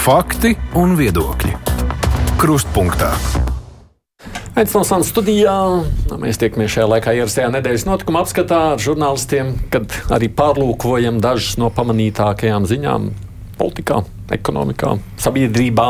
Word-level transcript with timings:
Fakti 0.00 0.54
un 0.80 0.94
viedokļi. 0.96 1.50
Krustpunktā. 2.40 3.10
Aicināsim 4.56 5.02
studijā. 5.04 5.56
Mēs 6.22 6.40
tiekamies 6.40 6.72
šajā 6.72 6.86
laikā 6.88 7.12
ierastajā 7.18 7.50
nedēļas 7.52 7.84
notikuma 7.84 8.22
apskatā 8.24 8.62
ar 8.70 8.80
žurnālistiem, 8.80 9.52
kad 9.68 9.92
arī 10.08 10.30
pārlūkojam 10.32 11.20
dažas 11.20 11.58
no 11.60 11.68
pamanītākajām 11.76 12.64
ziņām 12.70 13.10
politikā 13.60 14.00
ekonomikā, 14.36 14.94
sabiedrībā. 15.20 15.86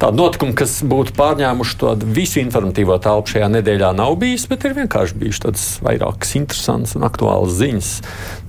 Tāda 0.00 0.12
notikuma, 0.16 0.54
kas 0.56 0.78
būtu 0.86 1.14
pārņēmuši 1.16 1.78
to 1.80 1.92
visu 2.16 2.40
informatīvo 2.42 2.98
telpu 3.02 3.34
šajā 3.34 3.50
nedēļā, 3.56 3.92
nav 3.96 4.16
bijis, 4.20 4.46
bet 4.50 4.66
ir 4.68 4.76
vienkārši 4.76 5.18
bijušas 5.20 5.44
tādas 5.46 5.66
vairākas 5.84 6.34
interesantas 6.38 6.96
un 6.98 7.06
aktuālas 7.08 7.56
ziņas. 7.60 7.90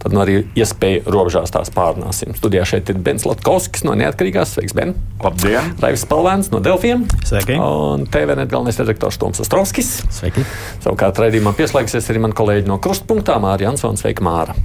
Tad 0.04 0.14
nu, 0.16 0.22
arī 0.24 0.38
iespēja 0.58 1.04
robežās 1.10 1.52
tās 1.54 1.72
pārnāsim. 1.74 2.36
Studijā 2.38 2.64
šeit 2.70 2.91
ir 2.94 3.02
Bens 3.04 3.26
Latkovskis 3.27 3.84
no 3.88 3.96
Neatkarīgās. 3.98 4.54
Sveiks, 4.55 4.76
Ben! 4.77 4.94
Labdien! 5.24 5.74
Raivis 5.82 6.05
Palvēns 6.08 6.52
no 6.54 6.62
Delfiem. 6.63 7.08
Sveiki! 7.27 7.58
Un 7.58 8.05
TVNet 8.12 8.52
galvenais 8.54 8.80
redaktors 8.80 9.20
Toms 9.20 9.41
Ostrovskis. 9.44 9.98
Sveiki! 10.13 10.46
Savukārt 10.86 11.20
raidījumā 11.24 11.55
pieslēgsies 11.58 12.12
arī 12.13 12.24
man 12.27 12.38
kolēģi 12.38 12.70
no 12.70 12.80
Krustpunktā 12.84 13.40
Māra 13.44 13.68
Jansons. 13.68 14.05
Sveika, 14.05 14.24
Māra! 14.24 14.55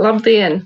Labdien! 0.00 0.62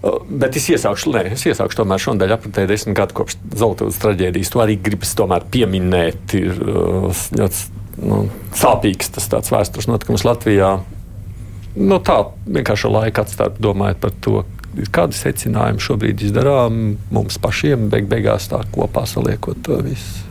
Bet 0.00 0.56
es 0.56 0.64
iesākšu, 0.72 1.10
nē, 1.12 1.26
es 1.34 1.42
iesākšu 1.44 1.82
tomēr 1.82 2.00
šodien 2.00 2.32
apritē 2.32 2.64
desmit 2.68 2.96
gadu 2.96 3.18
kopš 3.18 3.36
Zeltūras 3.60 3.98
traģēdijas. 4.00 4.52
To 4.54 4.62
arī 4.64 4.78
gribas 4.80 5.12
tomēr 5.18 5.44
pieminēt. 5.52 6.32
Ir 6.38 6.56
ļoti 7.36 7.66
nu, 8.00 8.22
sāpīgs 8.56 9.12
tas 9.16 9.28
tāds 9.28 9.52
vēstures 9.52 9.90
notikums 9.90 10.24
Latvijā. 10.24 10.78
Nu, 11.76 12.00
tā 12.00 12.16
vienkārši 12.48 12.90
laika 12.90 13.26
atstāt, 13.26 13.60
domājot 13.62 14.00
par 14.00 14.16
to, 14.24 14.42
kādi 14.94 15.18
secinājumi 15.18 15.84
šobrīd 15.84 16.24
izdarām 16.30 16.80
mums 17.12 17.36
pašiem, 17.42 17.90
beig 17.92 18.08
beigās 18.10 18.48
tā 18.50 18.62
kopā 18.72 19.04
saliekot 19.08 19.60
to 19.66 19.82
visu. 19.84 20.26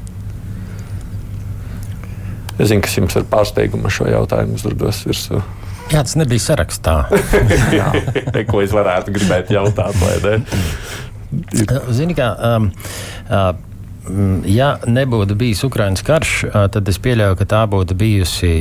Es 2.60 2.68
zinu, 2.74 2.84
kas 2.84 2.98
jums 2.98 3.16
ir 3.16 3.30
pārsteiguma 3.32 3.92
šo 3.94 4.10
jautājumu 4.10 4.58
uzdodos 4.58 5.06
virsū. 5.08 5.40
Jā, 5.90 6.04
tas 6.04 6.16
nebija 6.20 6.44
sarakstā. 6.44 6.98
Ko 8.52 8.62
es 8.62 8.76
varētu 8.76 9.16
gribēt 9.16 9.50
jautāt, 9.54 9.98
ne? 10.26 10.38
Zini, 11.94 12.16
kā. 12.18 12.34
Um, 12.38 12.70
uh, 13.30 13.52
Ja 14.50 14.72
nebūtu 14.90 15.36
bijis 15.38 15.62
Ukraiņas 15.68 16.04
karš, 16.08 16.30
tad 16.74 16.88
es 16.90 16.98
pieļauju, 17.04 17.36
ka 17.38 17.46
tā 17.52 17.60
būtu 17.70 17.98
bijusi, 18.00 18.52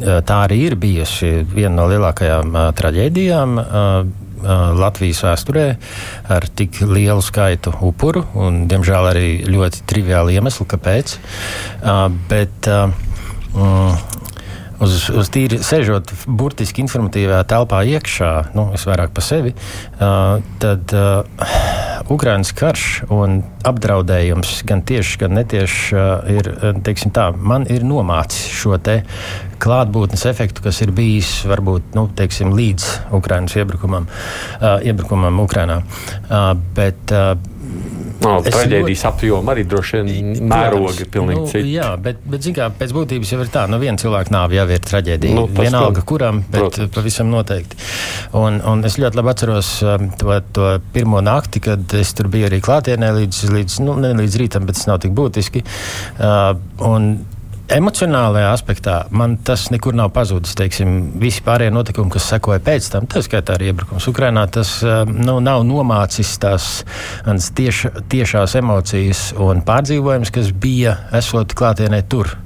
tā 0.00 0.38
arī 0.46 0.62
ir 0.66 0.76
bijusi 0.82 1.44
viena 1.46 1.76
no 1.76 1.84
lielākajām 1.92 2.56
traģēdijām 2.78 3.60
Latvijas 4.80 5.22
vēsturē 5.26 5.66
ar 6.36 6.48
tik 6.58 6.80
lielu 6.82 7.22
skaitu 7.24 7.72
upuru 7.86 8.24
un, 8.34 8.64
diemžēl, 8.70 9.10
arī 9.12 9.30
ļoti 9.48 9.86
triviālu 9.88 10.34
iemeslu, 10.36 10.66
kāpēc. 10.74 11.16
Bet, 12.30 12.70
uz, 14.82 15.08
uz 15.10 15.30
tīri 15.32 15.60
sežot 15.64 16.12
burtiski 16.26 16.82
informatīvā 16.84 17.42
telpā 17.48 17.82
iekšā, 17.96 18.32
nu, 18.56 18.68
es 18.76 18.86
vairāk 18.88 19.14
par 19.16 19.26
sevi, 19.26 19.54
uh, 19.54 20.42
tad 20.62 20.94
uh, 20.96 21.46
Ukraiņas 22.12 22.52
karš 22.56 22.86
un 23.14 23.40
apdraudējums 23.66 24.60
gan 24.68 24.84
tieši, 24.86 25.18
gan 25.24 25.36
netieši 25.38 25.96
uh, 25.96 26.30
ir, 26.36 26.50
teiksim 26.86 27.14
tā, 27.16 27.30
man 27.36 27.66
ir 27.72 27.86
nomācis 27.86 28.46
šo 28.52 28.78
te 28.78 29.00
klātbūtnes 29.62 30.26
efektu, 30.28 30.62
kas 30.66 30.82
ir 30.84 30.92
bijis 30.96 31.30
varbūt 31.48 31.96
nu, 31.96 32.06
teiksim, 32.16 32.52
līdz 32.56 32.88
Ukraiņas 33.16 33.56
iebrukumam, 33.62 34.08
uh, 34.08 34.76
iebrukumam 34.84 35.40
Ukrainā. 35.42 35.80
Uh, 36.28 36.52
bet, 36.76 37.00
uh, 37.14 37.34
No, 38.22 38.36
traģēdijas 38.44 39.02
ļoti... 39.02 39.08
apjoma 39.10 39.52
arī 39.52 39.64
droši 39.68 40.00
vien 40.00 40.30
mērogi 40.50 41.04
ir 41.04 41.10
pilnīgi 41.12 41.40
nu, 41.40 41.50
citi. 41.50 41.74
Jā, 41.74 41.90
bet, 42.00 42.22
bet 42.26 42.48
kā, 42.56 42.68
pēc 42.80 42.94
būtības 42.96 43.32
jau 43.34 43.40
ir 43.44 43.52
tā, 43.52 43.66
nu 43.70 43.78
viena 43.82 44.00
cilvēka 44.00 44.32
nāve 44.34 44.58
jau 44.58 44.66
ir 44.72 44.82
traģēdija. 44.86 45.36
Nu, 45.36 45.44
Vienalga, 45.56 46.00
to, 46.00 46.06
kuram, 46.08 46.40
bet 46.46 46.60
protams. 46.62 46.92
pavisam 46.96 47.30
noteikti. 47.32 47.78
Un, 48.40 48.60
un 48.64 48.84
es 48.88 48.98
ļoti 49.02 49.20
labi 49.20 49.32
atceros 49.34 49.70
um, 49.84 50.10
to, 50.18 50.40
to 50.56 50.72
pirmo 50.96 51.22
nakti, 51.24 51.62
kad 51.68 51.96
es 51.98 52.14
tur 52.16 52.30
biju 52.32 52.50
arī 52.50 52.62
klātienē 52.64 53.12
līdz, 53.20 53.42
līdz, 53.52 53.78
nu, 53.86 53.96
ne 54.02 54.14
līdz 54.22 54.40
rītam, 54.42 54.68
bet 54.68 54.80
tas 54.80 54.88
nav 54.90 55.02
tik 55.04 55.16
būtiski. 55.16 55.64
Uh, 56.16 56.54
un, 56.88 57.16
Emocionālajā 57.66 58.50
aspektā 58.54 58.96
man 59.10 59.32
tas 59.42 59.64
nekur 59.74 59.96
nav 59.98 60.12
pazudis. 60.14 60.54
Teiksim, 60.54 61.18
visi 61.18 61.42
pārējie 61.42 61.72
notikumi, 61.74 62.12
kas 62.14 62.28
sekoja 62.30 62.60
pēc 62.62 62.86
tam, 62.92 63.08
tā 63.10 63.22
skaitā 63.26 63.56
arī 63.56 63.72
iebrukums 63.72 64.06
Ukrajinā, 64.06 64.44
tas 64.54 64.76
nu, 65.10 65.40
nav 65.42 65.64
nomācis 65.66 66.30
tās 66.42 66.68
tieša, 67.26 67.90
tiešās 68.12 68.54
emocijas 68.60 69.22
un 69.42 69.64
pārdzīvojums, 69.66 70.30
kas 70.34 70.52
bija 70.54 70.94
esot 71.18 71.56
klātienē 71.58 72.04
tur. 72.06 72.36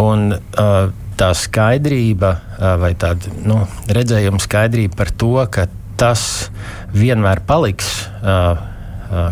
Un, 0.00 0.30
uh, 0.32 0.88
tā 1.20 1.28
skaidrība 1.36 2.32
uh, 2.32 2.70
vai 2.80 2.94
tāda 2.96 3.34
nu, 3.44 3.60
redzējuma 3.92 4.40
skaidrība 4.40 4.96
par 5.02 5.12
to, 5.20 5.34
ka 5.52 5.66
tas 6.00 6.48
vienmēr 6.96 7.44
paliks. 7.44 8.06
Uh, 8.22 8.75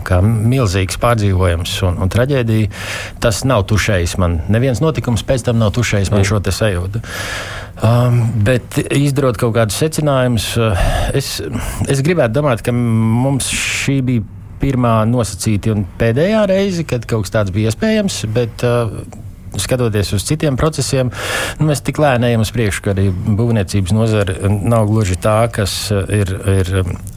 kā 0.06 0.20
milzīgs 0.24 0.98
pārdzīvojums 1.02 1.74
un, 1.88 1.98
un 2.04 2.12
traģēdija. 2.12 2.70
Tas 3.22 3.42
nav 3.48 3.66
tušējis 3.70 4.16
man. 4.22 4.40
Neviens 4.52 4.82
notikums 4.84 5.24
pēc 5.26 5.46
tam 5.48 5.60
nav 5.62 5.74
tušējis 5.76 6.12
man 6.14 6.26
šo 6.28 6.42
sajūtu. 6.44 7.02
Um, 7.84 8.20
bet 8.46 8.78
izdarot 8.94 9.38
kaut 9.40 9.56
kādus 9.56 9.80
secinājumus, 9.82 10.52
es, 11.16 11.40
es 11.90 12.02
gribētu 12.06 12.36
domāt, 12.38 12.62
ka 12.62 12.72
mums 12.74 13.50
šī 13.50 13.98
bija 14.06 14.24
pirmā 14.62 15.00
nosacīta 15.10 15.74
un 15.74 15.82
pēdējā 15.98 16.44
reize, 16.48 16.86
kad 16.88 17.04
kaut 17.10 17.26
kas 17.26 17.34
tāds 17.34 17.54
bija 17.54 17.72
iespējams. 17.72 18.22
Bet, 18.32 18.64
uh, 18.64 19.22
skatoties 19.60 20.12
uz 20.12 20.24
citiem 20.26 20.56
procesiem, 20.58 21.10
nu, 21.60 21.68
mēs 21.68 21.82
tik 21.84 22.00
lēni 22.02 22.30
ejam 22.30 22.44
uz 22.44 22.52
priekšu, 22.54 22.84
ka 22.84 22.94
arī 22.94 23.08
būvniecības 23.10 23.94
nozare 23.94 24.36
nav 24.50 24.88
gluži 24.90 25.18
tā, 25.20 25.36
kas 25.54 25.76
ir, 25.92 26.34
ir 26.54 26.72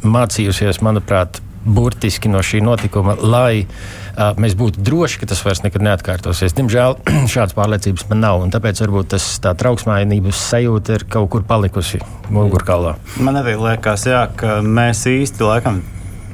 mācījusies, 0.06 0.82
manuprāt, 0.86 1.42
burtiski 1.68 2.32
no 2.32 2.40
šī 2.46 2.62
notikuma, 2.66 3.18
lai 3.20 3.66
uh, 3.66 4.32
mēs 4.40 4.56
būtu 4.58 4.82
droši, 4.88 5.22
ka 5.22 5.30
tas 5.34 5.44
vairs 5.46 5.64
nekad 5.66 5.84
neatkārtosies. 5.86 6.56
Diemžēl 6.58 6.98
šādas 7.34 7.58
pārliecības 7.58 8.08
man 8.12 8.24
nav, 8.24 8.46
un 8.46 8.54
tāpēc 8.54 8.82
varbūt 8.86 9.12
tas 9.16 9.28
tā 9.44 9.54
trauksmainības 9.60 10.42
sajūta 10.54 10.98
ir 10.98 11.08
kaut 11.12 11.30
kur 11.36 11.46
palikusi 11.48 12.02
mugurkaulā. 12.34 12.96
Man 13.24 13.42
arī 13.44 13.58
liekas, 13.60 14.08
jā, 14.10 14.26
ka 14.40 14.60
mēs 14.64 15.06
īsti 15.12 15.48
laikam 15.48 15.84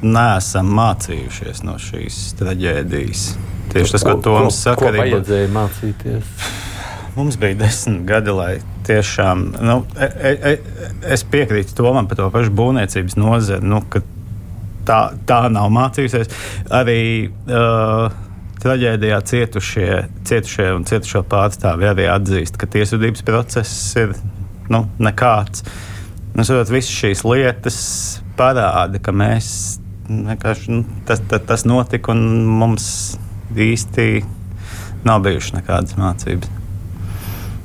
neesam 0.04 0.70
mācījušies 0.76 1.64
no 1.64 1.78
šīs 1.80 2.20
traģēdijas. 2.40 3.24
Tieši 3.72 3.96
tas, 3.96 4.04
ko 4.06 4.18
Toms 4.22 4.60
saka, 4.66 4.90
arī 4.90 5.08
vajadzēja 5.08 5.50
mācīties. 5.54 6.36
Mums 7.14 7.38
bija 7.38 7.54
desmit 7.58 8.02
gadi, 8.08 8.32
lai 8.34 8.52
tiešām. 8.86 9.44
Nu, 9.62 9.76
e, 9.96 10.08
e, 10.30 10.32
e, 10.50 10.88
es 11.14 11.22
piekrītu 11.30 11.76
Tomam 11.78 12.08
par 12.10 12.18
to 12.18 12.26
pašu 12.34 12.50
būvniecības 12.58 13.16
nozari. 13.18 13.66
Nu, 13.66 13.80
tā, 14.86 15.00
tā 15.28 15.40
nav 15.52 15.70
mācījusies. 15.74 16.30
Arī 16.74 17.00
uh, 17.28 18.14
traģēdijā 18.64 19.20
cietušie, 19.28 19.88
cietušie 20.28 20.70
un 20.76 20.86
cietušo 20.88 21.24
pārstāvji 21.28 21.90
arī 21.90 22.08
atzīst, 22.12 22.58
ka 22.60 22.68
tiesvedības 22.70 23.24
process 23.26 23.96
ir 24.00 24.14
nu, 24.72 24.86
nekāds. 25.02 25.64
Nu, 26.34 26.42
saprot, 26.46 26.72
visas 26.72 26.94
šīs 26.94 27.24
lietas 27.28 27.78
parāda, 28.38 28.98
ka 29.02 29.12
mēs 29.14 29.48
vienkārši 30.08 30.72
nu, 30.72 30.84
tas, 31.08 31.22
tas, 31.28 31.44
tas 31.46 31.64
notika 31.68 32.12
un 32.14 32.44
mums 32.60 32.86
īsti 33.54 34.24
nav 35.04 35.22
bijušas 35.24 35.58
nekādas 35.60 35.98
mācības. 36.00 36.50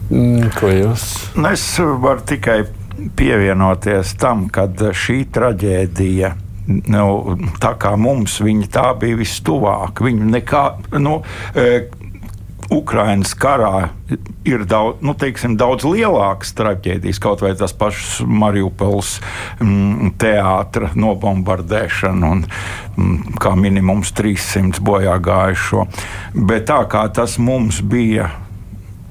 Mm, 0.09 0.51
ko 0.57 0.71
jūs? 0.73 1.07
Nu, 1.37 1.49
es 1.53 1.63
varu 1.79 2.23
tikai 2.27 2.61
pievienoties 3.17 4.15
tam, 4.19 4.47
ka 4.51 4.67
šī 4.75 5.21
traģēdija 5.33 6.33
nu, 6.69 7.37
tā 7.61 7.73
kā 7.81 7.95
mums 7.99 8.39
viņa 8.45 8.69
tā 8.73 8.89
bija 8.99 9.17
vistuvāk. 9.19 10.03
Viņa 10.05 10.29
nekā, 10.35 10.63
nu, 11.01 11.19
e, 11.57 11.87
Ukraiņas 12.69 13.31
karā 13.41 13.89
ir 14.45 14.63
daudz, 14.69 14.99
nu, 15.01 15.15
teiksim, 15.17 15.55
daudz 15.57 15.87
lielākas 15.89 16.53
traģēdijas, 16.57 17.21
kaut 17.21 17.41
vai 17.41 17.55
tas 17.57 17.73
pašs 17.73 18.19
Mariupols 18.21 19.15
mm, 19.63 20.13
teātris 20.21 20.93
nobombardēšana 20.99 22.29
un 22.29 22.43
mm, 22.45 23.39
kā 23.41 23.55
minimums 23.57 24.13
300 24.17 24.83
bojā 24.85 25.17
gājušo. 25.25 25.87
Bet 26.37 26.69
tā 26.69 26.83
kā 26.91 27.07
tas 27.13 27.39
mums 27.41 27.81
bija 27.81 28.29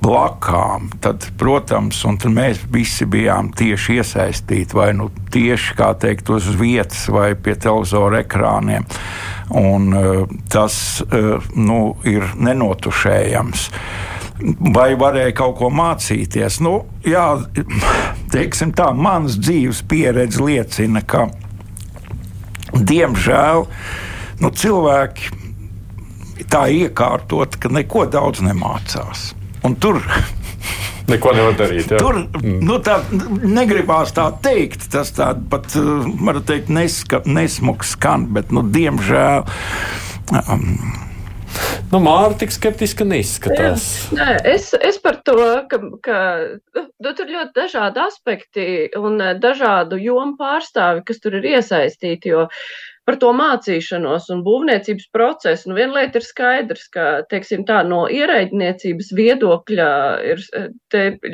blakām, 0.02 0.88
tad, 1.02 1.26
protams, 1.38 2.04
mēs 2.30 2.60
visi 2.72 3.06
bijām 3.08 3.50
tieši 3.56 3.98
iesaistīti 3.98 4.76
vai 4.76 4.92
nu 4.96 5.08
tieši 5.32 5.74
teikt, 5.98 6.30
uz 6.30 6.48
vietas 6.58 7.08
vai 7.08 7.34
pie 7.34 7.54
televizora 7.54 8.22
ekrāniem. 8.22 8.86
Un, 9.58 9.88
uh, 9.96 10.28
tas 10.50 11.02
uh, 11.02 11.42
nu, 11.56 11.96
ir 12.04 12.24
nenotušējams. 12.36 13.70
Vai 14.74 14.92
varēja 14.94 15.34
kaut 15.34 15.56
ko 15.58 15.70
mācīties? 15.74 16.60
Nu, 16.62 16.84
jā, 17.02 17.26
teiksim 18.34 18.72
tā, 18.76 18.92
mans 18.94 19.38
dzīves 19.40 19.82
pieredze 19.88 20.44
liecina, 20.44 21.02
ka 21.02 21.26
diemžēl 22.72 23.66
nu, 24.44 24.52
cilvēki 24.54 25.34
tā 26.48 26.68
iekārtot, 26.70 27.58
ka 27.60 27.72
neko 27.72 28.06
daudz 28.12 28.44
nemācās. 28.44 29.32
Un 29.68 29.76
tur 29.76 30.00
Neko 31.08 31.32
nevar 31.32 31.54
darīt. 31.56 31.88
Jā. 31.88 31.98
Tur 32.02 32.18
nu, 32.44 32.74
tā, 32.84 32.98
negribās 33.40 34.12
tā 34.16 34.26
teikt. 34.44 34.90
Tas 34.92 35.08
tā, 35.16 35.30
pat, 35.48 35.72
var 36.20 36.42
teikt, 36.44 36.68
neska, 36.68 37.22
nesmuks 37.24 37.94
skan, 37.96 38.26
bet, 38.36 38.52
nu, 38.52 38.64
diemžēl. 38.76 39.46
Um, 40.44 40.66
Nu, 41.88 41.98
Māra 42.04 42.34
tik 42.36 42.52
skeptiski 42.52 43.06
neizskatās. 43.08 43.84
Jā, 44.12 44.18
nē, 44.18 44.32
es, 44.52 44.66
es 44.84 44.98
par 45.00 45.16
to, 45.24 45.36
ka, 45.70 45.78
ka 46.04 46.18
nu, 46.76 47.12
tur 47.16 47.30
ļoti 47.30 47.54
dažādi 47.56 48.02
aspekti 48.04 48.66
un 48.98 49.16
dažādu 49.40 49.96
jomu 50.02 50.36
pārstāvi, 50.40 51.06
kas 51.08 51.22
tur 51.24 51.38
ir 51.40 51.48
iesaistīti. 51.54 52.34
Jo 52.34 52.44
par 53.08 53.16
to 53.22 53.30
mācīšanos 53.32 54.26
un 54.34 54.42
būvniecības 54.44 55.06
procesu. 55.16 55.70
Nu, 55.70 55.78
viena 55.78 56.02
lieta 56.02 56.20
ir 56.20 56.26
skaidrs, 56.26 56.84
ka, 56.92 57.06
teiksim 57.30 57.64
tā, 57.68 57.78
no 57.88 58.02
ierēģniecības 58.12 59.08
viedokļa 59.16 59.88
ir 60.28 60.42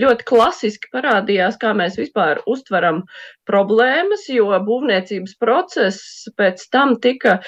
ļoti 0.05 0.29
klasiski 0.29 0.93
parādījās, 0.95 1.59
kā 1.59 1.73
mēs 1.75 1.99
vispār 1.99 2.45
uztveram 2.47 3.03
problēmas, 3.51 4.29
jo 4.31 4.53
būvniecības 4.69 5.35
process 5.43 6.31
pēc 6.39 6.63
tam 6.71 6.95
tika 7.03 7.41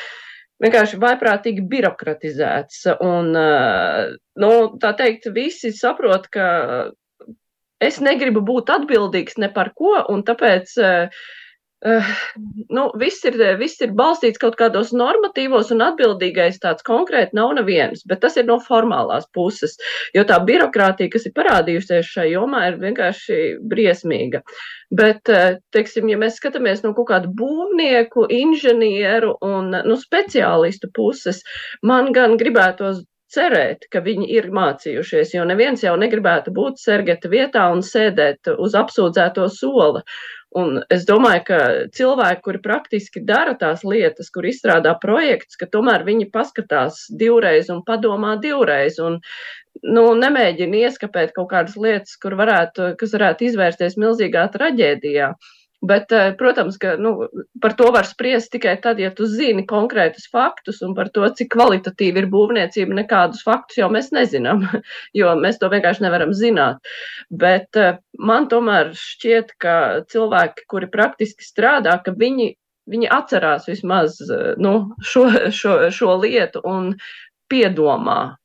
vienkārši 0.64 0.98
vaiprātīgi 1.06 1.62
birokratizēts. 1.70 2.82
Un, 3.06 3.30
nu, 3.30 4.52
tā 4.82 4.94
teikt, 4.98 5.30
visi 5.38 5.70
saprot, 5.70 6.26
ka 6.34 6.50
es 7.78 8.02
negribu 8.02 8.42
būt 8.42 8.74
atbildīgs 8.74 9.38
ne 9.38 9.54
par 9.54 9.70
ko, 9.78 10.00
un 10.10 10.26
tāpēc 10.26 10.78
uh, 10.82 11.26
Uh, 11.84 12.06
nu, 12.72 12.86
viss, 12.96 13.20
ir, 13.28 13.34
viss 13.60 13.82
ir 13.84 13.90
balstīts 13.98 14.40
kaut 14.40 14.54
kādos 14.56 14.94
normatīvos, 14.96 15.68
un 15.74 15.84
atbildīgais 15.84 16.56
tāds 16.62 16.86
konkrēti 16.86 17.36
nav 17.36 17.52
neviens, 17.58 18.00
bet 18.08 18.22
tas 18.22 18.38
ir 18.40 18.46
no 18.48 18.56
formālās 18.64 19.28
puses. 19.36 19.76
Jo 20.16 20.24
tā 20.24 20.38
birokrātija, 20.48 21.12
kas 21.12 21.28
ir 21.28 21.34
parādījusies 21.36 22.08
šajā 22.14 22.32
jomā, 22.32 22.62
ir 22.70 22.78
vienkārši 22.80 23.40
briesmīga. 23.68 24.40
Bet, 24.96 25.28
uh, 25.28 25.58
teiksim, 25.76 26.08
ja 26.08 26.16
mēs 26.22 26.40
skatāmies 26.40 26.80
no 26.86 26.94
kaut 26.96 27.10
kādu 27.12 27.34
būvnieku, 27.36 28.24
inženieru 28.32 29.36
un 29.44 29.76
nu, 29.76 29.98
speciālistu 30.00 30.88
puses, 30.96 31.44
man 31.84 32.08
gan 32.16 32.40
gribētos 32.40 33.04
cerēt, 33.32 33.86
ka 33.92 34.00
viņi 34.04 34.28
ir 34.36 34.48
mācījušies, 34.54 35.34
jo 35.34 35.44
neviens 35.48 35.82
jau 35.84 35.94
negribētu 35.98 36.52
būt 36.54 36.80
sergeta 36.80 37.30
vietā 37.32 37.66
un 37.74 37.82
sēdēt 37.84 38.52
uz 38.54 38.76
apsūdzēto 38.78 39.48
sola. 39.52 40.02
Un 40.56 40.78
es 40.92 41.04
domāju, 41.08 41.42
ka 41.50 41.58
cilvēki, 41.96 42.42
kuri 42.46 42.62
praktiski 42.64 43.20
dara 43.28 43.52
tās 43.60 43.82
lietas, 43.84 44.30
kur 44.32 44.46
izstrādā 44.48 44.94
projekts, 45.02 45.58
ka 45.60 45.68
tomēr 45.68 46.06
viņi 46.06 46.30
paskatās 46.32 47.02
divreiz 47.22 47.68
un 47.72 47.82
padomā 47.84 48.36
divreiz. 48.40 48.96
Un, 49.02 49.18
nu, 49.84 50.06
nemēģina 50.22 50.86
ieskapēt 50.86 51.36
kaut 51.36 51.50
kādas 51.52 51.76
lietas, 51.76 52.16
kur 52.22 52.38
varētu, 52.40 52.94
kas 53.00 53.12
varētu 53.18 53.50
izvērsties 53.50 54.00
milzīgā 54.00 54.48
traģēdijā. 54.56 55.34
Uh, 55.36 55.55
Bet, 55.84 56.12
eh, 56.12 56.32
protams, 56.38 56.78
ka 56.80 56.94
nu, 56.96 57.28
par 57.60 57.74
to 57.76 57.90
var 57.92 58.06
spriest 58.08 58.50
tikai 58.52 58.78
tad, 58.82 59.00
ja 59.00 59.10
tu 59.14 59.26
zini 59.28 59.66
konkrētus 59.68 60.24
faktus 60.32 60.80
un 60.82 60.94
par 60.96 61.10
to, 61.12 61.26
cik 61.36 61.50
kvalitatīva 61.52 62.22
ir 62.22 62.28
būvniecība. 62.32 62.96
Nekādus 62.96 63.44
faktus 63.44 63.76
jau 63.82 63.90
mēs 63.92 64.08
nezinām, 64.16 64.64
jo 65.20 65.34
mēs 65.36 65.60
to 65.60 65.68
vienkārši 65.72 66.06
nevaram 66.06 66.32
zināt. 66.36 66.80
Bet 67.28 67.76
eh, 67.76 68.00
man 68.18 68.48
tomēr 68.48 68.94
šķiet, 68.96 69.52
ka 69.60 69.76
cilvēki, 70.08 70.64
kuri 70.72 70.88
praktiski 70.92 71.44
strādā, 71.44 71.98
ka 72.02 72.16
viņi, 72.16 72.54
viņi 72.88 73.12
atcerās 73.12 73.68
vismaz 73.68 74.16
eh, 74.24 74.54
nu, 74.56 74.78
šo, 75.04 75.28
šo, 75.52 75.78
šo 75.92 76.16
lietu 76.24 76.64
un 76.64 76.94
piedomā. 77.52 78.36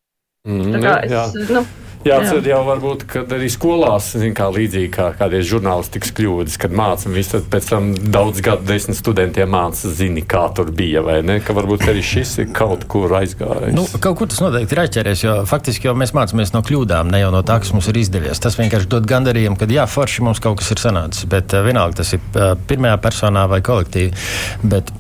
Mm, 0.50 0.76
Tā 0.76 0.84
kā 0.84 1.00
es, 1.06 1.16
jā. 1.16 1.26
nu, 1.56 1.64
Jāatcer 2.08 2.48
jau 2.50 2.62
varbūt, 2.66 3.06
kad 3.10 3.32
arī 3.36 3.50
skolās, 3.52 4.12
zin, 4.18 4.34
kā 4.38 4.48
līdzīgi 4.54 4.90
kā 4.96 5.12
kādreiz 5.18 5.46
žurnālistikas 5.50 6.14
kļūdas, 6.18 6.58
kad 6.62 6.74
mācām, 6.76 7.14
visi 7.16 7.36
tad 7.36 7.48
pēc 7.52 7.70
tam 7.72 7.92
daudz 8.14 8.42
gadu 8.46 8.66
desmit 8.70 8.98
studentiem 8.98 9.52
māca, 9.52 9.92
zini, 9.94 10.24
kā 10.26 10.48
tur 10.56 10.72
bija, 10.76 11.04
vai 11.06 11.20
ne? 11.26 11.40
Ka 11.46 11.54
varbūt 11.58 11.86
arī 11.92 12.04
šis 12.06 12.34
ir 12.42 12.50
kaut 12.56 12.88
kur 12.92 13.14
aizgājis. 13.20 13.76
Nu, 13.78 13.86
kaut 14.02 14.18
kur 14.20 14.32
tas 14.32 14.42
noteikti 14.44 14.76
ir 14.76 14.84
aizķēries, 14.86 15.26
jo 15.26 15.36
faktiski 15.50 15.90
jau 15.90 15.96
mēs 15.98 16.16
mācāmies 16.18 16.54
no 16.56 16.64
kļūdām, 16.66 17.12
ne 17.14 17.22
jau 17.22 17.32
no 17.34 17.44
tā, 17.48 17.60
kas 17.62 17.74
mums 17.76 17.90
ir 17.92 18.02
izdevies. 18.02 18.42
Tas 18.42 18.58
vienkārši 18.60 18.90
dod 18.92 19.08
gandarījumu, 19.10 19.60
ka 19.60 19.70
jā, 19.72 19.86
forši 19.90 20.26
mums 20.26 20.42
kaut 20.44 20.60
kas 20.62 20.72
ir 20.74 20.82
sanācis, 20.82 21.28
bet 21.30 21.54
uh, 21.54 21.64
vienalga 21.66 22.02
tas 22.02 22.16
ir 22.18 22.24
uh, 22.34 22.54
pirmajā 22.70 22.98
personā 23.04 23.46
vai 23.52 23.62
kolektīvi. 23.66 24.14
Bet, 24.74 24.92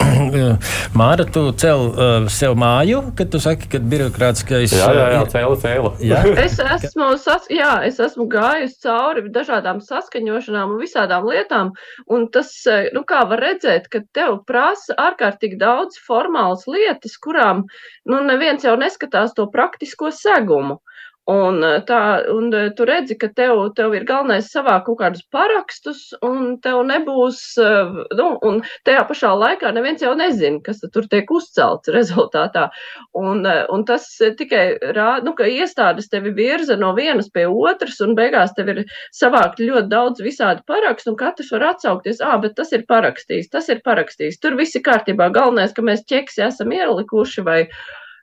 Māra, 0.99 1.25
tu 1.25 1.47
cel 1.57 1.87
uh, 1.89 2.29
sev 2.31 2.57
māju, 2.59 3.03
kad 3.17 3.31
tu 3.33 3.41
saki, 3.41 3.69
ka 3.71 3.81
birokrātiskais. 3.81 4.75
Jā, 4.75 4.91
jā, 4.95 5.07
jā, 5.15 5.25
cēla, 5.33 5.59
cēla. 5.65 5.93
Jā. 6.05 6.21
es 6.45 6.57
esmu, 6.59 6.90
sas, 7.17 7.45
jā, 7.49 7.83
es 7.87 7.99
esmu 7.99 8.27
gājusi 8.31 8.81
cauri 8.83 9.23
dažādām 9.29 9.79
saskaņošanām 9.81 10.73
un 10.73 10.81
visādām 10.81 11.25
lietām, 11.29 11.71
un 12.07 12.27
tas, 12.29 12.51
eh, 12.67 12.89
nu, 12.93 13.03
kā 13.03 13.27
var 13.29 13.39
redzēt, 13.39 13.89
ka 13.89 14.01
tev 14.13 14.43
prasa 14.45 14.93
ārkārtīgi 14.97 15.57
daudz 15.57 15.97
formālas 16.07 16.67
lietas, 16.67 17.17
kurām, 17.17 17.65
nu, 18.05 18.21
neviens 18.23 18.63
jau 18.63 18.75
neskatās 18.75 19.33
to 19.33 19.47
praktisko 19.47 20.11
segumu. 20.11 20.81
Un, 21.29 21.59
eh, 21.61 21.83
tā, 21.85 22.25
un 22.33 22.47
eh, 22.57 22.71
tu 22.73 22.85
redzi, 22.89 23.13
ka 23.21 23.27
tev, 23.37 23.59
tev 23.77 23.93
ir 23.93 24.07
galvenais 24.09 24.47
savākt 24.49 24.87
kaut 24.87 24.97
kādus 25.03 25.21
parakstus, 25.29 25.99
un 26.25 26.55
tev 26.63 26.81
nebūs, 26.89 27.41
eh, 27.61 27.91
nu, 28.17 28.25
un 28.41 28.57
tajā 28.87 29.03
pašā 29.05 29.29
laikā 29.37 29.69
neviens 29.75 30.01
jau 30.01 30.15
nezina, 30.17 30.57
kas 30.65 30.81
tur 30.81 31.05
tiek 31.11 31.29
uzcelts 31.29 31.93
rezultātā. 31.97 32.71
Un, 33.13 33.45
un 33.45 33.85
tas 33.85 34.09
tikai 34.17 34.65
rāda, 34.97 35.21
nu, 35.27 35.35
ka 35.37 35.45
iestādes 35.45 36.09
tevi 36.09 36.33
virza 36.33 36.79
no 36.81 36.95
vienas 36.97 37.29
pie 37.29 37.45
otras, 37.45 38.01
un 38.01 38.17
beigās 38.17 38.57
tev 38.57 38.73
ir 38.73 38.83
savākt 39.13 39.61
ļoti 39.61 39.93
daudz 39.93 40.25
visādi 40.25 40.65
parakstu, 40.65 41.13
un 41.13 41.21
katrs 41.21 41.53
var 41.53 41.69
atsaukties, 41.75 42.25
ā, 42.25 42.33
bet 42.41 42.57
tas 42.57 42.73
ir 42.73 42.87
parakstījis, 42.89 43.53
tas 43.53 43.69
ir 43.69 43.85
parakstījis. 43.85 44.41
Tur 44.41 44.57
viss 44.57 44.73
ir 44.73 44.87
kārtībā. 44.89 45.29
Galvenais, 45.29 45.77
ka 45.77 45.85
mēs 45.85 46.01
ķeksi 46.09 46.47
esam 46.49 46.73
ielikuši 46.73 47.45
vai 47.45 47.61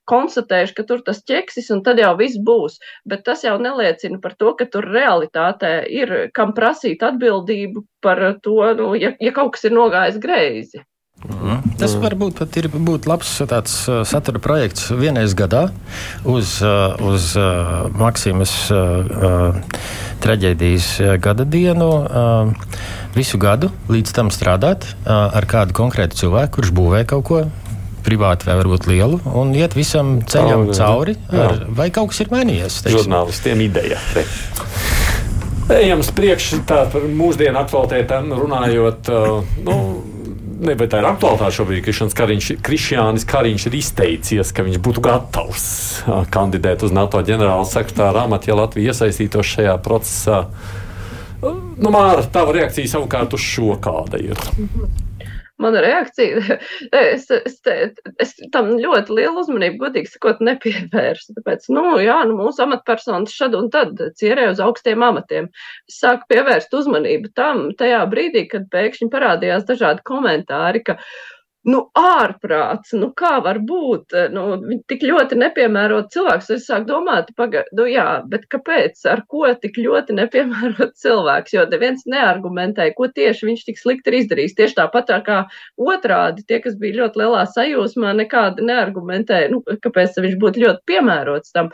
konstatējuši, 0.08 0.76
ka 0.76 0.86
tur 0.88 1.02
tas 1.06 1.22
ķeksis, 1.28 1.70
un 1.74 1.84
tad 1.86 2.00
jau 2.02 2.14
viss 2.18 2.40
būs. 2.40 2.78
Bet 3.08 3.24
tas 3.28 3.44
jau 3.46 3.56
neliecina 3.62 4.20
par 4.22 4.36
to, 4.40 4.54
ka 4.58 4.68
tur 4.72 4.88
realitātē 4.88 5.72
ir 6.00 6.14
kam 6.36 6.54
prasīt 6.56 7.04
atbildību 7.04 7.84
par 8.04 8.22
to, 8.42 8.60
nu, 8.78 8.92
ja, 8.98 9.14
ja 9.20 9.34
kaut 9.36 9.56
kas 9.56 9.68
ir 9.68 9.76
nogājis 9.76 10.22
greizi. 10.22 10.84
Mm. 11.26 11.58
Tas 11.78 11.96
varbūt 11.98 12.38
pat 12.38 12.56
ir 12.60 12.68
būt 12.70 13.08
labs 13.10 13.30
tāds 13.50 13.74
uh, 13.90 14.04
satura 14.06 14.38
projekts 14.42 14.86
vienreiz 14.94 15.34
gadā 15.38 15.64
uz, 16.22 16.60
uh, 16.62 16.94
uz 17.02 17.32
uh, 17.38 17.88
Maksimas 17.98 18.54
traģēdijas 20.22 21.18
gada 21.22 21.46
dienu. 21.46 21.88
Visu 23.14 23.38
gadu 23.38 23.70
līdz 23.90 24.14
tam 24.14 24.30
strādāt 24.34 24.86
ar 25.06 25.46
kādu 25.50 25.74
konkrētu 25.78 26.18
cilvēku, 26.18 26.58
kurš 26.58 26.74
būvē 26.74 27.04
kaut 27.08 27.24
ko 27.28 27.42
privāti 28.04 28.48
vai 28.48 28.58
varbūt 28.60 28.88
lielu, 28.90 29.20
un 29.38 29.54
iet 29.56 29.76
visam 29.78 30.18
ceļam 30.28 30.68
oh, 30.68 30.74
cauri, 30.76 31.16
ar, 31.32 31.64
vai 31.78 31.88
kaut 31.94 32.12
kas 32.12 32.24
ir 32.24 32.32
mainījies. 32.34 32.82
Žurnālistiem 32.92 33.64
ideja. 33.66 34.00
Te. 34.14 34.26
Ejam 35.78 36.00
uz 36.00 36.08
priekšu 36.16 36.62
par 36.68 36.94
mūsdienu 37.12 37.60
aktualitātēm 37.60 38.32
runājot. 38.38 39.10
Uh, 39.12 39.58
nu, 39.66 39.80
Ne, 40.58 40.72
bet 40.74 40.90
tā 40.90 40.98
ir 40.98 41.06
aktuālitāte 41.06 41.54
šobrīd. 41.54 41.86
Kariņš, 42.18 42.48
Krišjānis 42.66 43.22
Kariņš 43.30 43.66
ir 43.68 43.76
izteicies, 43.78 44.50
ka 44.50 44.64
viņš 44.66 44.80
būtu 44.82 45.04
gatavs 45.06 45.66
uh, 46.02 46.24
kandidēt 46.34 46.82
uz 46.82 46.90
NATO 46.94 47.20
ģenerāla 47.22 47.62
sekretāra 47.68 48.24
amatu, 48.26 48.50
ja 48.50 48.56
Latvija 48.58 48.90
iesaistītos 48.90 49.52
šajā 49.54 49.76
procesā. 49.84 50.40
Uh, 51.38 51.60
nu, 51.78 51.92
Māra, 51.94 52.24
tava 52.34 52.56
reakcija 52.56 52.90
savukārt 52.90 53.38
uz 53.38 53.44
šo 53.44 53.76
kāda 53.82 54.18
ir? 54.18 54.48
Mana 55.62 55.82
reakcija, 55.84 56.58
es, 57.02 57.26
es, 57.34 57.60
es 58.22 58.34
tam 58.54 58.70
ļoti 58.78 59.16
lielu 59.18 59.42
uzmanību, 59.42 59.80
godīgi 59.84 60.12
sakot, 60.12 60.42
nepievērsu. 60.48 61.34
Tāpēc, 61.38 61.68
nu, 61.74 61.86
jā, 62.02 62.18
nu, 62.28 62.38
mūsu 62.40 62.64
amatpersonas 62.64 63.34
šad 63.34 63.56
un 63.58 63.70
tad 63.74 63.98
cierē 64.20 64.48
uz 64.52 64.62
augstiem 64.64 65.02
amatiem. 65.04 65.50
Es 65.90 65.98
sāku 66.02 66.28
pievērst 66.32 66.74
uzmanību 66.78 67.32
tam 67.38 67.68
tajā 67.78 68.04
brīdī, 68.12 68.46
kad 68.52 68.70
pēkšņi 68.72 69.10
parādījās 69.14 69.66
dažādi 69.68 70.06
komentāri, 70.08 70.84
ka, 70.86 70.98
nu, 71.68 71.80
ārprāts, 71.98 72.94
nu, 72.96 73.10
kā 73.16 73.38
var 73.44 73.60
būt, 73.68 74.14
nu, 74.32 74.44
tik 74.90 75.04
ļoti 75.06 75.38
nepiemērot 75.38 76.10
cilvēks. 76.14 76.50
Es 76.54 76.66
sāku 76.68 76.88
domāt, 76.88 77.30
paga, 77.38 77.64
nu, 77.76 77.86
jā, 77.90 78.06
bet 78.30 78.46
kāpēc, 78.52 79.00
ar 79.12 79.24
ko 79.30 79.44
tik 79.62 79.78
ļoti 79.82 80.16
nepiemērot 80.18 80.96
cilvēks, 81.02 81.54
jo 81.56 81.66
neviens 81.72 82.04
neargumentēja, 82.08 82.96
ko 82.98 83.10
tieši 83.14 83.50
viņš 83.50 83.64
tik 83.68 83.80
slikti 83.80 84.12
ir 84.12 84.18
izdarījis. 84.22 84.56
Tieši 84.58 84.78
tāpat 84.80 85.10
tā 85.12 85.20
kā 85.26 85.38
otrādi, 85.76 86.46
tie, 86.48 86.62
kas 86.64 86.78
bija 86.80 87.02
ļoti 87.02 87.22
lielā 87.22 87.44
sajūsmā, 87.52 88.14
nekādi 88.22 88.66
neargumentēja, 88.68 89.52
nu, 89.54 89.62
kāpēc 89.84 90.20
viņš 90.24 90.38
būtu 90.40 90.64
ļoti 90.66 90.86
piemērots 90.88 91.54
tam. 91.56 91.72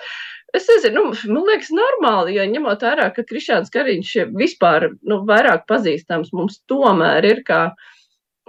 Es 0.55 0.69
nezinu, 0.71 1.09
nu, 1.11 1.33
man 1.35 1.49
liekas, 1.51 1.73
normāli, 1.75 2.37
jo 2.37 2.45
ņemot 2.47 2.85
vērā, 2.87 3.09
ka 3.15 3.25
Krišāns 3.27 3.73
Kariņš 3.75 4.13
vispār 4.39 4.93
nu, 5.03 5.25
vairāk 5.27 5.67
pazīstams 5.71 6.31
mums 6.37 6.61
tomēr 6.71 7.27
ir 7.27 7.43
kā 7.47 7.65
uh, 7.73 7.91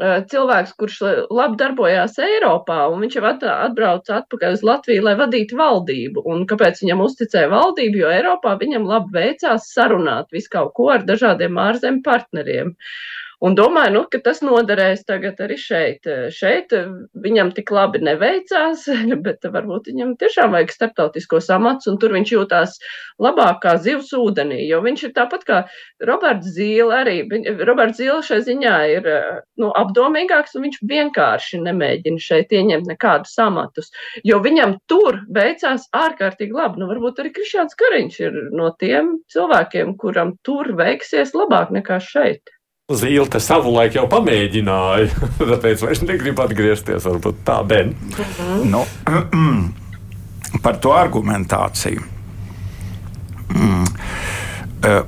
cilvēks, 0.01 0.73
kurš 0.79 0.97
labi 1.31 1.59
darbojās 1.59 2.17
Eiropā, 2.19 2.79
un 2.91 3.05
viņš 3.05 3.15
jau 3.15 3.23
atbrauca 3.29 4.17
atpakaļ 4.19 4.57
uz 4.57 4.63
Latviju, 4.67 5.05
lai 5.07 5.15
vadītu 5.19 5.55
valdību. 5.59 6.23
Un 6.31 6.43
kāpēc 6.49 6.81
viņam 6.83 7.03
uzticēja 7.05 7.51
valdību? 7.53 8.01
Jo 8.03 8.11
Eiropā 8.11 8.57
viņam 8.59 8.87
labi 8.89 9.15
veicās 9.15 9.69
sarunāt 9.71 10.31
visu 10.35 10.51
kaut 10.51 10.73
ko 10.75 10.89
ar 10.91 11.07
dažādiem 11.07 11.55
ārzemju 11.67 12.03
partneriem. 12.03 12.75
Un 13.43 13.55
domāju, 13.57 13.91
nu, 13.97 14.01
ka 14.11 14.19
tas 14.23 14.39
noderēs 14.45 15.03
tagad 15.07 15.39
arī 15.43 15.57
šeit. 15.59 16.07
Šeit 16.31 16.71
viņam 17.25 17.51
tik 17.57 17.71
labi 17.75 17.99
neveicās, 18.05 18.85
bet 19.25 19.43
varbūt 19.43 19.89
viņam 19.91 20.13
tiešām 20.21 20.55
vajag 20.55 20.71
starptautiskos 20.71 21.49
amats, 21.51 21.89
un 21.91 21.99
tur 21.99 22.15
viņš 22.15 22.31
jūtās 22.31 22.77
labāk 23.21 23.59
kā 23.65 23.75
zivs 23.81 24.13
ūdenī, 24.15 24.61
jo 24.69 24.79
viņš 24.85 25.03
ir 25.09 25.13
tāpat 25.17 25.43
kā 25.49 25.59
Roberts 26.07 26.53
Zīle 26.55 26.95
arī. 27.01 27.17
Roberts 27.67 27.99
Zīle 27.99 28.21
šai 28.23 28.39
ziņā 28.47 28.75
ir 28.93 29.11
nu, 29.59 29.71
apdomīgāks, 29.83 30.55
un 30.55 30.67
viņš 30.69 30.79
vienkārši 30.87 31.61
nemēģina 31.65 32.25
šeit 32.29 32.55
ieņemt 32.55 32.89
nekādus 32.93 33.35
amatus, 33.43 33.91
jo 34.23 34.39
viņam 34.43 34.77
tur 34.87 35.19
veicās 35.35 35.89
ārkārtīgi 35.95 36.55
labi. 36.55 36.79
Nu, 36.79 36.89
varbūt 36.91 37.19
arī 37.23 37.35
Krišāns 37.35 37.75
Kariņš 37.79 38.19
ir 38.23 38.41
no 38.55 38.71
tiem 38.79 39.17
cilvēkiem, 39.33 39.95
kuram 39.99 40.37
tur 40.45 40.71
veiksies 40.79 41.35
labāk 41.35 41.75
nekā 41.75 41.99
šeit. 42.03 42.55
Zīle 42.85 43.39
savulaik 43.41 43.95
jau 43.97 44.03
pamēģināja, 44.05 45.07
tāpēc 45.41 45.83
es 45.89 46.03
negribu 46.05 46.43
atgriezties. 46.43 47.07
Varbūt 47.09 47.39
tā, 47.41 47.55
Ben. 47.65 47.95
Mhm. 48.13 48.67
Nu, 48.69 48.83
par 50.65 50.77
to 50.83 50.91
argumentāciju. 50.93 52.03
Mm. 53.55 53.87
Uh, 54.85 55.01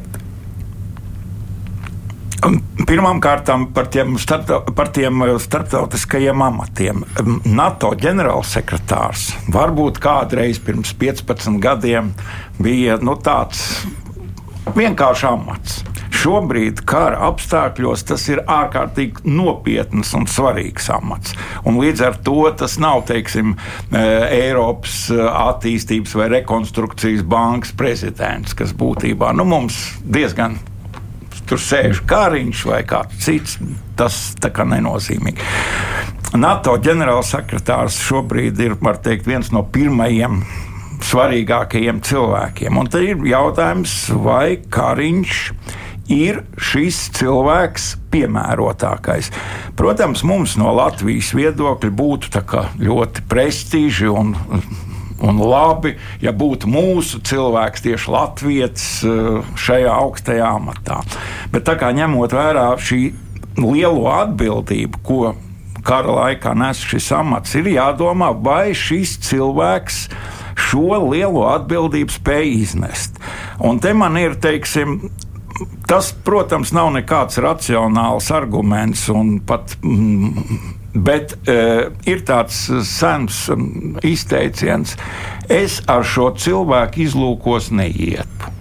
Pirmkārt, 2.87 3.51
par 3.75 3.91
tiem, 3.93 4.15
starp, 4.21 4.71
par 4.77 4.89
tiem 4.93 5.21
starptautiskajiem 5.41 6.41
amatiem. 6.47 7.03
NATO 7.45 7.91
ģenerālsekretārs 7.97 9.27
varbūt 9.53 10.01
kādreiz 10.01 10.61
pirms 10.63 10.95
15 10.97 11.61
gadiem 11.61 12.13
bija 12.57 12.97
nu, 13.01 13.17
tāds 13.21 13.67
vienkāršs 14.77 15.27
amats. 15.29 15.81
Šobrīd, 16.15 16.83
kara 16.87 17.19
apstākļos, 17.29 18.05
tas 18.07 18.27
ir 18.31 18.43
ārkārtīgi 18.43 19.27
nopietns 19.27 20.13
un 20.17 20.27
svarīgs 20.29 20.89
amats. 20.93 21.35
Un 21.67 21.79
līdz 21.81 22.05
ar 22.07 22.17
to 22.23 22.39
tas 22.57 22.77
nav 22.81 23.03
teiksim, 23.09 23.55
e, 23.91 24.05
Eiropas 24.39 25.07
e, 25.11 25.19
attīstības 25.19 26.15
vai 26.19 26.29
rekonstrukcijas 26.37 27.25
bankas 27.27 27.75
prezidents, 27.77 28.55
kas 28.57 28.73
būtībā 28.77 29.33
nu, 29.37 29.47
mums 29.47 29.79
diezgan 30.03 30.57
tur 31.47 31.61
sēž 31.63 32.03
kariņš 32.07 32.63
vai 32.67 32.81
kāds 32.87 33.23
cits. 33.23 33.57
Tas 33.97 34.35
tā 34.37 34.51
kā 34.53 34.65
nenozīmīgi. 34.67 35.43
NATO 36.37 36.75
ģenerālsekretārs 36.83 38.01
šobrīd 38.03 38.59
ir 38.59 38.75
teikt, 39.03 39.29
viens 39.29 39.53
no 39.55 39.63
pirmajiem 39.63 40.41
svarīgākajiem 41.07 42.01
cilvēkiem. 42.03 42.77
Un 42.77 42.89
tad 42.91 43.05
ir 43.05 43.21
jautājums, 43.29 43.93
vai 44.11 44.57
Kariņš 44.57 45.41
ir 45.47 45.86
šis 46.57 46.99
cilvēks 47.17 47.95
piemērotākais. 48.13 49.31
Protams, 49.77 50.23
mums 50.27 50.55
no 50.59 50.71
Latvijas 50.75 51.33
viedokļa 51.35 51.91
būtu 51.91 52.43
ļoti 52.79 53.25
prestiži 53.29 54.07
un, 54.07 54.33
un 55.19 55.41
labi, 55.41 55.95
ja 56.23 56.31
būtu 56.31 56.69
mūsu 56.71 57.21
cilvēks, 57.27 57.83
tieši 57.85 58.13
Latvijas 58.13 58.87
eh, 59.03 59.41
šajā 59.55 59.97
augstajā 60.05 60.53
amatā. 60.59 61.01
Bet 61.51 61.67
tā 61.67 61.77
kā 61.79 61.91
ņemot 61.95 62.33
vērā 62.33 62.69
šī 62.79 63.01
lielo 63.57 64.07
atbildību, 64.13 65.03
ko 65.03 65.35
kara 65.87 66.13
laikā 66.21 66.53
nes 66.57 66.81
šis 66.83 67.11
amats, 67.15 67.55
ir 67.57 67.69
jādomā, 67.71 68.33
vai 68.43 68.75
šis 68.75 69.17
cilvēks 69.27 70.07
šo 70.67 70.99
lielo 71.11 71.45
atbildību 71.51 72.11
spēj 72.11 72.49
iznest. 72.57 73.19
Un 73.63 73.79
te 73.81 73.93
man 73.95 74.17
ir, 74.19 74.35
teiksim, 74.41 74.99
Tas, 75.87 76.11
protams, 76.25 76.73
nav 76.75 76.91
nekāds 76.93 77.39
racionāls 77.41 78.27
arguments, 78.35 79.07
pat, 79.47 79.77
mm, 79.81 80.59
bet 80.93 81.33
uh, 81.47 81.87
ir 82.09 82.21
tāds 82.27 82.59
sens 82.89 83.45
um, 83.53 83.95
izteiciens, 84.05 84.97
es 85.49 85.79
ar 85.89 86.05
šo 86.05 86.33
cilvēku 86.37 87.05
izlūkos 87.07 87.71
neietu. 87.73 88.53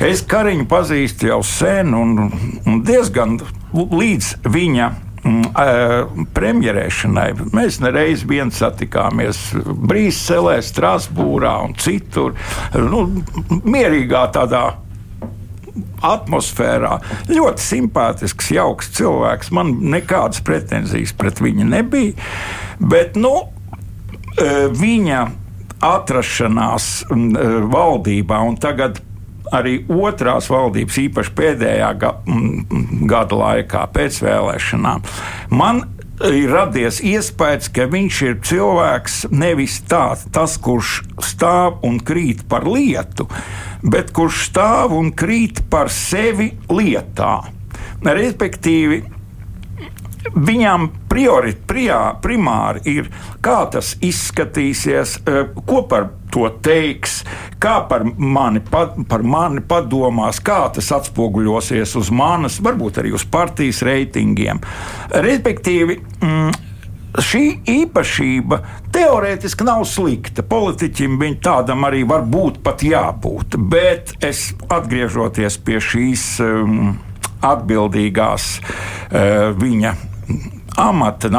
Es 0.00 0.22
Kariņu 0.24 0.64
pazīstu 0.70 1.28
jau 1.28 1.42
sen, 1.44 1.92
un, 1.96 2.30
un 2.64 2.82
diezgan 2.86 3.36
līdz 3.74 4.30
viņa 4.48 4.86
mm, 5.20 6.28
premjerēšanai. 6.36 7.26
Mēs 7.56 7.80
nereiz 7.84 8.24
vien 8.28 8.52
satikāmies 8.54 9.42
Brīselē, 9.60 10.60
Strasbūrā 10.64 11.58
un 11.66 11.76
citur. 11.80 12.32
Nu, 12.72 13.04
mierīgā 13.64 14.24
tādā 14.36 14.64
atmosfērā. 16.06 16.96
Ļoti 17.30 17.64
simpātisks, 17.64 18.50
jauks 18.54 18.90
cilvēks. 18.96 19.52
Man 19.56 19.76
nekādas 19.92 20.42
pretenzijas 20.46 21.14
pret 21.16 21.42
viņu 21.42 21.68
nebija. 21.70 22.16
Bet 22.80 23.18
nu, 23.20 23.34
e, 24.36 24.66
viņa 24.72 25.22
atrašanās 25.84 26.90
e, 27.04 27.20
valdībā 27.72 28.40
un 28.48 28.58
tagad 28.60 29.00
arī 29.50 29.80
otrās 29.90 30.46
valdības, 30.50 30.98
īpaši 31.08 31.32
pēdējā 31.34 31.88
gada 33.10 33.38
laikā, 33.40 33.86
pēc 33.94 34.20
vēlēšanām, 34.22 35.08
man 35.58 35.82
ir 36.28 36.50
radies 36.52 37.00
iespējas, 37.04 37.70
ka 37.72 37.86
viņš 37.90 38.18
ir 38.26 38.36
cilvēks 38.44 39.16
nevis 39.32 39.78
tāds, 39.88 40.26
tas, 40.34 40.56
kurš 40.60 41.00
stāv 41.24 41.80
un 41.86 42.00
krīt 42.04 42.44
par 42.50 42.66
lietu, 42.68 43.28
bet 43.82 44.12
kurš 44.16 44.44
stāv 44.50 44.94
un 44.98 45.12
krīt 45.16 45.62
par 45.72 45.92
sevi 45.92 46.52
lietā. 46.68 47.40
Respektīvi, 48.04 49.00
viņam 50.36 50.88
priori, 51.08 51.54
prijā, 51.66 52.02
primāri 52.22 52.84
ir, 52.98 53.10
kā 53.44 53.62
tas 53.72 53.94
izskatīsies, 54.04 55.18
e, 55.24 55.44
ko 55.66 55.82
par 55.88 56.10
to 56.32 56.46
teiks, 56.62 57.20
kā 57.62 57.80
par 57.90 58.04
mani, 58.16 58.62
par 58.70 59.26
mani 59.26 59.62
padomās, 59.66 60.40
kā 60.44 60.62
tas 60.74 60.90
atspoguļosies 61.00 61.94
uz 62.00 62.10
manas, 62.14 62.60
varbūt 62.62 63.02
arī 63.02 63.14
uz 63.16 63.26
partijas 63.28 63.82
reitingiem. 63.86 64.62
Respektīvi, 65.10 66.00
mm, 66.22 66.66
šī 67.18 67.44
īpašība 67.68 68.60
teorētiski 68.94 69.66
nav 69.66 69.84
slikta. 69.88 70.44
Politiķim 70.46 71.18
viņa 71.20 71.40
tādam 71.44 71.86
arī 71.88 72.04
var 72.08 72.22
būt 72.26 72.60
pat 72.64 72.84
jābūt. 72.86 73.58
Bet 73.70 74.14
es 74.24 74.50
atgriežoties 74.70 75.58
pie 75.64 75.80
šīs 75.82 76.26
um, 76.44 76.94
atbildīgās 77.46 78.52
uh, 78.60 79.50
viņa 79.58 79.94
amata 80.80 81.30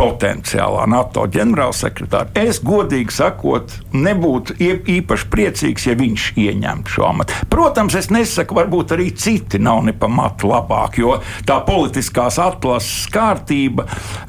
potenciālā 0.00 0.86
NATO 0.88 1.26
ģenerālsekretāra. 1.30 2.32
Es 2.40 2.62
godīgi 2.64 3.12
sakot, 3.12 3.74
nebūtu 3.92 4.56
īpaši 4.96 5.28
priecīgs, 5.32 5.86
ja 5.90 5.96
viņš 5.98 6.28
ieņemtu 6.40 6.94
šo 6.94 7.06
amatu. 7.10 7.36
Protams, 7.52 7.96
es 7.98 8.08
nesaku, 8.12 8.56
varbūt 8.56 8.94
arī 8.96 9.10
citi 9.12 9.60
nav 9.60 9.82
ne 9.84 9.92
pamatu 9.96 10.48
labāk, 10.50 10.96
jo 11.02 11.18
tā 11.48 11.58
politiskās 11.66 12.38
atlases 12.40 13.10
kārtība, 13.12 13.84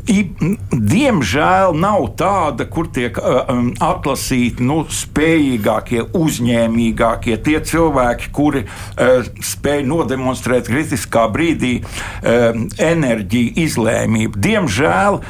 diemžēl, 0.09 1.75
nav 1.79 2.09
tāda, 2.19 2.67
kur 2.67 2.89
tiek 2.91 3.15
atlasīti 3.21 4.65
nu, 4.67 4.81
spējīgākie, 4.91 6.03
uzņēmīgākie, 6.17 7.37
tie 7.45 7.61
cilvēki, 7.71 8.31
kuri 8.35 8.65
spēj 8.97 9.85
nodemonstrēt 9.87 10.67
kritiskā 10.71 11.27
brīdī 11.31 11.73
enerģiju, 12.21 13.55
izlēmību. 13.61 14.41
Diemžēl 14.41 15.21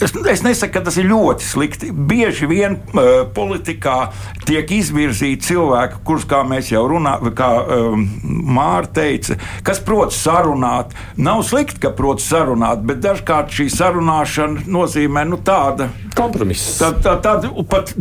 Es, 0.00 0.14
es 0.14 0.42
nesaku, 0.42 0.72
ka 0.74 0.80
tas 0.86 0.96
ir 0.98 1.06
ļoti 1.10 1.44
slikti. 1.44 1.90
Bieži 1.92 2.48
vien 2.50 2.76
uh, 2.78 3.22
politikā 3.34 3.96
tiek 4.48 4.70
izvirzīti 4.74 5.50
cilvēki, 5.50 6.00
kurus, 6.06 6.26
kā 6.30 6.40
mēs 6.46 6.70
jau 6.72 6.82
runājam, 6.90 7.30
kā 7.38 7.50
um, 7.60 8.06
Mārta 8.50 9.02
teica, 9.02 9.36
kas 9.66 9.82
prot 9.86 10.14
sarunāt. 10.16 10.96
Nav 11.20 11.44
slikti, 11.46 11.78
ka 11.84 11.92
prot 11.96 12.22
sarunāt, 12.24 12.82
bet 12.86 13.02
dažkārt 13.04 13.54
šī 13.54 13.68
sarunāšana 13.74 14.66
nozīmē 14.70 15.26
nu, 15.30 15.38
tāda 15.46 15.90
kompromisa. 16.18 16.90
Tā, 16.98 17.14
tā, 17.20 17.38
tā, 17.42 17.54
pat 17.70 17.94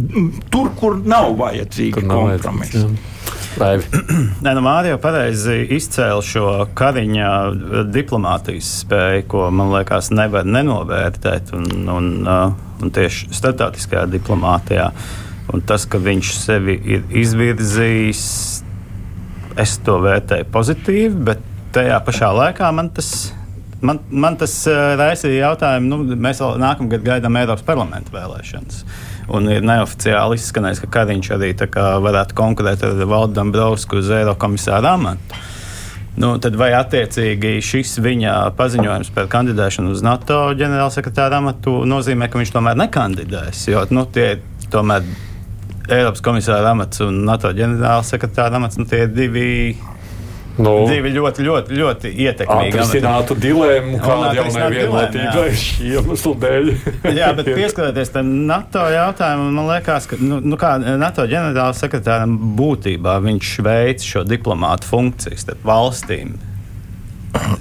tur, 0.49 0.73
kur 0.79 0.97
nav 1.03 1.35
vajadzīga 1.39 2.05
kompromisa. 2.09 2.87
Nē, 4.43 4.53
nu, 4.53 4.61
Mārija 4.63 4.95
jau 4.95 5.01
pareizi 5.03 5.57
izcēla 5.75 6.23
šo 6.23 6.47
kariņa 6.77 7.29
diplomātijas 7.91 8.69
spēju, 8.85 9.25
ko 9.31 9.49
man 9.51 9.73
liekas, 9.73 10.11
nevar 10.15 10.47
nenovērtēt. 10.47 11.53
Un, 11.57 11.69
un, 11.91 12.09
uh, 12.23 12.69
un 12.83 12.93
tieši 12.95 13.29
starptautiskajā 13.35 14.05
diplomātijā. 14.13 14.89
Un 15.53 15.63
tas, 15.65 15.85
ka 15.89 16.01
viņš 16.01 16.31
sevi 16.37 16.77
ir 16.95 17.05
izvirzījis, 17.21 18.23
es 19.59 19.75
to 19.85 19.97
vērtēju 20.03 20.47
pozitīvi, 20.53 21.15
bet 21.31 21.43
tajā 21.75 21.97
pašā 22.05 22.29
laikā 22.37 22.69
man 22.75 22.91
tas 22.93 23.31
man, 23.81 24.01
man 24.09 24.37
tas 24.39 24.55
uh, 24.69 24.95
raisīja 24.99 25.49
jautājumu, 25.49 25.89
nu, 25.91 26.17
mēs 26.19 26.41
vēl 26.43 26.59
nākamgad 26.61 27.05
gaidām 27.05 27.37
Eiropas 27.39 27.65
parlamenta 27.67 28.13
vēlēšanas. 28.15 28.83
Un 29.35 29.45
ir 29.53 29.65
neoficiāli 29.65 30.39
izskanējis, 30.39 30.81
ka 30.83 30.89
Kariņš 30.97 31.31
arī 31.35 31.53
varētu 32.05 32.37
konkurēt 32.37 32.83
ar 32.87 32.97
Valdu 33.05 33.37
Dombrovsku 33.37 34.01
uz 34.01 34.09
Eirokomisāra 34.09 34.95
amatu. 34.97 35.41
Nu, 36.19 36.33
tad 36.41 36.57
vai 36.59 36.71
attiecīgi 36.75 37.59
šis 37.63 37.93
viņa 38.03 38.33
paziņojums 38.57 39.11
par 39.15 39.29
kandidēšanu 39.31 39.93
uz 39.93 40.01
NATO 40.03 40.39
ģenerālsekretāra 40.57 41.37
amatu 41.39 41.77
nozīmē, 41.87 42.27
ka 42.27 42.41
viņš 42.41 42.51
tomēr 42.55 42.79
nekandidēs? 42.81 43.61
Jo 43.69 43.85
nu, 43.93 44.03
tie 44.11 44.33
tomēr 44.73 45.05
Eiropas 45.89 46.21
komisāra 46.25 46.73
amats 46.73 46.99
un 47.05 47.23
NATO 47.29 47.53
ģenerālsekretāra 47.55 48.59
amats 48.59 48.81
nu, 48.81 48.87
tie 48.89 49.05
divi 49.07 49.77
Nu, 50.59 50.73
Divi 50.89 51.13
ļoti, 51.15 51.43
ļoti, 51.45 51.75
ļoti 51.79 52.09
ietekmīgi. 52.25 52.73
Atrisinātu 52.75 53.37
dilēmu, 53.39 53.99
kāda 54.03 54.33
jaunai 54.41 54.65
vienotībai 54.73 55.45
šī 55.55 55.93
iemesla 55.93 56.33
dēļ. 56.43 56.71
jā, 57.21 57.29
bet 57.37 57.51
pieskaroties 57.53 58.11
tam 58.11 58.33
NATO 58.49 58.83
jautājumam, 58.91 59.55
man 59.55 59.69
liekas, 59.71 60.09
ka 60.11 60.19
nu, 60.19 60.41
nu 60.43 60.59
kā 60.59 60.73
NATO 60.81 61.23
ģenerāla 61.31 61.77
sekretāram 61.77 62.35
būtībā 62.59 63.15
viņš 63.23 63.53
veic 63.63 64.03
šo 64.03 64.25
diplomātu 64.27 64.89
funkciju 64.91 65.39
starp 65.39 65.63
valstīm. 65.69 66.35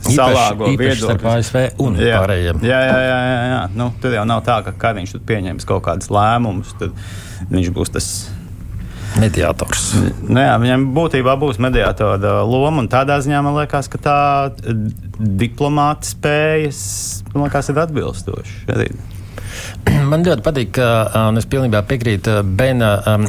Salāgo 0.09 0.71
viedokli 0.81 1.29
ASV 1.29 1.59
un 1.85 1.99
jā, 2.01 2.17
pārējiem. 2.19 2.63
Jā, 2.65 2.81
jā, 2.89 2.99
jā. 3.05 3.19
jā, 3.29 3.41
jā. 3.53 3.61
Nu, 3.77 3.91
tur 4.03 4.17
jau 4.17 4.25
nav 4.27 4.43
tā, 4.47 4.59
ka 4.65 4.73
Kariņš 4.87 5.19
pieņems 5.29 5.69
kaut 5.69 5.85
kādus 5.87 6.11
lēmumus, 6.13 6.73
tad 6.81 6.97
viņš 7.53 7.71
būs 7.77 7.93
tas 7.95 8.09
mediātors. 9.17 9.91
Nu, 10.29 10.39
jā, 10.43 10.55
viņam 10.61 10.89
būtībā 10.97 11.37
būs 11.41 11.61
mediātora 11.63 12.41
loma, 12.45 12.83
un 12.83 12.91
tādā 12.93 13.19
ziņā 13.25 13.43
man 13.45 13.57
liekas, 13.61 13.89
ka 13.93 14.01
tā 14.03 14.19
diplomāta 15.19 16.11
spējas 16.11 16.83
liekas, 17.35 17.73
ir 17.73 17.81
atbilstošas. 17.85 18.67
Man 20.11 20.23
ļoti 20.25 20.45
patīk, 20.45 20.71
ka, 20.77 20.89
un 21.29 21.41
es 21.41 21.47
pilnībā 21.51 21.83
piekrītu 21.89 22.41
Bena 22.59 22.93
um, 23.11 23.27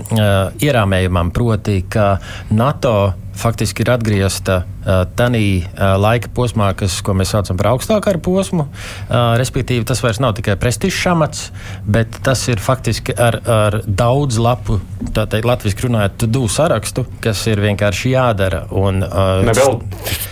ierāmējumam, 0.61 1.31
proti, 1.35 1.81
ka 1.89 2.11
NATO 2.55 2.93
faktiski 3.39 3.83
ir 3.85 3.93
atgriezta 3.93 4.61
uh, 4.63 5.03
tādā 5.17 5.39
uh, 5.39 5.95
laika 6.01 6.31
posmā, 6.35 6.71
kas, 6.77 6.99
ko 7.05 7.15
mēs 7.17 7.33
saucam 7.33 7.59
par 7.59 7.71
augstākā 7.73 8.15
posmu. 8.23 8.65
Uh, 8.65 9.35
respektīvi, 9.39 9.85
tas 9.87 10.01
vairs 10.03 10.19
nav 10.23 10.35
tikai 10.37 10.57
prestižs 10.59 10.99
amats, 11.11 11.49
bet 11.85 12.19
tas 12.25 12.41
ir 12.51 12.61
faktiski 12.63 13.15
ar, 13.15 13.39
ar 13.45 13.79
daudz 13.85 14.39
lapu, 14.41 14.79
tā 15.15 15.25
teikt, 15.29 15.47
latviešu 15.49 15.87
runājot, 15.87 16.17
tu 16.19 16.45
sarakstu, 16.51 17.05
kas 17.23 17.45
ir 17.51 17.61
vienkārši 17.63 18.13
jādara. 18.15 18.65
Un, 18.75 19.03
uh, 19.05 19.43
ne 19.45 19.55
vēl 19.55 19.79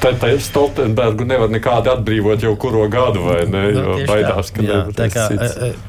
tā 0.04 0.34
Stoltenbergu 0.44 1.26
nevar 1.28 1.52
nekādi 1.52 1.92
atbrīvot 1.92 2.44
jau 2.44 2.54
kuro 2.60 2.86
gadu, 2.92 3.24
vai 3.28 3.42
ne? 3.50 3.64
Nu, 3.78 3.98
baidās, 4.08 4.52
ka 4.56 4.66
jā, 4.66 4.80
tā 4.98 5.10
kā, 5.14 5.28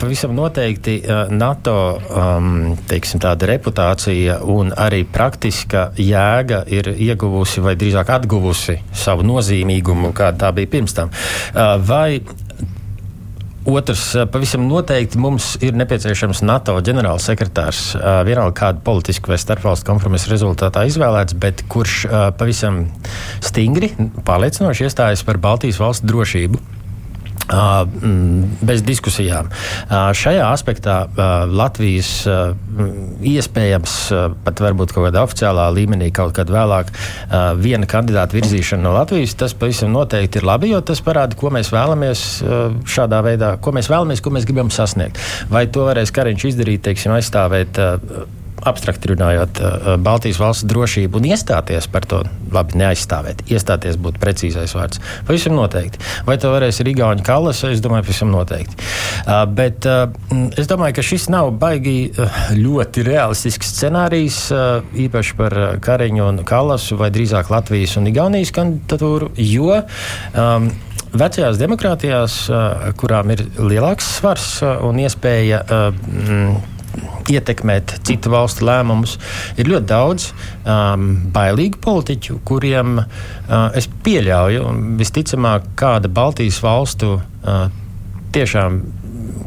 pavisam 0.00 0.34
noteikti 0.37 0.98
NATO 1.30 1.76
um, 1.98 2.76
teiksim, 2.88 3.22
reputācija 3.48 4.38
un 4.46 4.72
arī 4.76 5.02
praktiska 5.08 5.88
jēga 5.98 6.62
ir 6.70 6.90
ieguvusi 7.08 7.64
vai 7.64 7.76
drīzāk 7.78 8.12
atguvusi 8.18 8.78
savu 8.96 9.26
nozīmīgumu, 9.26 10.12
kāda 10.16 10.46
tā 10.46 10.52
bija 10.56 10.70
pirms 10.78 10.96
tam. 10.96 11.12
Vai 11.88 12.20
Otrs, 13.68 14.14
pavisam 14.32 14.62
noteikti 14.64 15.18
mums 15.20 15.50
ir 15.60 15.74
nepieciešams 15.76 16.40
NATO 16.46 16.78
ģenerālsekretārs, 16.86 17.82
vienalga 18.24 18.54
kāda 18.62 18.80
politiska 18.86 19.28
vai 19.28 19.36
starpvalstu 19.42 19.84
kompromisa 19.90 20.30
rezultātā 20.32 20.86
izvēlēts, 20.88 21.36
bet 21.42 21.66
kurš 21.68 21.98
pavisam 22.40 22.86
stingri, 23.44 23.92
pārliecinoši 24.24 24.88
iestājas 24.88 25.26
par 25.26 25.42
Baltijas 25.42 25.82
valstu 25.82 26.08
drošību 26.08 26.77
bez 27.49 28.82
diskusijām. 28.84 29.49
Šajā 29.89 30.47
aspektā 30.52 30.97
Latvijas 31.49 32.11
iespējams 33.25 33.95
pat 34.45 34.61
varbūt 34.63 34.93
kaut 34.93 35.08
kādā 35.08 35.23
oficiālā 35.25 35.69
līmenī, 35.73 36.11
kaut 36.15 36.34
kad 36.37 36.50
vēlāk, 36.52 36.93
viena 37.63 37.89
kandidāta 37.89 38.37
virzīšana 38.37 38.84
no 38.84 38.93
Latvijas, 38.97 39.37
tas 39.41 39.56
pavisam 39.56 39.95
noteikti 39.97 40.43
ir 40.43 40.49
labi, 40.49 40.73
jo 40.75 40.82
tas 40.84 41.00
parāda, 41.04 41.39
ko 41.39 41.52
mēs 41.54 41.73
vēlamies 41.73 42.25
šādā 42.89 43.23
veidā, 43.25 43.54
ko 43.65 43.73
mēs 43.76 43.89
vēlamies, 43.89 44.21
ko 44.25 44.34
mēs 44.37 44.49
gribam 44.49 44.73
sasniegt. 44.75 45.21
Vai 45.49 45.67
to 45.73 45.89
varēs 45.89 46.13
Kariņš 46.15 46.50
izdarīt, 46.52 46.84
teiksim, 46.84 47.17
aizstāvēt 47.17 47.80
abstrakti 48.66 49.12
runājot, 49.12 49.60
eh, 49.60 49.97
Baltijas 50.02 50.38
valsts 50.40 50.66
drošību 50.68 51.21
un 51.21 51.28
iestāties 51.30 51.88
par 51.90 52.06
to, 52.08 52.23
labi, 52.52 52.78
neaizstāvēt. 52.80 53.44
Iestāties 53.52 53.99
būtu 54.00 54.21
precīzais 54.23 54.75
vārds. 54.75 55.02
Pavisam 55.26 55.54
noteikti. 55.58 56.00
Vai 56.26 56.38
to 56.38 56.52
varēs 56.52 56.80
arī 56.82 56.94
Igauni 56.97 57.25
Kallas? 57.25 57.62
Es 57.64 57.80
domāju, 57.84 58.08
pavisam 58.08 58.32
noteikti. 58.32 58.76
Uh, 59.26 59.44
bet 59.47 59.86
uh, 59.86 60.08
es 60.56 60.66
domāju, 60.71 60.99
ka 60.99 61.02
šis 61.02 61.28
nav 61.28 61.52
baigi 61.60 62.12
ļoti 62.56 63.04
realistisks 63.06 63.75
scenārijs, 63.76 64.40
uh, 64.54 64.82
īpaši 64.94 65.38
par 65.38 65.56
Kariņu 65.84 66.26
un 66.28 66.42
Kallasu, 66.49 66.97
vai 66.97 67.10
drīzāk 67.14 67.50
Latvijas 67.52 67.97
un 68.00 68.08
Igaunijas 68.10 68.54
kandidatūru, 68.56 69.32
jo 69.36 69.82
um, 69.82 70.71
Vecajās 71.08 71.56
demokrātijās, 71.56 72.34
kurām 73.00 73.30
ir 73.32 73.40
lielāks 73.56 74.10
svars 74.18 74.58
un 74.84 74.99
iespēja 75.00 75.62
ietekmēt 77.32 77.99
citu 78.06 78.32
valstu 78.32 78.67
lēmumus. 78.69 79.17
Ir 79.58 79.71
ļoti 79.73 79.89
daudz 79.91 80.30
um, 80.30 81.11
bailīgu 81.34 81.80
politiķu, 81.84 82.41
kuriem 82.49 83.00
uh, 83.00 83.69
es 83.78 83.89
pieļauju, 84.04 84.65
visticamāk, 85.00 85.73
kāda 85.78 86.11
Baltijas 86.13 86.61
valstu 86.65 87.17
uh, 87.19 87.69
tiešām 88.34 88.82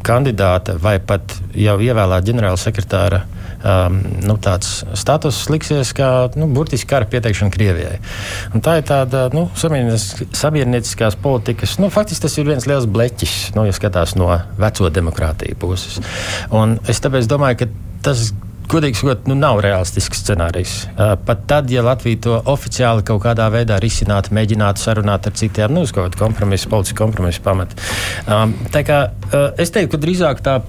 kandidāta 0.05 0.77
vai 0.81 0.97
pat 0.99 1.35
jau 1.57 1.77
ievēlēta 1.81 2.27
ģenerāla 2.31 2.59
sekretāra 2.59 3.21
um, 3.63 3.99
nu, 4.25 4.35
tāds 4.41 4.81
status 4.97 5.43
liksies 5.51 5.93
kā 5.97 6.09
nu, 6.39 6.49
burtiski 6.51 6.89
kara 6.91 7.07
pieteikšana 7.11 7.53
Krievijai. 7.53 7.97
Un 8.55 8.65
tā 8.65 8.77
ir 8.81 8.87
tāda 8.89 9.27
nu, 9.35 9.47
sabiedriskās 9.57 11.17
politikas, 11.21 11.77
nu, 11.81 11.91
faktiski 11.93 12.27
tas 12.27 12.37
ir 12.37 12.49
viens 12.49 12.67
liels 12.69 12.87
bleķis, 12.89 13.35
nu, 13.57 13.65
ja 13.69 13.75
skatās 13.75 14.15
no 14.19 14.29
veco 14.61 14.91
demokrātiju 14.93 15.59
puses. 15.61 16.01
Un 16.53 16.79
es 16.91 17.03
tāpēc 17.03 17.29
domāju, 17.31 17.63
ka 17.63 17.71
tas 18.05 18.31
godīgi 18.71 19.01
sakot, 19.01 19.27
nu, 19.29 19.35
nav 19.37 19.59
realistisks 19.63 20.21
scenārijs. 20.23 20.75
Pat 21.25 21.45
tad, 21.49 21.71
ja 21.73 21.83
Latvija 21.85 22.21
to 22.25 22.37
oficiāli 22.51 23.05
kaut 23.07 23.23
kādā 23.25 23.47
veidā 23.53 23.79
risinātu, 23.83 24.33
mēģinātu 24.37 24.83
sarunāt 24.83 25.27
ar 25.27 25.35
citiem, 25.37 25.73
nu, 25.75 25.85
uz 25.85 25.93
kaut 25.95 26.09
kādu 26.09 26.21
kompromisu, 26.23 26.69
politisku 26.71 27.01
kompromisu 27.01 27.43
pamatu. 27.45 27.79
Um, 28.25 28.55
tā 28.73 28.83
kā 28.87 29.01
uh, 29.11 29.49
es 29.61 29.73
teiktu, 29.73 29.95
ka 29.95 30.03
drīzāk 30.05 30.45
tā 30.45 30.59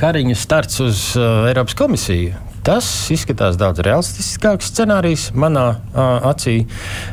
kariņa 0.00 0.38
starts 0.38 0.80
uz 0.84 1.10
uh, 1.18 1.48
Eiropas 1.50 1.76
komisiju. 1.78 2.46
Tas 2.64 2.86
izskatās 3.12 3.56
daudz 3.60 3.80
realistiskāks 3.84 4.68
scenārijs 4.74 5.30
manā 5.32 5.68
uh, 5.72 6.26
acī. 6.28 6.58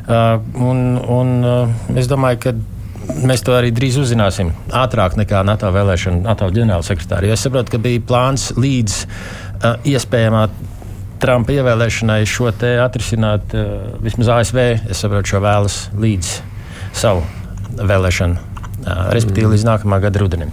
Uh, 0.04 0.42
un, 0.60 0.98
un, 1.00 1.38
uh, 1.48 1.96
es 1.96 2.10
domāju, 2.12 2.42
ka 2.44 2.56
mēs 3.28 3.44
to 3.48 3.56
arī 3.56 3.72
drīz 3.76 3.98
uzzināsim. 4.02 4.52
Ātrāk 4.76 5.16
nekā 5.20 5.44
NATO 5.48 5.72
vēlēšana, 5.72 6.24
NATO 6.26 6.50
ģenerālsekretāra. 6.52 7.32
Es 7.32 7.46
saprotu, 7.48 7.76
ka 7.76 7.82
bija 7.84 8.04
plāns 8.10 8.50
līdz 8.60 8.98
iespējamā 9.88 10.48
Trumpa 11.17 11.56
ievēlēšanai 11.56 12.20
šo 12.30 12.52
te 12.54 12.76
atrisināt 12.78 13.56
vismaz 14.06 14.30
ASV. 14.36 14.60
Es 14.91 15.02
saprotu, 15.02 15.32
šo 15.32 15.41
vēlas 15.41 15.78
līdz 15.98 16.30
savu 16.98 17.24
vēlēšanu. 17.78 18.43
Respektīvi, 19.17 19.50
līdz 19.56 19.65
nākamā 19.65 19.98
gada 20.04 20.22
rudenim. 20.22 20.52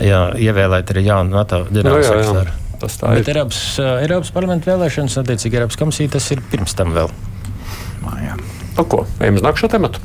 Jā, 0.00 0.28
ievēlēt 0.38 0.94
arī 0.94 1.02
jaunu 1.08 1.34
NATO 1.34 1.64
ģenerālsekretāru. 1.68 2.54
Tas 2.80 2.96
tā 2.96 3.10
Bet 3.12 3.26
ir. 3.26 3.34
Eiropas, 3.34 3.58
uh, 3.82 3.90
Eiropas 4.00 4.30
parlamenta 4.32 4.70
vēlēšanas, 4.70 5.18
attiecīgi 5.20 5.58
Eiropas 5.58 5.76
komisija, 5.80 6.14
tas 6.14 6.30
ir 6.32 6.40
pirms 6.54 6.78
tam 6.78 6.94
vēl. 6.96 7.10
Mājā. 8.06 8.38
Nu, 8.78 8.86
ko? 8.86 9.04
Ejam 9.20 9.42
uz 9.42 9.44
nākamo 9.44 9.74
tematu 9.74 10.00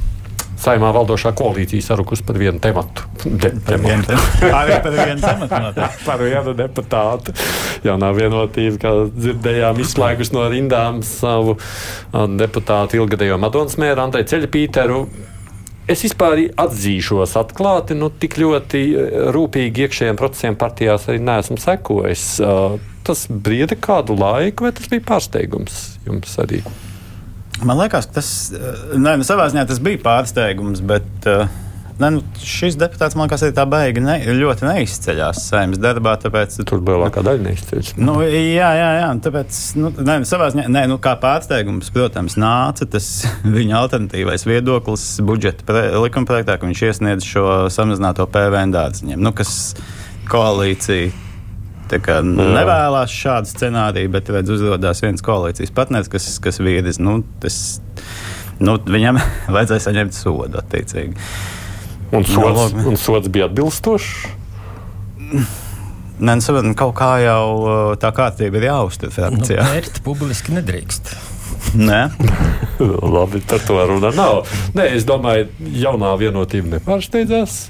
saimā 0.65 0.89
valdošā 0.95 1.32
koalīcija 1.38 1.86
sarukus 1.86 2.23
par 2.25 2.39
vienu 2.41 2.62
tematu. 2.63 3.06
De, 3.25 3.51
par 3.65 3.82
vienu 3.84 4.06
tematu. 4.08 4.49
par 4.86 4.97
vienu 4.97 5.21
tematu. 5.30 5.86
par 6.06 6.23
vienu 6.23 6.56
deputātu. 6.58 7.36
Jaunā 7.86 8.10
vienotība, 8.17 8.82
kā 8.82 8.95
dzirdējām, 9.13 9.84
izslēgus 9.84 10.34
no 10.36 10.47
rindām 10.51 11.04
savu 11.06 11.58
deputātu 12.39 13.01
ilgadējo 13.01 13.39
Madonas 13.41 13.78
mēru 13.82 14.06
Andrei 14.08 14.28
Ceļpīteru. 14.30 15.06
Es 15.86 16.01
vispār 16.01 16.47
atzīšos 16.58 17.36
atklāti, 17.38 17.93
nu, 17.97 18.10
tik 18.10 18.39
ļoti 18.41 18.82
rūpīgi 19.36 19.86
iekšējiem 19.86 20.17
procesiem 20.17 20.58
partijās 20.58 21.06
arī 21.12 21.21
neesmu 21.21 21.60
sekojis. 21.62 22.25
Tas 23.06 23.28
brieda 23.30 23.78
kādu 23.78 24.17
laiku, 24.17 24.65
vai 24.65 24.73
tas 24.73 24.89
bija 24.89 25.06
pārsteigums 25.13 25.84
jums 26.08 26.34
arī? 26.41 26.63
Man 27.63 27.77
liekas, 27.79 28.09
ka 28.09 28.19
tas, 28.19 28.31
eh, 28.51 28.97
ne, 28.99 29.15
nu, 29.19 29.27
savā 29.27 29.47
ziņā 29.51 29.63
tas 29.69 29.79
bija 29.83 30.01
pārsteigums, 30.03 30.81
bet 30.85 31.29
uh, 31.31 31.47
ne, 32.01 32.09
nu, 32.17 32.21
šis 32.43 32.75
deputāts 32.79 33.15
man 33.15 33.29
liekas, 33.29 33.45
tā 33.55 33.63
baigi 33.69 34.03
ne, 34.03 34.17
ļoti 34.35 34.67
neizceļās 34.67 35.39
saimnes 35.49 35.79
darbā. 35.81 36.17
Tāpēc, 36.21 36.57
Tur 36.67 36.83
lielākā 36.83 37.23
daļa 37.25 37.45
neizceļas. 37.47 37.93
Nu, 38.01 38.17
jā, 38.25 38.69
jā, 38.79 38.89
jā. 38.99 39.09
Tāpēc, 39.25 39.59
nu, 39.79 39.91
nē, 39.95 40.19
savā 40.27 40.49
ziņā, 40.53 40.67
nē, 40.75 40.85
nu, 40.91 40.99
kā 41.03 41.15
pārsteigums, 41.21 41.91
protams, 41.95 42.37
nāca 42.41 42.87
tas 42.91 43.09
viņa 43.57 43.79
alternatīvais 43.83 44.47
viedoklis 44.49 45.07
budžeta 45.25 45.67
pre, 45.67 45.87
likuma 46.03 46.29
projektā, 46.31 46.59
ka 46.59 46.67
viņš 46.67 46.87
iesniedz 46.89 47.29
šo 47.29 47.45
samazināto 47.73 48.27
PVN 48.31 48.75
dārziņiem, 48.75 49.21
nu, 49.21 49.35
kas 49.35 49.75
koalīcija. 50.31 51.13
Kā, 51.85 52.19
nevēlas 52.25 53.13
šādu 53.13 53.51
scenāriju, 53.51 54.09
bet 54.15 54.31
redz, 54.33 54.49
uzrādās 54.55 55.03
viens 55.05 55.21
koalīcijas 55.25 55.73
partneris, 55.75 56.09
kas, 56.09 56.25
kas 56.41 56.57
vīris. 56.63 56.97
Nu, 57.01 57.19
tas, 57.43 57.59
nu, 58.57 58.79
viņam 58.81 59.21
vajadzēja 59.55 59.85
saņemt 59.89 60.17
sodu 60.17 60.61
attiecīgi. 60.63 61.13
Un 62.15 62.25
sods, 62.25 62.73
no, 62.73 62.89
un 62.89 62.97
sods 63.01 63.29
bija 63.33 63.49
atbilstošs. 63.49 64.09
Nē, 66.15 66.35
nu, 66.39 66.73
kaut 66.79 66.93
kā 66.95 67.11
jau 67.19 67.45
uh, 67.59 67.77
tā 67.99 68.11
kārtība 68.15 68.61
ir 68.61 68.69
jāuztur 68.69 69.11
frakcijā. 69.11 69.59
Nu, 69.59 69.75
Mērķi 69.75 70.03
publiski 70.05 70.55
nedrīkst. 70.55 71.11
Nē, 71.89 72.01
labi, 73.15 73.41
par 73.49 73.63
to 73.67 73.79
runa 73.89 74.13
nav. 74.15 74.45
Nē, 74.77 74.89
es 74.95 75.07
domāju, 75.07 75.49
jaunā 75.75 76.13
vienotība 76.21 76.77
nepārsteidzās. 76.77 77.65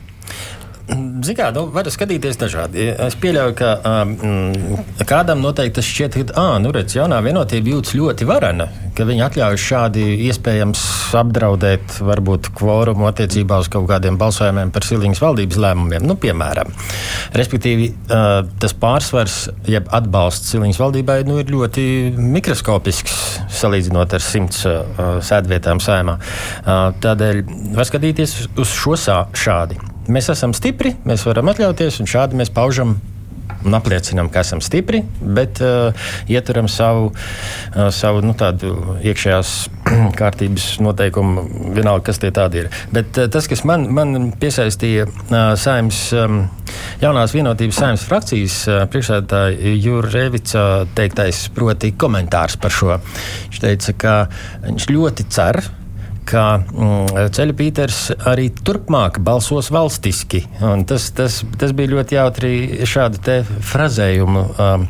Zinām, 0.85 1.53
nu, 1.55 1.63
var 1.73 1.87
skatīties 1.89 2.37
dažādi. 2.37 2.83
Es 3.07 3.15
pieļauju, 3.17 3.53
ka 3.57 3.69
um, 3.89 4.11
kādam 5.09 5.41
noteikti 5.41 5.79
tas 5.79 5.87
šķiet, 5.89 6.17
ka, 6.29 6.35
ah, 6.37 6.57
nu, 6.61 6.69
redz, 6.75 6.93
jaunā 6.97 7.17
vienotība 7.25 7.71
jūtas 7.71 7.95
ļoti 7.97 8.27
varena, 8.29 8.67
ka 8.97 9.07
viņi 9.09 9.23
atļauj 9.25 9.57
šādi 9.63 10.03
iespējams 10.27 10.83
apdraudēt 11.17 11.97
varbūt 12.05 12.51
kvorumu 12.59 13.07
attiecībā 13.09 13.57
uz 13.63 13.69
kaut 13.73 13.87
kādiem 13.89 14.19
balsojumiem 14.21 14.73
par 14.75 14.85
Silīgas 14.85 15.23
valdības 15.23 15.57
lēmumiem. 15.65 16.05
Nu, 16.05 16.17
piemēram, 16.21 16.69
respektīvi, 17.33 17.89
uh, 18.05 18.43
tas 18.61 18.77
pārsvars, 18.77 19.39
jeb 19.71 19.89
atbalsts 19.95 20.53
Silīgas 20.53 20.83
valdībai, 20.83 21.23
nu, 21.25 21.39
ir 21.41 21.49
ļoti 21.49 21.87
mikroskopisks 22.19 23.17
salīdzinot 23.57 24.13
ar 24.19 24.25
simts 24.27 24.61
uh, 24.69 25.17
sēdvietām 25.25 25.81
saimā. 25.81 26.19
Uh, 26.61 26.87
tādēļ 27.01 27.43
var 27.73 27.89
skatīties 27.89 28.39
uz 28.53 28.77
šo 28.83 28.99
sā, 28.99 29.23
šādi. 29.33 29.94
Mēs 30.11 30.29
esam 30.29 30.53
stipri, 30.53 30.93
mēs 31.07 31.25
varam 31.25 31.49
atļauties, 31.49 32.01
un 32.03 32.09
šādi 32.09 32.37
mēs 32.37 32.53
paužam 32.53 32.97
un 33.65 33.73
apliecinām, 33.73 34.29
ka 34.29 34.43
esam 34.45 34.61
stipri, 34.63 35.01
bet 35.21 35.59
uh, 35.63 36.05
ieturam 36.29 36.67
savu, 36.71 37.09
uh, 37.11 37.87
savu 37.93 38.21
nu, 38.25 38.35
iekšējās 38.35 39.53
kārtības 40.19 40.67
noteikumu, 40.85 41.45
vienalga, 41.75 42.05
kas 42.09 42.21
tie 42.21 42.31
tādi 42.35 42.63
ir. 42.63 42.69
Bet 42.93 43.17
uh, 43.17 43.29
tas, 43.31 43.49
kas 43.49 43.65
man, 43.67 43.87
man 43.95 44.29
piesaistīja 44.41 45.07
uh, 45.09 45.37
saimnes, 45.59 46.01
um, 46.13 46.43
jaunās 47.01 47.33
vienotības 47.35 47.81
saimnes 47.81 48.05
frakcijas 48.09 48.59
uh, 48.69 48.83
priekšsēdētāja 48.93 49.73
Jūra 49.73 50.13
Revica 50.13 50.67
teiktais, 50.97 51.47
proti, 51.55 51.95
komentārs 51.97 52.59
par 52.61 52.73
šo. 52.73 52.99
Viņš 53.49 53.65
teica, 53.65 53.97
ka 54.05 54.15
viņš 54.67 54.89
ļoti 54.93 55.27
cer, 55.33 55.63
ka 56.27 56.45
mm, 56.59 57.29
Ceļa 57.35 57.55
Pīters 57.57 57.99
arī 58.27 58.49
turpmāk 58.65 59.19
balsos 59.25 59.71
valstiski. 59.73 60.43
Tas, 60.89 61.09
tas, 61.15 61.39
tas 61.59 61.73
bija 61.77 61.93
ļoti 61.95 62.17
jautri 62.17 62.51
šādu 62.89 63.39
frazējumu 63.65 64.43
um, 64.51 64.85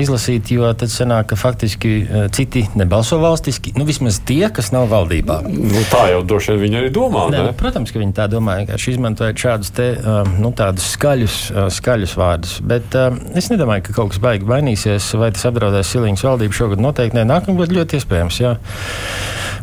izlasīt, 0.00 0.52
jo 0.54 0.70
tad 0.78 0.92
sanāk, 0.92 1.32
ka 1.32 1.38
faktiski 1.38 1.92
uh, 2.02 2.26
citi 2.34 2.64
nebalso 2.78 3.18
valstiski. 3.22 3.74
Nu, 3.78 3.86
vismaz 3.88 4.20
tie, 4.26 4.46
kas 4.54 4.70
nav 4.74 4.88
valdībā. 4.92 5.40
Nu, 5.48 5.82
tā 5.90 6.06
jau 6.12 6.22
droši 6.26 6.54
vien 6.54 6.64
viņi 6.64 6.80
arī 6.82 6.92
domā. 6.94 7.26
Ne, 7.34 7.42
nu, 7.48 7.54
protams, 7.58 7.92
ka 7.94 8.02
viņi 8.02 8.16
tā 8.16 8.28
domā. 8.30 8.60
Vienkārši 8.62 8.94
izmantojot 8.94 9.44
šādus 9.46 9.74
te, 9.74 9.90
um, 9.98 10.36
nu, 10.44 10.54
skaļus, 10.54 11.38
uh, 11.52 11.68
skaļus 11.74 12.16
vārdus. 12.20 12.58
Bet 12.64 12.94
um, 13.00 13.18
es 13.36 13.50
nedomāju, 13.52 13.88
ka 13.88 13.98
kaut 13.98 14.14
kas 14.14 14.22
baigi 14.22 14.48
mainīsies, 14.48 15.10
vai 15.20 15.32
tas 15.34 15.46
apdraudēs 15.50 15.94
Silīņas 15.94 16.26
valdību 16.30 16.60
šogad. 16.62 16.82
Noteikti 16.84 17.18
nē, 17.18 17.26
nākamgad 17.34 17.74
ļoti 17.74 17.98
iespējams. 17.98 18.42
Jā. 18.44 18.56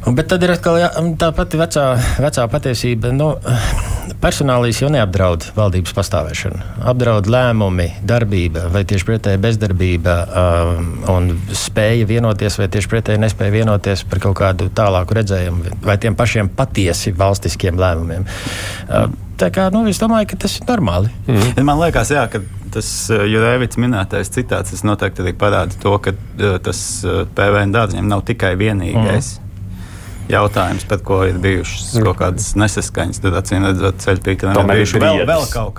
Bet 0.01 0.31
tad 0.31 0.41
ir 0.41 0.49
atkal 0.49 0.79
jā, 0.81 0.87
tā 1.21 1.27
pati 1.35 1.59
vecā, 1.59 1.83
vecā 2.17 2.45
patiesība. 2.49 3.11
Nu, 3.13 3.35
personālīs 4.21 4.79
jau 4.81 4.89
neapdraud 4.93 5.45
valdības 5.53 5.93
pastāvēšanu. 5.93 6.61
Apdraud 6.89 7.29
lēmumi, 7.29 7.87
darbība, 8.07 8.65
vai 8.73 8.81
tieši 8.89 9.07
pretēji 9.07 9.41
bezdarbība 9.43 10.15
um, 10.25 10.87
un 11.11 11.29
spēja 11.57 12.07
vienoties, 12.09 12.57
vai 12.57 12.69
tieši 12.73 12.89
pretēji 12.91 13.21
nespēja 13.21 13.53
vienoties 13.59 14.01
par 14.09 14.23
kaut 14.23 14.39
kādu 14.41 14.71
tālāku 14.73 15.19
redzējumu, 15.19 15.75
vai 15.85 15.97
tiem 16.01 16.17
pašiem 16.17 16.49
patiesi 16.57 17.13
valstiskiem 17.17 17.77
lēmumiem. 17.81 18.25
Uh, 18.89 19.05
tā 19.41 19.51
kā, 19.53 19.67
nu, 19.73 19.83
es 19.91 20.01
domāju, 20.01 20.31
ka 20.33 20.41
tas 20.47 20.57
ir 20.57 20.65
normāli. 20.69 21.13
Mm. 21.27 21.61
Man 21.67 21.81
liekas, 21.83 22.13
jā, 22.17 22.25
ka 22.31 22.41
tas 22.73 22.89
uh, 23.13 23.21
Jurēvits 23.29 23.77
minētais 23.81 24.33
citāts 24.33 24.81
noteikti 24.87 25.21
arī 25.27 25.37
parāda 25.37 25.77
to, 25.77 25.93
ka 26.01 26.17
uh, 26.17 26.57
tas 26.63 26.83
PVN 27.37 27.77
dārziņam 27.77 28.11
nav 28.15 28.25
tikai 28.33 28.55
vienīgais. 28.65 29.37
Mm 29.37 29.47
jautājums, 30.29 30.85
par 30.89 31.01
ko 31.05 31.21
ir 31.27 31.37
bijušas 31.41 31.93
kaut 32.05 32.19
kādas 32.21 32.51
nesaskaņas. 32.59 33.21
Tad, 33.23 33.37
acīm 33.41 33.67
redzot, 33.69 34.01
ceļpīkam 34.03 34.53
ir 34.53 34.73
bijuši 34.73 35.03
vēl, 35.03 35.21
vēl 35.29 35.47
kaut 35.53 35.75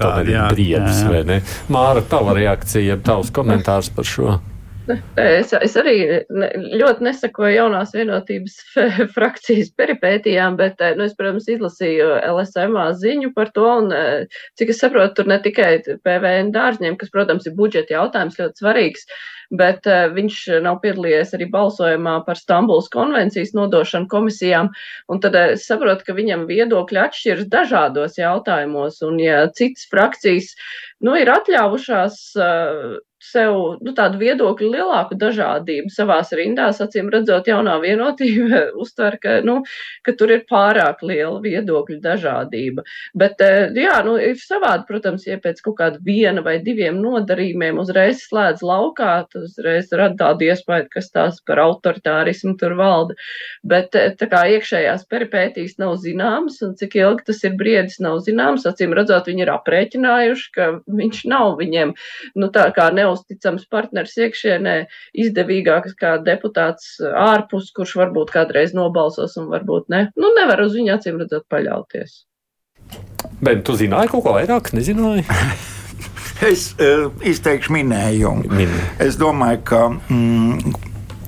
vai 1.11 1.27
ne? 1.29 1.43
Māra, 1.73 2.05
tava 2.15 2.37
reakcija, 2.39 2.99
tavs 3.07 3.33
komentārs 3.35 3.93
par 3.95 4.09
šo? 4.09 4.41
Es, 4.91 5.53
es 5.55 5.75
arī 5.79 5.95
ne, 6.27 6.49
ļoti 6.81 7.05
nesakoju 7.07 7.53
jaunās 7.55 7.93
vienotības 7.95 8.57
frakcijas 9.15 9.71
peripētījām, 9.79 10.57
bet, 10.59 10.83
nu, 10.99 11.07
es, 11.07 11.15
protams, 11.19 11.47
izlasīju 11.53 12.09
LSMā 12.33 12.89
ziņu 12.99 13.31
par 13.37 13.53
to, 13.55 13.69
un, 13.85 13.95
cik 14.59 14.75
es 14.75 14.83
saprotu, 14.83 15.21
tur 15.21 15.31
ne 15.31 15.39
tikai 15.45 15.77
PVN 15.87 16.51
dārzņiem, 16.55 16.99
kas, 16.99 17.13
protams, 17.15 17.47
ir 17.47 17.55
budžeta 17.59 17.95
jautājums 17.95 18.41
ļoti 18.43 18.65
svarīgs, 18.65 19.07
bet 19.53 19.87
uh, 19.91 20.07
viņš 20.15 20.39
nav 20.65 20.81
piedalījies 20.85 21.35
arī 21.37 21.49
balsojumā 21.53 22.19
par 22.27 22.41
Stambuls 22.41 22.89
konvencijas 22.93 23.53
nodošanu 23.57 24.09
komisijām, 24.13 24.73
un 25.13 25.23
tad 25.23 25.37
uh, 25.39 25.53
es 25.57 25.67
saprotu, 25.69 26.07
ka 26.09 26.17
viņam 26.17 26.49
viedokļi 26.51 27.03
atšķiras 27.05 27.49
dažādos 27.53 28.19
jautājumos, 28.21 29.01
un 29.07 29.21
ja 29.23 29.45
citas 29.57 29.89
frakcijas, 29.93 30.53
nu, 31.05 31.17
ir 31.21 31.33
atļāvušās 31.33 32.21
uh, 32.41 33.01
sev 33.23 33.79
nu, 33.85 33.93
tādu 33.97 34.19
viedokļu 34.21 34.71
lielāku 34.73 35.17
dažādību 35.21 35.93
savās 35.93 36.33
rindās, 36.37 36.81
acīm 36.83 37.11
redzot, 37.13 37.47
jaunā 37.49 37.77
vienotība 37.83 38.65
uztver, 38.83 39.19
ka, 39.23 39.39
nu, 39.47 39.61
ka 40.07 40.15
tur 40.19 40.33
ir 40.35 40.45
pārāk 40.51 41.05
liela 41.07 41.39
viedokļu 41.45 42.01
dažādība. 42.03 42.85
Bet, 43.19 43.41
eh, 43.45 43.71
jā, 43.79 44.01
nu, 44.07 44.17
ir 44.21 44.39
savādi, 44.43 44.87
protams, 44.89 45.27
ja 45.29 45.39
pēc 45.43 45.63
kaut 45.65 45.79
kāda 45.79 46.03
viena 46.05 46.43
vai 46.45 46.59
diviem 46.65 46.99
nodarījumiem 47.03 47.79
uzreiz 47.83 48.25
slēdz 48.27 48.65
laukā, 48.67 49.13
tad 49.31 49.47
uzreiz 49.47 49.93
rada 49.95 50.19
tādu 50.25 50.49
iespēju, 50.51 50.89
kas 50.93 51.11
tās 51.15 51.41
par 51.47 51.63
autoritārismu 51.63 52.57
tur 52.61 52.77
valda. 52.81 53.17
Bet 53.63 53.97
eh, 53.99 54.11
tā 54.19 54.29
kā 54.33 54.45
iekšējās 54.57 55.07
peripētīs 55.11 55.79
nav 55.83 55.97
zināmas 56.03 56.59
un 56.67 56.75
cik 56.79 56.99
ilgi 56.99 57.31
tas 57.31 57.43
ir 57.47 57.57
briedis 57.61 58.01
nav 58.03 58.21
zināms, 58.27 58.67
acīm 58.69 58.95
redzot, 58.97 59.31
viņi 59.31 59.47
ir 59.47 59.55
aprēķinājuši, 59.55 60.51
ka 60.57 60.69
viņš 60.91 61.25
nav 61.31 61.57
viņiem, 61.61 61.95
nu, 62.39 62.51
tā 62.55 62.67
kā 62.75 62.89
neuz 62.95 63.12
neusticams 63.13 63.69
partners 63.71 64.17
iekšienē, 64.17 64.77
izdevīgāks 65.25 65.97
kā 65.99 66.17
deputāts 66.25 66.97
ārpus, 67.03 67.71
kurš 67.77 67.97
varbūt 68.01 68.33
kādreiz 68.35 68.75
nobalsos 68.77 69.37
un 69.41 69.51
varbūt 69.53 69.91
ne. 69.93 70.07
Nu, 70.17 70.33
nevar 70.39 70.65
uz 70.65 70.77
viņu 70.79 70.97
acīm 70.97 71.21
redzot 71.23 71.47
paļauties. 71.53 72.23
Bet 73.43 73.65
tu 73.67 73.77
zināji 73.79 74.11
kaut 74.13 74.25
ko 74.25 74.37
vairāk? 74.37 74.73
Nezināji? 74.77 75.27
es 76.53 76.73
uh, 76.81 77.11
izteikšu 77.27 77.77
minējumu. 77.79 78.49
Min. 78.53 78.73
Es 79.03 79.19
domāju, 79.21 79.63
ka. 79.69 79.85
Mm, 80.13 80.75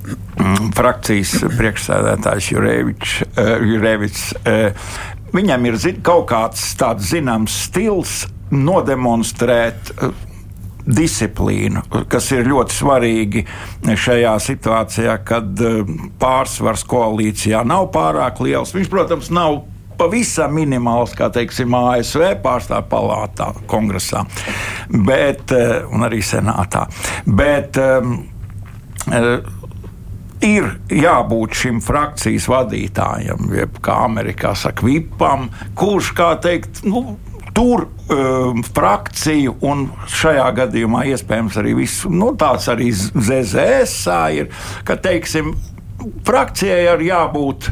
frakcijas 0.77 1.39
priekšsēdētājs 1.55 2.51
Jurēvičs, 2.53 3.17
uh, 3.25 3.55
Jurēvičs 3.65 4.25
uh, 4.43 4.93
viņam 5.35 5.67
ir 5.69 5.79
zin, 5.81 5.99
kaut 6.05 6.27
kāds 6.31 6.67
tāds 6.79 7.09
zināms 7.09 7.55
stils 7.65 8.25
nodemonstrēt 8.53 9.95
uh, 9.95 10.13
disciplīnu, 10.85 11.81
kas 12.11 12.29
ir 12.35 12.49
ļoti 12.49 12.75
svarīgi 12.75 13.45
šajā 13.85 14.35
situācijā, 14.47 15.15
kad 15.27 15.63
eh, 15.65 15.95
pārsvars 16.21 16.85
koalīcijā 16.89 17.63
nav 17.67 17.89
pārāk 17.95 18.43
liels. 18.45 18.75
Viņš, 18.75 18.91
protams, 18.91 19.31
nav 19.33 19.63
pavisam 19.99 20.55
minimāls, 20.57 21.15
kā 21.15 21.29
teiksim, 21.33 21.73
ASV 21.77 22.35
pārstāvju 22.43 22.89
palātā, 22.91 23.51
kongresā, 23.71 24.25
bet, 24.91 25.53
un 25.87 26.03
arī 26.03 26.19
senātā. 26.25 26.83
Bet, 27.23 27.79
um, 27.79 28.17
ir 30.45 30.67
jābūt 30.91 31.55
šim 31.61 31.79
frakcijas 31.83 32.47
vadītājam, 32.51 33.49
jeb 33.55 33.79
kā 33.83 34.01
Amerikā 34.05 34.53
saka, 34.57 34.85
vipam, 34.85 35.49
kurš, 35.79 36.11
kā 36.17 36.33
teikt, 36.43 36.83
nu, 36.87 37.15
tur 37.55 37.87
um, 37.87 38.59
frakciju, 38.75 39.55
un 39.65 39.87
šajā 40.11 40.49
gadījumā 40.59 41.05
iespējams 41.13 41.57
arī 41.61 41.77
visu, 41.79 42.11
nu, 42.11 42.33
tāds 42.39 42.67
arī 42.71 42.91
ZZS 42.91 43.95
ir, 44.35 44.51
ka, 44.87 44.99
teiksim, 44.99 45.53
frakcijai 46.27 46.83
ir 46.91 47.07
jābūt 47.07 47.71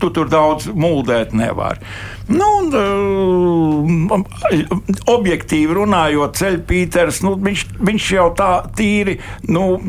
tu 0.00 0.10
tur 0.12 0.28
daudz 0.28 0.68
muldēt 0.76 1.32
nevar. 1.36 1.78
Nu, 2.30 2.46
un, 2.60 2.68
uh, 2.76 4.12
objektīvi 5.10 5.76
runājot, 5.80 6.36
ceļpīters, 6.40 7.22
nu, 7.26 7.34
viņš, 7.40 7.64
viņš 7.80 8.10
jau 8.16 8.28
tā 8.38 8.50
tīri. 8.76 9.18
Nu, 9.48 9.80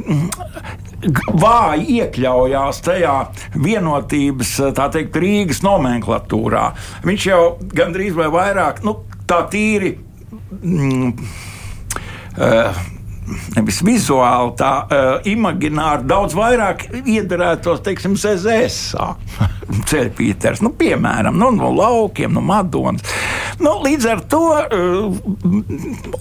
Vāji 1.01 1.97
iekļaujās 1.97 2.81
tajā 2.85 3.15
vienotības, 3.57 4.53
tā 4.77 4.87
teikt, 4.93 5.17
Rīgas 5.21 5.63
nomenklatūrā. 5.65 6.65
Viņš 7.07 7.27
jau 7.31 7.41
gandrīz 7.73 8.13
vai 8.17 8.29
vairāk, 8.33 8.83
nu, 8.85 8.99
tā 9.29 9.41
tīri. 9.51 9.95
Mm, 10.61 11.13
uh, 12.37 12.81
nevis 13.55 13.79
vizuāli, 13.85 14.53
tā 14.59 14.71
uh, 14.83 15.11
imagināri 15.29 16.07
daudz 16.09 16.35
vairāk 16.37 16.87
iedarētos, 17.01 17.81
teiksim, 17.85 18.17
ZZS 18.19 18.95
ceļpīters, 19.91 20.61
nu, 20.65 20.73
piemēram, 20.77 21.37
nu, 21.37 21.51
no 21.55 21.71
laukiem, 21.75 22.33
no 22.35 22.43
Madonas. 22.45 23.03
Nu, 23.61 23.75
līdz 23.83 24.07
ar 24.09 24.21
to 24.31 24.41
uh, 24.57 25.19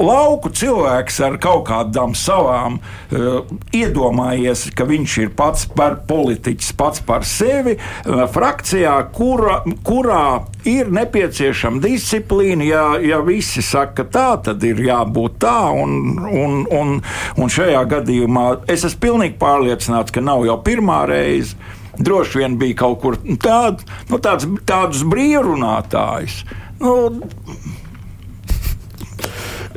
lauku 0.01 0.51
cilvēks 0.53 1.21
ar 1.25 1.39
kaut 1.41 1.65
kādām 1.71 2.13
savām 2.19 2.79
uh, 2.81 3.49
iedomājies, 3.77 4.67
ka 4.77 4.85
viņš 4.89 5.17
ir 5.25 5.33
pats 5.39 5.67
par 5.73 6.01
politiķis, 6.09 6.75
pats 6.77 7.05
par 7.07 7.25
sevi, 7.29 7.77
uh, 7.79 8.27
frakcijā, 8.31 8.97
kura, 9.17 9.61
kurā 9.87 10.25
ir 10.69 10.93
nepieciešama 10.93 11.81
disciplīna. 11.85 12.67
Ja, 12.69 12.85
ja 13.01 13.21
visi 13.25 13.65
saka 13.65 14.05
tā, 14.05 14.29
tad 14.45 14.65
ir 14.67 14.83
jābūt 14.85 15.41
tā, 15.41 15.59
un, 15.73 16.19
un, 16.29 16.63
un, 16.69 16.97
un 17.41 17.53
šajā 17.53 17.83
gadījumā 17.97 18.47
es 18.71 18.85
esmu 18.85 19.05
pilnīgi 19.07 19.39
pārliecināts, 19.41 20.13
ka 20.13 20.23
nav 20.25 20.45
jau 20.45 20.61
pirmā 20.67 21.05
reize 21.09 21.57
droši 22.01 22.43
vien 22.43 22.57
bija 22.61 22.81
kaut 22.85 23.01
kur 23.05 23.19
tād, 23.43 23.85
nu, 24.11 24.21
tāds, 24.23 24.49
tādus 24.69 25.05
brīvrunātājus. 25.11 26.43
Nu, 26.81 26.95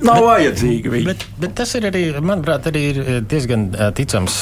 Nav 0.04 0.20
bet, 0.20 0.28
vajadzīgi 0.28 0.92
viņi. 0.94 1.08
Bet, 1.08 1.26
bet 1.40 1.56
tas 1.58 1.74
ir 1.80 1.88
arī, 1.90 2.04
manuprāt, 2.20 2.68
arī 2.72 2.84
ir 2.92 3.02
diezgan 3.30 3.70
ticams, 3.98 4.42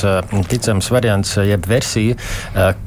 ticams 0.50 0.90
variants, 0.94 1.36
jeb 1.46 1.68
versija, 1.70 2.18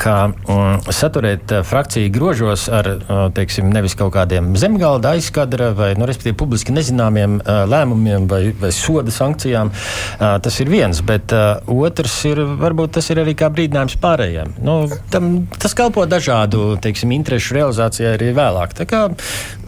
ka 0.01 0.17
um, 0.31 0.81
saturēt 0.95 1.55
frakciju 1.69 2.13
grožos 2.15 2.67
ar, 2.73 2.91
teiksim, 3.37 3.71
nevis 3.75 3.97
kaut 3.99 4.15
kādiem 4.17 4.53
zemgalda 4.61 5.15
aizkadra 5.15 5.71
vai, 5.77 5.93
nu, 5.99 6.09
respektīvi, 6.11 6.37
publiski 6.41 6.75
nezināmiem 6.75 7.41
lēmumiem 7.71 8.29
vai, 8.31 8.43
vai 8.59 8.73
soda 8.75 9.15
sankcijām, 9.15 9.73
tas 10.19 10.61
ir 10.63 10.73
viens, 10.73 11.03
bet 11.07 11.35
otrs 11.71 12.21
ir, 12.31 12.43
varbūt 12.61 12.97
tas 12.99 13.11
ir 13.15 13.23
arī 13.23 13.37
kā 13.39 13.51
brīdinājums 13.55 13.99
pārējiem. 14.03 14.57
Nu, 14.65 14.81
tam, 15.15 15.45
tas 15.61 15.77
kalpo 15.79 16.07
dažādu, 16.11 16.75
teiksim, 16.83 17.15
interešu 17.15 17.59
realizācijai 17.61 18.17
arī 18.17 18.33
vēlāk. 18.37 18.75
Tā 18.79 18.89
kā 18.91 19.07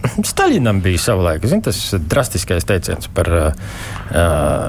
Staļinam 0.32 0.80
bija 0.84 1.02
savulaik, 1.08 1.46
zin, 1.48 1.64
tas 1.64 1.80
drastiskais 1.98 2.68
teiciens 2.68 3.10
par 3.16 3.32
uh, 3.32 3.50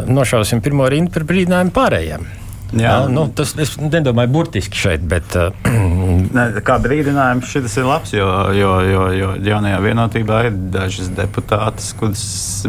nošausim 0.09 0.63
pirmo 0.65 0.89
rindu 0.91 1.13
par 1.15 1.27
brīdinājumu 1.29 1.73
pārējiem. 1.75 2.27
Jā, 2.75 2.97
uh, 3.05 3.11
nu, 3.11 3.27
tas 3.31 3.53
es 3.61 3.77
nedomāju 3.79 4.31
burtiski 4.33 4.75
šeit, 4.75 5.03
bet. 5.07 5.35
Uh, 5.39 5.55
ne, 6.35 6.47
kā 6.67 6.75
brīdinājums 6.83 7.47
šis 7.53 7.77
ir 7.79 7.87
labs, 7.87 8.11
jo, 8.15 8.27
jo, 8.57 8.73
jo, 8.83 9.05
jo 9.15 9.29
jaunajā 9.47 9.77
vienotībā 9.85 10.41
ir 10.49 10.59
dažas 10.73 11.11
deputātas, 11.15 11.93
kuras 11.99 12.25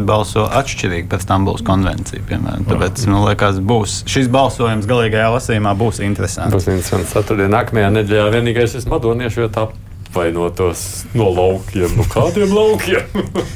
balso 0.07 0.45
atšķirīgi 0.61 1.09
pēc 1.11 1.27
Stambulas 1.27 1.65
konvencija. 1.67 2.23
Piemēram. 2.29 2.63
Tāpēc, 2.69 3.03
man 3.11 3.27
liekas, 3.27 3.59
būs 3.59 3.99
šis 4.09 4.31
balsojums 4.31 4.87
galīgajā 4.89 5.27
lasījumā 5.35 5.75
būs 5.79 5.99
interesants. 6.05 6.55
Būs 6.55 6.71
interesants. 6.71 7.13
Ceturtdien, 7.17 7.51
nākamajā 7.57 7.91
nedēļā 7.99 8.31
vienīgais 8.39 8.79
ir 8.79 8.89
madoniešu 8.93 9.47
vietā 9.47 9.67
apvainotos 10.09 11.05
no 11.13 11.29
laukiem. 11.29 11.89
No 11.97 12.03
kādiem 12.09 12.49
laukiem? 12.53 13.05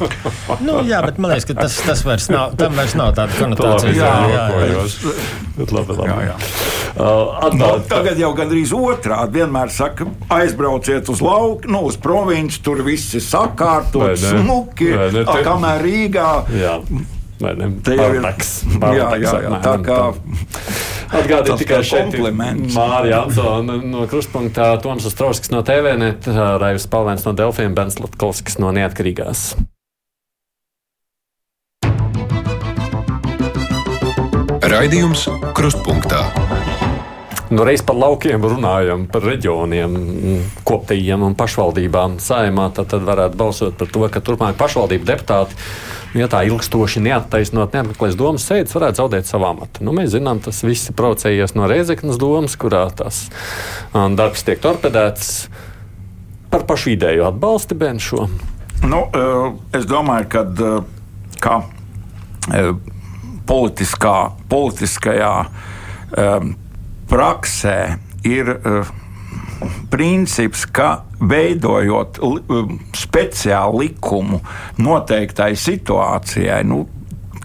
nu, 0.65 0.81
jā, 0.85 1.01
bet 1.05 1.17
man 1.17 1.33
liekas, 1.33 1.47
ka 1.49 1.55
tas, 1.57 1.77
tas 1.81 2.03
vairs 2.05 2.29
nav, 2.29 2.53
tam 2.59 2.77
vairs 2.77 2.93
nav 2.97 3.15
tāda 3.17 3.33
konotācija. 3.41 3.93
Jā, 3.97 4.11
jā, 4.29 4.43
jā, 4.53 4.67
jā. 4.69 5.15
Bet 5.57 5.73
labi, 5.73 5.97
labi. 5.97 6.11
Jā, 6.11 6.19
jā. 6.29 6.37
Uh, 6.93 7.49
no, 7.57 7.71
tagad 7.89 8.21
jau 8.21 8.29
gandrīz 8.37 8.73
otrādi 8.77 9.41
vienmēr 9.41 9.73
saka, 9.73 10.05
aizbrauciet 10.37 11.09
uz 11.09 11.23
lauku, 11.25 11.71
nu, 11.73 11.81
uz 11.89 11.97
provinci, 11.97 12.61
tur 12.65 12.83
viss 12.85 13.17
ir 13.17 13.25
sakārtots, 13.25 14.27
smuki, 14.29 14.91
ne, 14.93 15.09
ne, 15.17 15.25
te... 15.25 15.41
kamēr 15.47 15.81
Rīgā. 15.87 16.29
Jā. 16.53 16.77
Vai? 17.41 17.55
Tā 17.83 17.97
jau 17.97 18.11
ir. 18.13 18.27
Jā, 18.93 19.09
jā, 19.19 19.33
jā, 21.03 21.09
tā 21.09 21.11
kā. 21.11 21.23
Atgādīju 21.23 21.59
tikai 21.63 21.81
šeit 21.87 22.17
Mārija 22.75 23.23
Ansona 23.25 23.77
no 23.83 24.07
Kruspunktā, 24.09 24.71
Toms 24.83 25.07
Ostrovskis 25.09 25.53
no 25.53 25.63
TVNet, 25.65 26.27
Raivs 26.61 26.87
Palvēns 26.91 27.27
no 27.27 27.35
Delfiem, 27.37 27.75
Bens 27.77 27.99
Latkovskis 28.01 28.59
no 28.63 28.73
Neatkarīgās. 28.75 29.53
Raidījums 34.73 35.27
Krustpunktā. 35.53 36.23
Nu, 37.53 37.61
reiz 37.67 37.83
par 37.85 37.99
laukiem 37.99 38.41
runājam, 38.49 39.07
par 39.11 39.25
reģioniem, 39.27 39.97
koptīgiem 40.65 41.21
un 41.27 41.35
pašvaldībām 41.37 42.17
saimā. 42.23 42.71
Tad, 42.73 42.89
tad 42.95 43.05
varētu 43.05 43.37
balsot 43.37 43.75
par 43.77 43.91
to, 43.93 44.07
ka 44.09 44.23
turpmāk 44.25 44.57
pašvaldību 44.57 45.05
deputāti 45.05 45.59
ja 46.17 46.29
tā 46.29 46.43
ilgstoši 46.47 47.01
neattaisnot, 47.03 47.73
neapmeklēs 47.73 48.17
domas 48.17 48.45
sēdes, 48.47 48.73
varētu 48.75 49.01
zaudēt 49.01 49.29
savu 49.29 49.47
amatu. 49.49 49.83
Nu, 49.85 49.93
mēs 49.95 50.13
zinām, 50.13 50.41
tas 50.43 50.61
viss 50.65 50.91
ir 50.91 50.97
provocējies 50.97 51.55
no 51.57 51.67
Reizeknas 51.69 52.19
domas, 52.21 52.57
kurā 52.59 52.85
tas 52.93 53.25
um, 53.93 54.13
darbs 54.19 54.45
tiek 54.45 54.61
torpedēts. 54.63 55.33
Par 56.53 56.67
pašu 56.69 56.93
ideju 56.93 57.25
atbalsti 57.25 57.77
Benšo. 57.77 58.27
Nu, 58.85 59.05
uh, 59.07 59.53
es 59.73 59.87
domāju, 59.89 60.29
ka 60.29 60.43
uh, 60.45 60.83
kā, 61.41 61.61
uh, 61.65 62.73
politiskā, 63.49 64.17
politiskajā 64.51 65.33
praksē 67.13 67.77
ir 68.25 68.55
princips, 69.93 70.65
ka 70.65 71.03
veidojot 71.21 72.17
um, 72.25 72.79
speciālu 72.97 73.83
likumu 73.83 74.41
noteiktai 74.81 75.53
situācijai, 75.59 76.63
nu, 76.67 76.83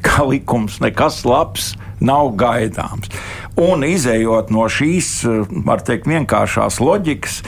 ka 0.02 0.24
likums 0.26 0.78
nekas 0.82 1.20
labs 1.28 1.74
nav 2.00 2.32
gaidāms. 2.38 3.10
Un 3.58 3.84
izējot 3.84 4.52
no 4.54 4.64
šīs, 4.70 5.10
var 5.66 5.82
teikt, 5.84 6.08
vienkāršās 6.08 6.78
loģikas, 6.82 7.42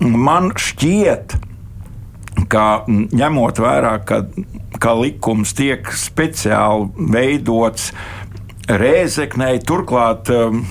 man 0.00 0.52
šķiet, 0.60 1.38
ka 2.52 2.66
ņemot 2.88 3.62
vērā, 3.64 3.96
ka, 4.06 4.24
ka 4.78 4.94
likums 5.00 5.56
tiek 5.56 5.88
speciāli 5.96 7.10
veidots 7.14 7.90
Rēzeknei, 8.64 9.58
turklāt 9.60 10.30
um, 10.32 10.62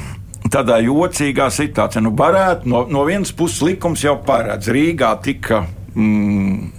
tādā 0.53 0.79
jocīgā 0.83 1.49
situācijā. 1.53 2.03
Nu, 2.05 2.13
varētu, 2.17 2.69
no, 2.69 2.83
no 2.89 3.03
vienas 3.07 3.33
puses 3.35 3.63
likums 3.65 4.03
jau 4.05 4.17
paredz, 4.25 4.69
Rīgā 4.73 5.15
tika. 5.25 5.63
Mm, 5.95 6.71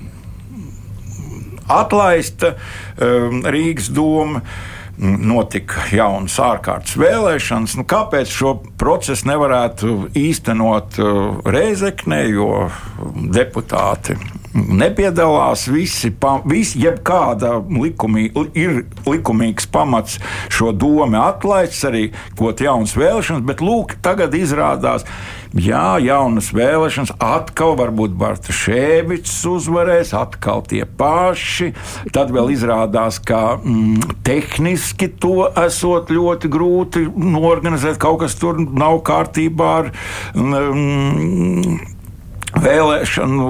Atlaista 1.74 2.50
um, 3.00 3.38
Rīgas 3.48 3.88
doma, 3.94 4.42
mm, 4.98 5.14
notika 5.30 5.86
jaunas 5.94 6.36
ārkārtas 6.44 6.98
vēlēšanas. 7.00 7.78
Nu, 7.80 7.86
kāpēc 7.88 8.28
šo 8.28 8.58
procesu 8.80 9.30
nevarētu 9.30 9.94
īstenot 10.20 11.00
uh, 11.00 11.40
Reizekne, 11.48 12.20
jo 12.28 12.66
deputāti 13.32 14.18
nepiedalās 14.54 15.66
visi, 15.70 16.10
pa, 16.14 16.38
visi 16.46 16.82
jebkāda 16.84 17.56
likumī, 17.68 18.28
ir 18.54 18.84
likumīgs 19.06 19.66
pamats 19.70 20.20
šo 20.52 20.72
domu 20.72 21.18
atlaists, 21.20 21.84
arī 21.88 22.08
kaut 22.38 22.62
jaunas 22.62 22.94
vēlēšanas, 22.98 23.46
bet 23.46 23.64
lūk, 23.64 23.98
tagad 24.04 24.34
izrādās. 24.38 25.06
Jā, 25.54 26.00
jaunas 26.02 26.48
vēlēšanas, 26.50 27.12
atkal 27.22 27.76
varbūt 27.78 28.16
Barta 28.18 28.50
Šēvits 28.54 29.36
uzvarēs, 29.46 30.10
atkal 30.18 30.64
tie 30.66 30.82
paši. 30.82 31.70
Tad 32.14 32.32
vēl 32.34 32.50
izrādās, 32.56 33.20
ka 33.22 33.60
mm, 33.60 34.18
tehniski 34.26 35.12
to 35.22 35.46
esot 35.62 36.10
ļoti 36.10 36.50
grūti 36.50 37.06
norganizēt. 37.14 38.00
Kaut 38.02 38.24
kas 38.24 38.34
tur 38.40 38.58
nav 38.58 38.98
kārtībā 39.06 39.70
ar. 39.84 39.92
Mm, 40.34 41.93
vēlēšanu 42.62 43.48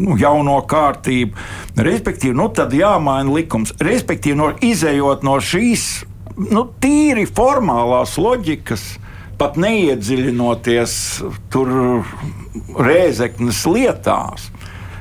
nu, 0.00 0.16
jauno 0.20 0.58
kārtību. 0.68 1.36
Respektīvi, 1.80 2.36
nu, 2.36 2.48
tad 2.54 2.74
jāmaina 2.76 3.32
likums. 3.34 3.74
Respektīvi, 3.82 4.38
no, 4.38 4.50
izējot 4.64 5.26
no 5.26 5.36
šīs 5.44 5.88
nu, 6.50 6.64
tīri 6.80 7.26
formālās 7.28 8.16
loģikas, 8.20 8.86
pat 9.40 9.56
neiedziļinoties 9.60 10.94
tur 11.52 11.70
rēzeknes 12.76 13.64
lietās. 13.68 14.50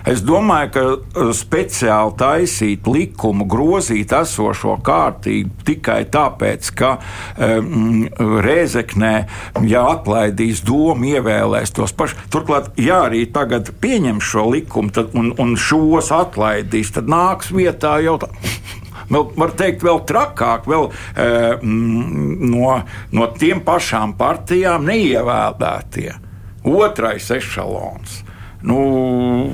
Es 0.08 0.22
domāju, 0.24 0.70
ka 0.72 0.84
uh, 0.96 1.32
speciāli 1.36 2.16
taisīt 2.20 2.88
likumu, 2.88 3.48
grozīt 3.50 4.14
esošo 4.16 4.78
kārtību 4.86 5.66
tikai 5.68 6.02
tāpēc, 6.12 6.72
ka 6.80 6.94
um, 7.36 8.06
Rēzeknē, 8.46 9.14
ja 9.68 9.84
atlaidīs 9.96 10.64
domu, 10.68 11.12
ievēlēs 11.16 11.76
tos 11.76 11.96
pašus. 11.96 12.20
Turklāt, 12.32 12.72
ja 12.80 13.04
arī 13.10 13.26
tagad 13.34 13.74
pieņem 13.84 14.24
šo 14.24 14.48
likumu 14.54 14.94
tad, 14.96 15.12
un, 15.20 15.34
un 15.40 15.58
šos 15.60 16.14
atlaidīs, 16.16 16.94
tad 16.96 17.12
nāks 17.12 17.52
vietā 17.56 17.98
jau 18.06 18.20
tā. 18.24 18.32
Vēl, 19.10 19.26
var 19.42 19.56
teikt, 19.58 19.82
vēl 19.82 20.04
trakāk, 20.06 20.68
vēl 20.70 20.84
e, 21.18 21.28
no, 21.66 22.76
no 23.10 23.28
tiem 23.42 23.64
pašām 23.66 24.14
partijām 24.20 24.86
neievēlētie. 24.86 26.12
Otrais 26.70 27.32
ešalons. 27.34 28.20
Nu, 28.62 28.80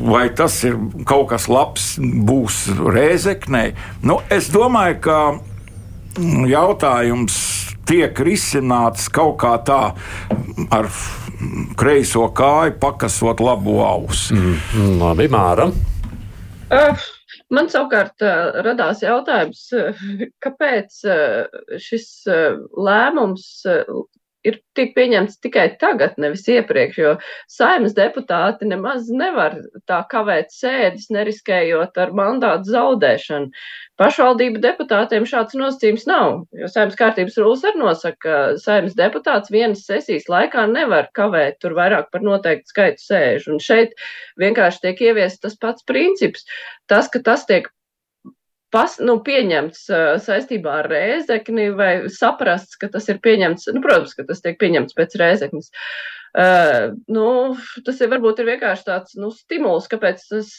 vai 0.09 0.29
tas 0.33 0.55
ir 0.65 0.77
kaut 1.05 1.29
kas 1.29 1.45
labs, 1.51 1.95
būs 1.99 2.63
rēzeknē? 2.73 3.67
Nu, 4.01 4.17
es 4.33 4.49
domāju, 4.53 4.97
ka 5.05 5.17
mm, 5.35 6.47
jautājums 6.49 7.35
tiek 7.85 8.17
risināts 8.25 9.05
kaut 9.13 9.37
kā 9.43 9.53
tā 9.67 9.81
ar 10.73 10.89
kreiso 11.77 12.25
kāju, 12.33 12.79
pakasot 12.81 13.43
labo 13.45 13.77
ausu. 13.85 14.33
Mm, 14.33 14.97
labi, 15.03 15.29
Māra. 15.29 15.69
Uh, 16.65 17.05
man 17.53 17.69
savukārt 17.69 18.25
radās 18.65 19.05
jautājums, 19.05 19.67
kāpēc 20.41 20.97
šis 21.77 22.09
lēmums 22.73 23.45
ir 24.45 24.59
tiek 24.77 24.93
pieņemts 24.95 25.39
tikai 25.43 25.65
tagad, 25.81 26.15
nevis 26.21 26.45
iepriekš, 26.51 26.99
jo 27.01 27.13
saimnes 27.51 27.95
deputāti 27.97 28.67
nemaz 28.69 29.09
nevar 29.09 29.57
tā 29.89 30.01
kavēt 30.11 30.53
sēdes, 30.53 31.09
neriskējot 31.13 31.97
ar 32.01 32.13
mandātu 32.17 32.71
zaudēšanu. 32.75 33.51
Pašvaldību 33.99 34.59
deputātiem 34.63 35.27
šāds 35.29 35.55
nosacījums 35.55 36.05
nav, 36.09 36.41
jo 36.59 36.69
saimnes 36.71 36.97
kārtības 36.99 37.37
rūs 37.39 37.63
arī 37.67 37.79
nosaka, 37.79 38.17
ka 38.25 38.35
saimnes 38.61 38.97
deputāts 38.99 39.53
vienas 39.53 39.85
sesijas 39.87 40.27
laikā 40.31 40.65
nevar 40.71 41.07
kavēt 41.15 41.61
tur 41.63 41.77
vairāk 41.77 42.11
par 42.11 42.25
noteiktu 42.25 42.73
skaitu 42.73 43.05
sēžu. 43.05 43.55
Un 43.55 43.63
šeit 43.63 43.95
vienkārši 44.41 44.83
tiek 44.87 45.05
ieviests 45.09 45.43
tas 45.45 45.55
pats 45.61 45.87
princips. 45.87 46.43
Tas, 46.91 47.07
ka 47.11 47.23
tas 47.23 47.47
tiek 47.47 47.71
pas, 48.75 48.97
nu, 48.99 49.17
pieņemts 49.25 49.85
uh, 49.91 50.03
saistībā 50.21 50.81
ar 50.81 50.91
rēzekni 50.91 51.71
vai 51.79 51.93
saprasts, 52.11 52.75
ka 52.81 52.91
tas 52.91 53.07
ir 53.11 53.23
pieņemts, 53.23 53.71
nu, 53.75 53.83
protams, 53.85 54.17
ka 54.17 54.27
tas 54.27 54.43
tiek 54.43 54.59
pieņemts 54.61 54.97
pēc 54.99 55.17
rēzeknes. 55.21 55.71
Uh, 55.71 56.24
nu, 56.35 57.27
tas 57.85 58.01
ir 58.03 58.09
varbūt 58.11 58.41
ir 58.41 58.49
vienkārši 58.49 58.85
tāds 58.87 59.15
nu, 59.19 59.29
stimuls, 59.31 59.87
kāpēc 59.91 60.23
tas 60.27 60.49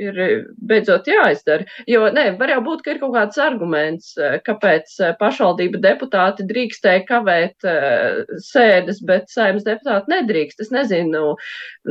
ir 0.00 0.20
beidzot 0.56 1.08
jāizdara. 1.10 1.66
Jo 1.90 2.06
ne, 2.14 2.30
var 2.38 2.52
jau 2.54 2.62
būt, 2.64 2.84
ka 2.84 2.94
ir 2.94 3.00
kaut 3.02 3.12
kāds 3.16 3.40
arguments, 3.42 4.14
kāpēc 4.46 4.94
pašvaldība 5.20 5.80
deputāti 5.82 6.46
drīkstēja 6.48 7.04
kavēt 7.08 7.66
uh, 7.68 8.22
sēdes, 8.42 9.02
bet 9.04 9.28
saimnes 9.32 9.66
deputāti 9.66 10.12
nedrīkst. 10.12 10.62
Es 10.64 10.72
nezinu, 10.74 11.12
nu, 11.12 11.34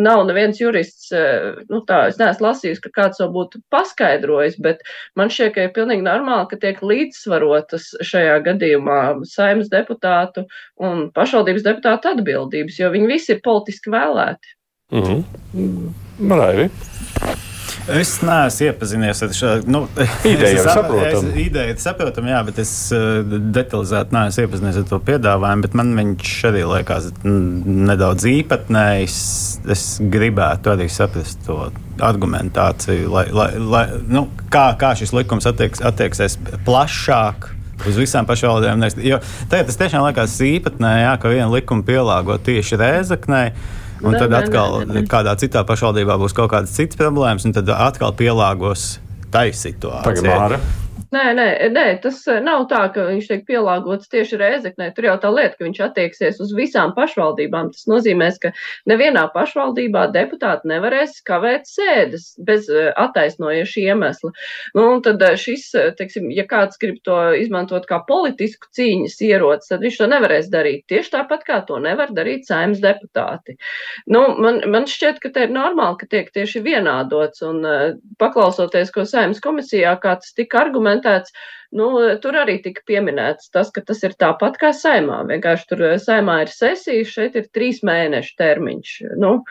nav 0.01 0.23
neviens 0.29 0.61
jurists, 0.61 1.11
uh, 1.13 1.61
nu 1.69 1.83
tā, 1.87 2.07
es 2.11 2.19
neesmu 2.21 2.47
lasījis, 2.47 2.81
ka 2.83 2.93
kāds 2.95 3.21
to 3.21 3.29
būtu 3.33 3.61
paskaidrojis, 3.73 4.57
bet 4.63 4.81
man 5.19 5.31
šķiet, 5.33 5.53
ka 5.55 5.67
ir 5.67 5.75
pilnīgi 5.75 6.05
normāli, 6.05 6.49
ka 6.51 6.59
tiek 6.61 6.81
līdzsvarotas 6.81 7.91
šajā 8.07 8.39
gadījumā 8.47 8.99
saimnes 9.29 9.69
deputātu 9.71 10.47
un 10.81 11.09
pašvaldības 11.15 11.65
deputātu 11.67 12.11
atbildības, 12.15 12.79
jo 12.81 12.91
viņi 12.93 13.10
visi 13.11 13.35
ir 13.35 13.43
politiski 13.43 13.93
vēlēti. 13.93 14.57
Mm 14.91 15.07
-hmm. 15.07 16.35
Raivi. 16.41 16.69
Es 17.89 18.11
neesmu 18.21 18.67
iepazinies 18.67 19.21
ar 19.25 19.31
šo 19.33 19.51
nu, 19.65 19.81
ideju. 20.33 20.57
Es 20.59 20.63
saprotu, 20.67 21.21
ideja 21.39 21.77
saprotam, 21.81 22.27
jā, 22.29 22.41
bet 22.45 22.59
es 22.61 22.73
uh, 22.93 23.23
detalizēti 23.55 24.15
neesmu 24.15 24.45
iepazinies 24.45 24.77
ar 24.81 24.85
to 24.89 24.99
piedāvājumu. 25.07 25.71
Man 25.79 25.95
viņš 25.97 26.33
arī 26.51 26.61
liekas 26.69 27.09
nedaudz 27.23 28.27
īpatnējs. 28.29 29.17
Es 29.71 29.85
gribētu 30.13 30.75
arī 30.75 30.89
saprast 30.93 31.41
to 31.47 31.57
argumentāciju, 32.01 33.09
lai, 33.13 33.25
lai, 33.33 33.49
lai, 33.57 33.85
nu, 34.09 34.27
kā, 34.53 34.71
kā 34.79 34.93
šis 34.97 35.15
likums 35.17 35.49
attieks, 35.49 35.81
attieksies 35.85 36.37
plašāk 36.67 37.49
uz 37.89 37.99
visām 37.99 38.27
pašvaldībām. 38.29 38.83
Jo 39.05 39.21
tagad 39.51 39.69
tas 39.69 39.79
tiešām 39.79 40.05
liekas 40.07 40.37
īpatnējā, 40.47 41.13
ka 41.21 41.31
viena 41.31 41.49
likuma 41.53 41.85
pielāgo 41.87 42.37
tieši 42.41 42.81
rēzaknei. 42.81 43.53
Un 44.01 44.15
ne, 44.15 44.17
tad 44.17 44.33
atkal 44.33 44.79
ne, 44.81 44.85
ne, 44.89 45.01
ne. 45.03 45.09
kādā 45.09 45.35
citā 45.37 45.61
pašvaldībā 45.67 46.15
būs 46.17 46.33
kaut 46.33 46.49
kādas 46.55 46.73
citas 46.73 46.97
problēmas, 46.97 47.45
un 47.45 47.53
tad 47.53 47.69
atkal 47.69 48.15
pielāgos 48.17 48.95
tai 49.33 49.51
situācijai. 49.53 50.57
Nē, 51.11 51.23
nē, 51.35 51.45
nē, 51.75 51.81
tas 51.99 52.21
eh, 52.31 52.37
nav 52.39 52.69
tā, 52.71 52.85
ka 52.95 53.03
viņš 53.09 53.25
tiek 53.27 53.41
pielāgots 53.43 54.07
tieši 54.13 54.37
Rēzeknē. 54.39 54.85
Tur 54.95 55.09
jau 55.09 55.15
tā 55.19 55.27
lieta, 55.35 55.57
ka 55.59 55.65
viņš 55.65 55.79
attieksies 55.83 56.37
uz 56.39 56.53
visām 56.55 56.93
pašvaldībām. 56.95 57.73
Tas 57.73 57.83
nozīmēs, 57.91 58.37
ka 58.39 58.53
nevienā 58.87 59.25
pašvaldībā 59.33 60.05
deputāti 60.15 60.71
nevarēs 60.71 61.17
kavēt 61.27 61.67
sēdes 61.67 62.29
bez 62.47 62.69
eh, 62.71 62.93
attaisnojuša 62.95 63.83
iemesla. 63.89 64.31
Nu, 64.77 64.85
un 64.85 65.03
tad 65.03 65.19
eh, 65.27 65.35
šis, 65.35 65.65
teiksim, 65.99 66.29
ja 66.31 66.45
kāds 66.47 66.79
grib 66.79 67.01
to 67.03 67.17
izmantot 67.41 67.89
kā 67.91 67.99
politisku 68.07 68.71
cīņas 68.79 69.19
ieroci, 69.27 69.67
tad 69.73 69.83
viņš 69.83 69.99
to 69.99 70.09
nevarēs 70.13 70.47
darīt. 70.55 70.85
Tieši 70.87 71.13
tāpat 71.17 71.43
kā 71.49 71.59
to 71.67 71.81
nevar 71.83 72.15
darīt 72.15 72.47
saimnes 72.47 72.79
deputāti. 72.79 73.57
Nu, 74.07 74.23
man, 74.39 74.63
man 74.71 74.87
šķiet, 74.87 75.19
ka 75.19 75.33
te 75.35 75.43
ir 75.49 75.51
normāli, 75.59 75.99
ka 75.99 76.11
tiek 76.15 76.31
tieši 76.39 76.63
vienādots 76.63 77.43
un 77.43 77.67
paklausoties, 78.15 78.95
ko 78.95 79.03
saimnes 79.03 79.43
komisijā, 79.43 79.97
kā 79.99 80.15
tas 80.23 80.31
tika 80.39 80.63
argumentēts, 80.63 81.00
komentēts. 81.01 81.33
Nu, 81.71 82.17
tur 82.19 82.35
arī 82.35 82.61
tika 82.61 82.81
pieminēts 82.85 83.51
tas, 83.51 83.71
ka 83.71 83.81
tas 83.81 84.03
ir 84.03 84.13
tāpat 84.19 84.57
kā 84.59 84.73
saimā. 84.73 85.23
Vienkārši 85.27 85.67
tur 85.69 85.83
eh, 85.87 85.97
saimā 85.99 86.41
ir 86.43 86.51
sesija, 86.51 87.05
šeit 87.05 87.35
ir 87.35 87.47
trīs 87.53 87.81
mēnešu 87.83 88.35
termiņš. 88.37 88.95
Nu, 89.17 89.41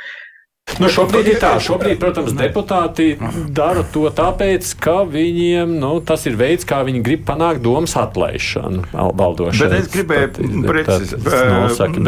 Nu, 0.81 0.89
šobrīd 0.89 1.27
ir 1.29 1.39
tā, 1.41 1.51
šobrīd, 1.61 1.99
protams, 2.01 2.33
deputāti 2.37 3.11
dara 3.53 3.83
to 3.93 4.07
tāpēc, 4.17 4.71
ka 4.81 5.03
viņiem 5.09 5.75
nu, 5.83 5.91
tas 6.07 6.25
ir 6.31 6.39
veids, 6.41 6.65
kā 6.69 6.81
viņi 6.87 7.03
grib 7.05 7.27
panākt 7.29 7.61
domas 7.65 7.93
atlaišanu 8.01 8.87
valdošanai. 8.95 9.61
Bet 9.61 9.77
es 9.77 9.91
gribēju 9.93 10.63
precīzi 10.65 11.21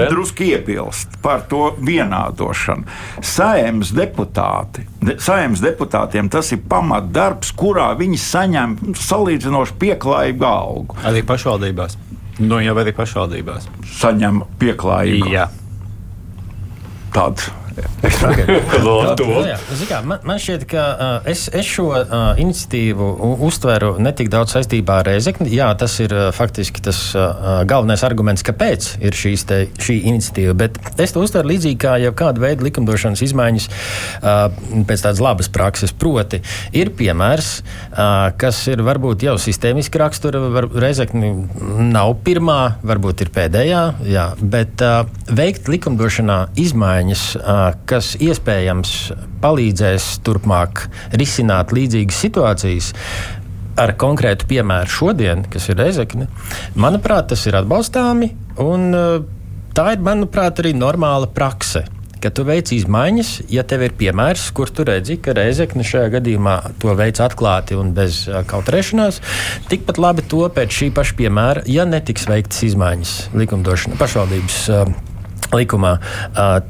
drusku 0.08 0.48
iebilst 0.48 1.18
par 1.24 1.44
to 1.52 1.74
vienādošanu. 1.84 2.88
Saimnes 3.20 3.92
deputāti, 3.96 4.86
saimnes 5.20 5.60
deputātiem 5.64 6.32
tas 6.32 6.54
ir 6.56 6.64
pamatdarbs, 6.72 7.52
kurā 7.58 7.92
viņi 8.00 8.20
saņem 8.24 8.76
salīdzinoši 8.96 9.80
pieklājīgu 9.84 10.48
algu. 10.48 11.00
Arī 11.08 11.24
pašvaldībās. 11.28 11.98
Nu, 12.40 12.62
jau 12.64 12.78
arī 12.80 12.94
pašvaldībās. 12.96 13.68
Saņem 14.00 14.46
pieklājīgu. 14.62 15.34
Jā. 15.34 15.50
Tādu 17.12 17.52
kā, 17.52 17.61
man, 20.06 20.22
man 20.26 20.40
šķiet, 20.40 20.64
ka 20.70 20.82
uh, 20.92 21.30
es, 21.30 21.46
es 21.54 21.68
šo 21.68 21.88
uh, 21.92 22.04
iniciatīvu 22.40 23.08
uztveru 23.46 23.94
ne 24.02 24.12
tik 24.16 24.30
daudz 24.32 24.54
saistībā 24.56 25.00
ar 25.02 25.10
Rezekni. 25.12 25.50
Jā, 25.52 25.70
tas 25.78 25.94
ir 26.02 26.14
uh, 26.14 26.28
faktiski 26.34 26.82
tas 26.84 27.00
uh, 27.16 27.62
galvenais 27.68 28.04
arguments, 28.06 28.44
kāpēc 28.46 28.88
ir 29.02 29.16
te, 29.48 29.60
šī 29.82 29.98
iniciatīva. 30.12 30.54
Bet 30.64 30.78
es 31.02 31.14
to 31.14 31.22
uztveru 31.24 31.52
līdzīgi 31.52 31.80
kā 31.82 31.96
jau 32.02 32.12
kāda 32.16 32.42
veida 32.42 32.66
likumdošanas 32.66 33.24
izmaiņas 33.28 33.68
uh, 33.68 34.44
pēc 34.88 35.06
tādas 35.06 35.22
labas 35.24 35.50
prakses. 35.52 35.94
Proti, 36.02 36.42
ir 36.76 36.92
piemērs, 36.98 37.50
uh, 37.62 38.30
kas 38.40 38.60
ir 38.72 38.84
varbūt 38.86 39.26
jau 39.26 39.36
sistēmiski 39.40 40.00
rakstura. 40.02 40.42
Rezekni 40.82 41.32
nav 41.92 42.16
pirmā, 42.26 42.60
varbūt 42.86 43.26
ir 43.26 43.32
pēdējā, 43.34 43.82
jā, 44.10 44.28
bet 44.40 44.82
uh, 44.84 45.02
veikt 45.30 45.70
likumdošanā 45.72 46.40
izmaiņas. 46.62 47.26
Uh, 47.42 47.61
kas 47.88 48.14
iespējams 48.22 48.96
palīdzēs 49.42 50.08
turpmāk 50.26 50.86
risināt 51.18 51.74
līdzīgas 51.76 52.20
situācijas. 52.26 52.92
Ar 53.80 53.94
konkrētu 53.96 54.46
piemēru 54.50 54.92
šodien, 54.92 55.46
kas 55.48 55.70
ir 55.72 55.80
Rezekne, 55.80 56.28
manuprāt, 56.76 57.30
tas 57.32 57.46
ir 57.48 57.56
atbalstāmi. 57.62 58.28
Un, 58.60 58.92
tā 59.72 59.88
ir, 59.94 60.04
manuprāt, 60.04 60.60
arī 60.60 60.74
normāla 60.76 61.30
prakse 61.32 61.86
ka 62.22 62.30
tu 62.30 62.44
veic 62.46 62.70
izmaiņas, 62.74 63.30
ja 63.50 63.64
tev 63.66 63.82
ir 63.86 63.94
piemērs, 63.98 64.46
kur 64.54 64.70
tu 64.70 64.86
redzi, 64.86 65.18
ka 65.22 65.34
Reizekne 65.36 65.82
šajā 65.86 66.12
gadījumā 66.16 66.56
to 66.82 66.94
veic 66.98 67.18
atklāti 67.24 67.78
un 67.78 67.90
bez 67.96 68.24
kautrēšanās. 68.50 69.18
Tikpat 69.72 69.98
labi 70.02 70.26
to 70.30 70.44
pēc 70.54 70.78
šī 70.78 70.92
paša 70.94 71.18
piemēra, 71.18 71.64
ja 71.66 71.86
netiks 71.88 72.28
veiktas 72.30 72.62
izmaiņas 72.70 73.16
likumdošanā, 73.42 73.98
pašvaldības 74.00 74.60
likumā, 75.52 75.96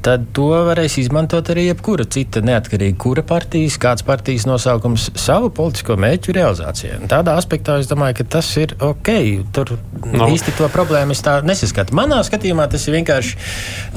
tad 0.04 0.28
to 0.36 0.48
varēs 0.68 0.98
izmantot 1.02 1.50
arī 1.52 1.68
jebkura 1.68 2.06
cita 2.08 2.42
neatkarīga 2.44 2.98
kura 3.00 3.24
partijas, 3.26 3.78
kāds 3.82 4.04
partijas 4.06 4.46
nosaukums 4.48 5.10
savu 5.18 5.52
politisko 5.54 5.96
mērķu 6.00 6.34
realizācijai. 6.36 7.00
Tādā 7.10 7.36
aspektā 7.40 7.78
es 7.82 7.90
domāju, 7.90 8.20
ka 8.20 8.28
tas 8.38 8.48
ir 8.60 8.74
ok. 8.82 9.12
Tur 9.54 9.74
no. 10.06 10.28
īsti 10.28 10.56
to 10.58 10.70
problēmu 10.72 11.16
es 11.16 11.22
tā 11.24 11.38
nesaskatu. 11.46 11.96
Manā 11.98 12.22
skatījumā 12.26 12.68
tas 12.72 12.86
ir 12.88 12.98
vienkārši 12.98 13.36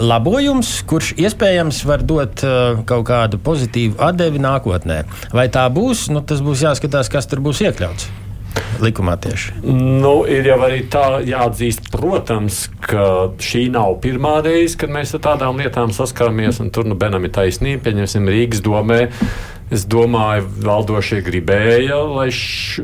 labojums, 0.02 0.76
kurš 0.90 1.16
iespējams 1.22 1.82
var 1.90 2.06
dot 2.06 2.46
kaut 2.90 3.08
kādu 3.10 3.42
pozitīvu 3.42 4.00
atdevi 4.10 4.44
nākotnē. 4.44 5.02
Vai 5.36 5.50
tā 5.54 5.66
būs, 5.74 6.10
nu, 6.14 6.26
tas 6.26 6.44
būs 6.46 6.68
jāskatās, 6.68 7.12
kas 7.12 7.32
tur 7.32 7.44
būs 7.46 7.64
iekļauts 7.66 8.25
likumā 8.84 9.16
tieši? 9.22 9.56
Nu, 9.66 10.24
ir 10.30 10.48
jau 10.50 10.60
arī 10.68 10.84
tā 10.92 11.22
jāatzīst, 11.26 11.90
protams, 11.94 12.66
ka 12.86 13.32
šī 13.42 13.68
nav 13.74 13.98
pirmā 14.04 14.38
reize, 14.46 14.78
kad 14.80 14.94
mēs 14.94 15.16
ar 15.18 15.24
tādām 15.30 15.62
lietām 15.62 15.94
saskaramies. 15.96 16.62
Tur 16.76 16.88
nu 16.90 16.98
Benam 17.00 17.26
ir 17.28 17.34
taisnība, 17.36 17.84
pieņemsim 17.88 18.32
Rīgas 18.32 18.64
domē 18.66 19.06
Es 19.74 19.82
domāju, 19.90 20.46
valdošie 20.62 21.24
gribēja, 21.26 21.96
lai 22.06 22.28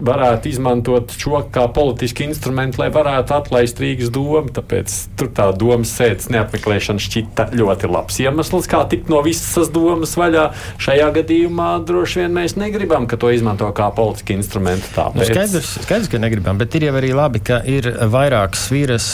varētu 0.02 0.50
izmantot 0.50 1.12
šo 1.14 1.44
kā 1.54 1.68
politisku 1.70 2.24
instrumentu, 2.26 2.80
lai 2.82 2.88
varētu 2.90 3.36
atlaist 3.36 3.78
Rīgas 3.78 4.10
domu. 4.10 4.50
Tāpēc 4.50 4.96
tur 5.20 5.30
tā 5.30 5.46
domas 5.54 5.92
sēdes 5.94 6.32
neapmeklēšana 6.34 7.04
šķita 7.06 7.46
ļoti 7.54 7.90
labs 7.92 8.18
iemesls, 8.24 8.66
kā 8.72 8.82
tikt 8.90 9.12
no 9.14 9.20
visas 9.22 9.70
domas 9.70 10.16
vaļā. 10.18 10.48
Šajā 10.82 11.12
gadījumā 11.20 11.68
droši 11.86 12.24
vien 12.24 12.34
mēs 12.40 12.58
negribam, 12.58 13.06
ka 13.06 13.20
to 13.22 13.30
izmanto 13.30 13.70
kā 13.78 13.92
politisku 13.94 14.34
instrumentu. 14.34 14.90
Tāpēc... 14.98 15.22
Nu, 15.22 15.30
skaidrs, 15.30 15.72
skaidrs, 15.86 16.10
ka 16.10 16.24
negribam, 16.26 16.58
bet 16.58 16.80
ir 16.80 16.88
jau 16.90 16.96
arī 16.98 17.14
labi, 17.14 17.44
ka 17.46 17.62
ir 17.62 17.92
vairākas 18.10 18.66
sviras, 18.72 19.12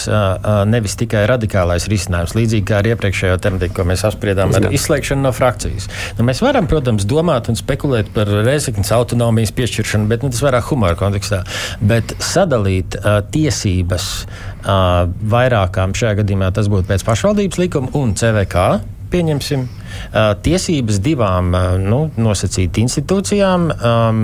nevis 0.71 0.95
tikai 1.03 1.25
radikālais 1.33 1.89
risinājums, 1.91 2.37
līdzīgi 2.39 2.67
kā 2.71 2.79
ar 2.79 2.91
iepriekšējo 2.93 3.43
tematiku, 3.43 3.81
ko 3.81 3.89
mēs 3.91 4.07
apspriedām 4.07 4.55
ar 4.55 4.71
izslēgšanu 4.71 5.27
no 5.27 5.35
frakcijas. 5.35 5.91
Nu, 6.15 6.29
mēs 6.31 6.39
varam, 6.47 6.71
protams, 6.71 7.03
domāt 7.03 7.51
un 7.51 7.56
spekulēt 7.57 8.11
par 8.15 8.29
Reizeknas 8.45 8.91
autonomijas 8.95 9.53
piešķiršanu, 9.57 10.09
bet 10.11 10.25
nu, 10.25 10.31
tas 10.33 10.43
vairāk 10.45 10.69
humora 10.71 10.97
kontekstā. 10.99 11.43
Bet 11.81 12.13
sadalīt 12.23 12.97
uh, 12.99 13.19
tiesības 13.33 14.09
uh, 14.23 15.07
vairākām, 15.33 15.95
šajā 15.97 16.21
gadījumā 16.21 16.51
tas 16.55 16.69
būtu 16.71 16.89
pēc 16.91 17.05
pašvaldības 17.07 17.61
likuma 17.61 17.91
un 17.97 18.13
CVK. 18.17 18.67
Pieņemsim 19.11 19.65
uh, 19.65 20.31
tiesības 20.43 21.01
divām 21.03 21.51
uh, 21.55 21.73
nu, 21.81 22.05
nosacīt 22.19 22.79
institūcijām, 22.83 23.69
um, 23.73 24.23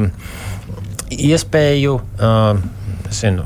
iespēju 1.13 1.99
uh, 1.99 2.63
zinu, 3.16 3.45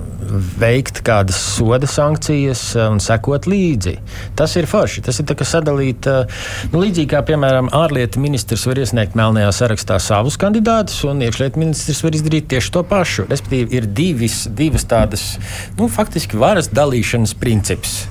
veikt 0.60 1.02
kādas 1.08 1.38
soda 1.56 1.88
sankcijas 1.90 2.62
un 2.88 3.02
sekot 3.04 3.48
līdzi. 3.50 3.98
Tas 4.38 4.56
ir 4.60 4.68
forši. 4.70 5.04
Tas 5.08 5.20
ir 5.22 5.28
sadalīt, 5.48 6.08
eh, 6.08 6.40
nu, 6.72 6.82
līdzīgi 6.84 7.12
kā, 7.14 7.22
piemēram, 7.28 7.72
ārlietu 7.76 8.22
ministrs 8.24 8.66
var 8.70 8.82
iesniegt 8.82 9.16
melnajā 9.16 9.52
sarakstā 9.60 10.00
savus 10.04 10.38
kandidātus, 10.38 11.04
un 11.10 11.22
iekšlietu 11.26 11.62
ministrs 11.62 12.04
var 12.04 12.18
izdarīt 12.18 12.50
tieši 12.54 12.72
to 12.72 12.84
pašu. 12.84 13.28
Respektīvi, 13.32 13.82
ir 13.82 13.88
divis, 14.00 14.48
divas 14.48 14.86
tādas, 14.86 15.38
nu, 15.78 15.88
faktiski 15.88 16.38
varas 16.38 16.70
dalīšanas 16.70 17.38
princips. 17.40 18.06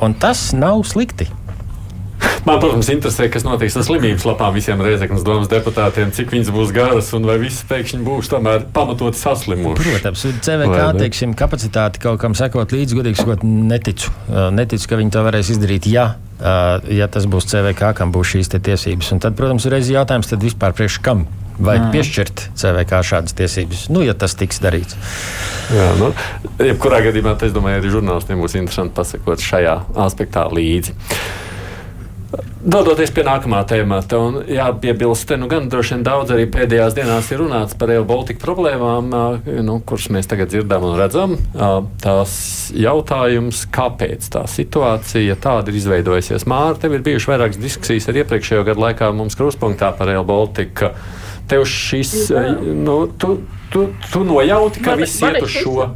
Un 0.00 0.14
tas 0.14 0.50
nav 0.56 0.84
slikti. 0.88 1.28
Man, 2.46 2.60
protams, 2.62 2.88
interesē, 2.92 3.26
kas 3.32 3.44
notiks 3.46 3.76
ar 3.78 3.86
slimības 3.86 4.26
lapām 4.28 4.54
visiem 4.56 4.80
Reizeknas 4.84 5.24
domas 5.26 5.50
deputātiem, 5.50 6.12
cik 6.14 6.32
viņas 6.34 6.52
būs 6.54 6.72
garas 6.76 7.10
un 7.16 7.26
vai 7.28 7.38
visi 7.42 7.66
pēkšņi 7.68 8.00
būs 8.06 8.30
tomēr 8.32 8.68
pamatoti 8.74 9.20
saslimuši. 9.20 9.82
Protams, 9.82 10.24
CVK 10.46 10.86
teiksim, 11.00 11.34
kapacitāti 11.38 12.02
kaut 12.04 12.20
kam 12.22 12.38
sekot 12.38 12.72
līdzi, 12.74 13.00
godīgi 13.00 13.22
sakot, 13.22 13.44
neticu. 13.44 14.14
Neticu, 14.54 14.90
ka 14.90 15.00
viņi 15.00 15.14
to 15.16 15.26
varēs 15.26 15.52
izdarīt. 15.56 15.90
Ja 15.90 16.14
ja 16.38 17.08
tas 17.10 17.26
būs 17.26 17.48
CVK, 17.50 17.92
kam 17.98 18.12
būs 18.14 18.36
šīs 18.36 18.52
tiesības. 18.54 19.10
Un 19.14 19.22
tad, 19.22 19.34
protams, 19.38 19.66
ir 19.66 19.74
reizes 19.74 19.90
jautājums, 19.96 20.30
tad 20.30 20.44
vispār 20.44 20.76
priekš 20.76 21.00
kam 21.02 21.26
vajag 21.58 21.88
mm. 21.88 21.90
piešķirt 21.94 22.42
CVK 22.58 23.00
šādas 23.02 23.34
tiesības, 23.38 23.88
nu, 23.90 24.04
ja 24.06 24.14
tas 24.14 24.36
tiks 24.38 24.60
darīts. 24.62 24.94
Jā, 25.74 25.88
nu, 25.98 26.12
jebkurā 26.62 27.02
gadījumā, 27.08 27.34
es 27.42 27.54
domāju, 27.56 27.80
arī 27.80 27.90
žurnālistiem 27.96 28.38
būs 28.44 28.54
interesanti 28.60 28.94
pasakot 28.94 29.42
šajā 29.42 29.74
aspektā 30.06 30.46
līdzi. 30.54 30.94
Dodoties 32.28 33.08
pie 33.14 33.22
nākamā 33.24 33.62
tēmata, 33.68 34.18
un 34.20 34.34
jāpiebilst, 34.52 35.24
te 35.30 35.36
nu 35.40 35.46
gan 35.48 35.70
droši 35.72 35.94
vien 35.94 36.02
daudz 36.04 36.34
arī 36.34 36.44
pēdējās 36.52 36.96
dienās 36.98 37.30
ir 37.32 37.40
runāts 37.40 37.76
par 37.78 37.92
Evo 37.94 38.04
Baltica 38.10 38.42
problēmām, 38.42 39.14
nu, 39.64 39.76
kuras 39.88 40.10
mēs 40.12 40.28
tagad 40.28 40.50
dzirdam 40.52 40.84
un 40.90 40.98
redzam. 41.00 41.36
Tās 42.02 42.34
jautājums, 42.76 43.62
kāpēc 43.72 44.28
tā 44.34 44.42
situācija 44.50 45.38
tāda 45.40 45.72
ir 45.72 45.78
izveidojusies. 45.80 46.44
Māra, 46.50 46.76
tev 46.82 46.98
ir 46.98 47.06
bijušas 47.06 47.30
vairākas 47.32 47.62
diskusijas 47.62 48.10
ar 48.12 48.20
iepriekšējo 48.20 48.66
gadu 48.68 48.84
laikā 48.84 49.08
mums 49.16 49.38
kruspunktā 49.38 49.94
par 49.96 50.12
Evo 50.12 50.26
Baltica. 50.28 50.92
Tev 51.48 51.64
šis, 51.64 52.28
nu, 52.76 52.98
tu, 53.16 53.38
tu, 53.72 53.88
tu 54.12 54.26
nojauti, 54.28 54.84
ka 54.84 54.98
viss 55.00 55.22
iet 55.24 55.40
uz 55.46 55.56
šo. 55.62 55.88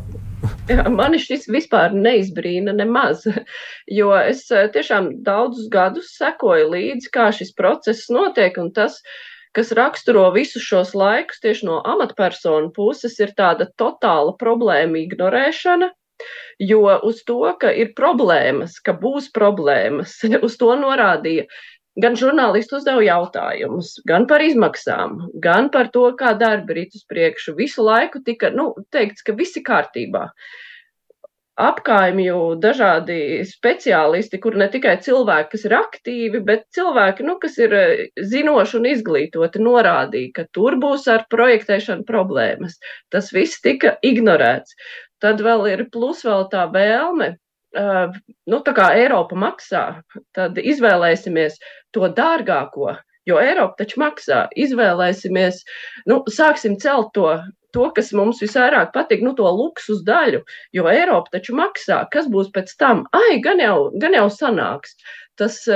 Mani 0.99 1.21
šis 1.23 1.47
vispār 1.51 1.95
neizbrīna 1.95 2.75
nemaz, 2.77 3.27
jo 3.99 4.13
es 4.19 4.45
eh, 4.51 4.69
tiešām 4.75 5.11
daudzus 5.27 5.69
gadus 5.73 6.13
sekoju 6.19 6.71
līdzi, 6.73 7.11
kā 7.15 7.31
šis 7.35 7.53
process 7.59 8.11
notiek, 8.13 8.59
un 8.61 8.73
tas, 8.75 9.01
kas 9.57 9.73
raksturo 9.77 10.29
visus 10.35 10.65
šos 10.67 10.95
laikus 10.99 11.43
tieši 11.45 11.69
no 11.69 11.81
amatpersonu 11.95 12.73
puses, 12.77 13.19
ir 13.21 13.35
tāda 13.39 13.69
totāla 13.79 14.35
problēma 14.41 15.03
ignorēšana, 15.03 15.93
jo 16.63 16.87
uz 17.09 17.23
to, 17.29 17.43
ka 17.61 17.73
ir 17.75 17.93
problēmas, 17.99 18.79
ka 18.83 18.97
būs 18.99 19.31
problēmas, 19.35 20.19
uz 20.47 20.59
to 20.59 20.73
norādīja 20.79 21.47
gan 22.01 22.17
žurnālisti 22.17 22.77
uzdeva 22.79 23.03
jautājumus, 23.05 23.95
gan 24.09 24.27
par 24.31 24.45
izmaksām, 24.45 25.19
gan 25.45 25.69
par 25.75 25.91
to, 25.93 26.09
kā 26.19 26.33
darbi 26.39 26.77
ir 26.77 26.85
uz 26.89 27.05
priekšu. 27.09 27.57
Visu 27.59 27.85
laiku 27.85 28.23
tika 28.25 28.51
nu, 28.55 28.73
teikts, 28.95 29.25
ka 29.27 29.37
viss 29.37 29.59
ir 29.61 29.67
kārtībā. 29.67 30.29
Apkaimju 31.63 32.57
dažādi 32.63 33.43
speciālisti, 33.45 34.41
kur 34.41 34.57
ne 34.57 34.71
tikai 34.73 34.95
cilvēki, 35.05 35.51
kas 35.53 35.67
ir 35.69 35.75
aktīvi, 35.77 36.41
bet 36.49 36.65
cilvēki, 36.73 37.27
nu, 37.29 37.37
kas 37.43 37.59
ir 37.61 37.77
eh, 37.77 37.93
zinoši 38.17 38.79
un 38.79 38.89
izglītoti, 38.95 39.61
norādīja, 39.61 40.33
ka 40.39 40.47
tur 40.57 40.79
būs 40.81 41.05
ar 41.13 41.27
projektēšanu 41.31 42.09
problēmas. 42.09 42.81
Tas 43.13 43.29
viss 43.37 43.61
tika 43.61 43.99
ignorēts. 44.01 44.73
Tad 45.21 45.45
vēl 45.45 45.69
ir 45.75 45.85
plus 45.93 46.25
vēl 46.25 46.49
tā 46.51 46.65
vēlme 46.73 47.35
nu, 47.77 48.61
tā 48.67 48.75
kā 48.77 48.91
Eiropa 48.99 49.39
maksā, 49.39 49.85
tad 50.37 50.59
izvēlēsimies 50.59 51.59
to 51.95 52.09
dārgāko, 52.17 52.93
jo 53.29 53.41
Eiropa 53.41 53.83
taču 53.83 54.03
maksā. 54.03 54.47
Izvēlēsimies, 54.59 55.63
nu, 56.11 56.23
sāksim 56.29 56.79
celt 56.83 57.13
to, 57.17 57.29
to 57.73 57.89
kas 57.97 58.13
mums 58.17 58.43
visvairāk 58.45 58.93
patīk, 58.95 59.25
nu, 59.25 59.35
to 59.39 59.49
luksus 59.49 60.03
daļu, 60.07 60.43
jo 60.77 60.89
Eiropa 60.93 61.39
taču 61.39 61.57
maksā. 61.57 62.03
Kas 62.13 62.29
būs 62.33 62.53
pēc 62.55 62.75
tam? 62.81 63.07
Ai, 63.17 63.41
gan 63.45 63.63
jau, 63.63 63.91
gan 64.03 64.17
jau 64.19 64.29
sanāks. 64.33 64.97
Uh, 65.43 65.49
tas, 65.49 65.67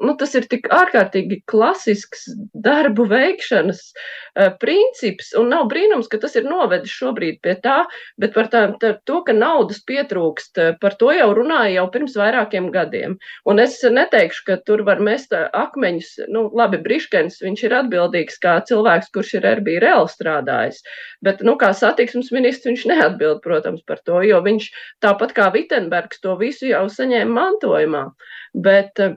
nu, 0.00 0.14
tas 0.18 0.34
ir 0.36 0.46
tik 0.50 0.68
ārkārtīgi 0.72 1.40
klasisks 1.50 2.26
darbu 2.64 3.06
veikšanas 3.08 3.80
uh, 3.90 4.50
princips, 4.60 5.32
un 5.38 5.50
nav 5.52 5.68
brīnums, 5.70 6.08
ka 6.10 6.20
tas 6.22 6.36
ir 6.36 6.46
novedis 6.48 6.92
šobrīd 6.92 7.40
pie 7.44 7.56
tā, 7.64 7.84
bet 8.20 8.34
par 8.36 8.50
tā, 8.52 8.64
tā, 8.82 8.94
to, 9.08 9.22
ka 9.26 9.34
naudas 9.36 9.80
pietrūkst, 9.88 10.60
par 10.82 10.96
to 11.00 11.12
jau 11.14 11.30
runāja 11.36 11.78
jau 11.78 11.86
pirms 11.94 12.16
vairākiem 12.20 12.70
gadiem. 12.74 13.16
Un 13.48 13.62
es 13.62 13.78
neteikšu, 13.82 14.44
ka 14.48 14.58
tur 14.66 14.84
var 14.86 15.00
mest 15.04 15.32
akmeņus, 15.34 16.12
nu, 16.34 16.46
labi, 16.56 16.80
Briškens, 16.84 17.40
viņš 17.44 17.64
ir 17.68 17.78
atbildīgs 17.80 18.40
kā 18.42 18.58
cilvēks, 18.68 19.12
kurš 19.14 19.36
ir 19.38 19.48
RB 19.54 19.78
reāli 19.84 20.12
strādājis, 20.12 20.82
bet, 21.24 21.42
nu, 21.46 21.56
kā 21.60 21.72
satiksmes 21.76 22.32
ministrs, 22.34 22.68
viņš 22.68 22.86
neatbild, 22.92 23.42
protams, 23.44 23.84
par 23.88 24.02
to, 24.04 24.20
jo 24.26 24.40
viņš 24.44 24.70
tāpat 25.04 25.36
kā 25.36 25.50
Vitenbergs 25.54 26.20
to 26.24 26.36
visu 26.40 26.68
jau 26.70 26.86
saņēma 26.90 27.38
mantojumā. 27.40 28.08
Bet 28.54 29.00
eh, 29.02 29.13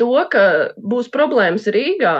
to, 0.00 0.12
ka 0.32 0.44
būs 0.76 1.10
problēmas 1.12 1.68
Rīgā, 1.72 2.16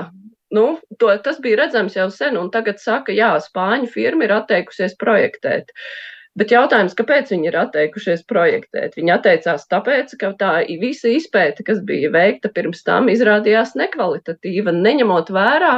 nu, 0.56 0.66
to, 0.98 1.10
tas 1.24 1.40
bija 1.42 1.64
redzams 1.64 1.96
jau 1.98 2.08
sen, 2.14 2.38
un 2.40 2.50
tagad 2.54 2.80
saka, 2.82 3.14
jā, 3.14 3.34
Spāņu 3.44 3.90
firma 3.92 4.26
ir 4.26 4.38
atteikusies 4.40 4.96
projektēt. 5.00 5.70
Uh, 5.70 6.19
Bet 6.38 6.52
jautājums, 6.54 6.92
kāpēc 6.94 7.32
viņi 7.32 7.48
ir 7.50 7.56
atteikušies 7.58 8.20
projektēt? 8.30 8.92
Viņi 8.94 9.10
atteicās 9.16 9.64
tāpēc, 9.66 10.12
ka 10.20 10.28
tā 10.38 10.50
visa 10.78 11.10
izpēta, 11.10 11.64
kas 11.66 11.80
bija 11.82 12.12
veikta 12.14 12.52
pirms 12.54 12.84
tam, 12.86 13.08
izrādījās 13.10 13.72
nekvalitatīva, 13.74 14.70
neņemot 14.76 15.32
vērā 15.34 15.72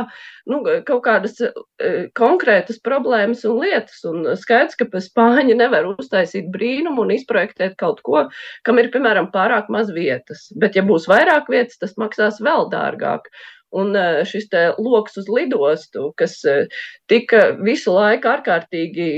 nu, 0.53 0.59
kaut 0.85 1.01
kādas 1.07 1.41
e, 1.41 1.49
konkrētas 2.19 2.83
problēmas 2.85 3.47
un 3.49 3.63
lietas. 3.63 4.03
Un 4.11 4.29
skaidrs, 4.37 4.77
ka 4.77 5.01
spāņi 5.07 5.57
nevar 5.57 5.89
uztaisīt 5.95 6.53
brīnumu 6.53 7.07
un 7.07 7.15
izprojektēt 7.17 7.79
kaut 7.81 8.05
ko, 8.05 8.27
kam 8.69 8.83
ir, 8.83 8.91
piemēram, 8.93 9.31
pārāk 9.33 9.73
maz 9.73 9.89
vietas. 9.97 10.51
Bet, 10.53 10.77
ja 10.77 10.85
būs 10.85 11.09
vairāk 11.09 11.49
vietas, 11.49 11.81
tas 11.81 11.97
maksās 11.97 12.43
vēl 12.45 12.69
dārgāk. 12.75 13.33
Un 13.73 13.97
e, 13.97 14.05
šis 14.29 14.53
lokus 14.77 15.17
uz 15.25 15.33
lidostu, 15.33 16.11
kas 16.21 16.37
e, 16.45 16.67
tika 17.09 17.55
visu 17.57 17.97
laiku 17.97 18.29
ārkārtīgi 18.35 19.09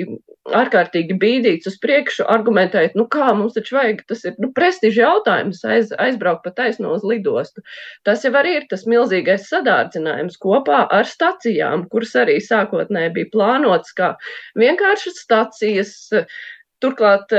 ārkārtīgi 0.52 1.16
bīdīts 1.20 1.68
uz 1.70 1.76
priekšu, 1.80 2.26
argumentējot, 2.28 2.96
nu 2.98 3.06
kā 3.10 3.30
mums 3.36 3.56
taču 3.56 3.78
vajag, 3.78 4.02
tas 4.10 4.24
ir 4.28 4.34
nu, 4.42 4.50
prestiža 4.56 5.06
jautājums, 5.06 5.62
aiz, 5.64 5.92
aizbraukt 6.06 6.44
pa 6.44 6.52
taisno 6.58 6.92
uz 6.96 7.06
lidostu. 7.08 7.64
Tas 8.04 8.26
jau 8.26 8.34
arī 8.40 8.58
ir 8.58 8.66
tas 8.70 8.84
milzīgais 8.90 9.48
sadārdzinājums 9.48 10.36
kopā 10.42 10.84
ar 10.98 11.08
stacijām, 11.08 11.86
kuras 11.92 12.12
arī 12.20 12.40
sākotnēji 12.44 13.14
bija 13.16 13.32
plānotas 13.32 13.96
kā 13.96 14.12
vienkāršas 14.60 15.24
stacijas, 15.24 15.96
Turklāt 16.84 17.30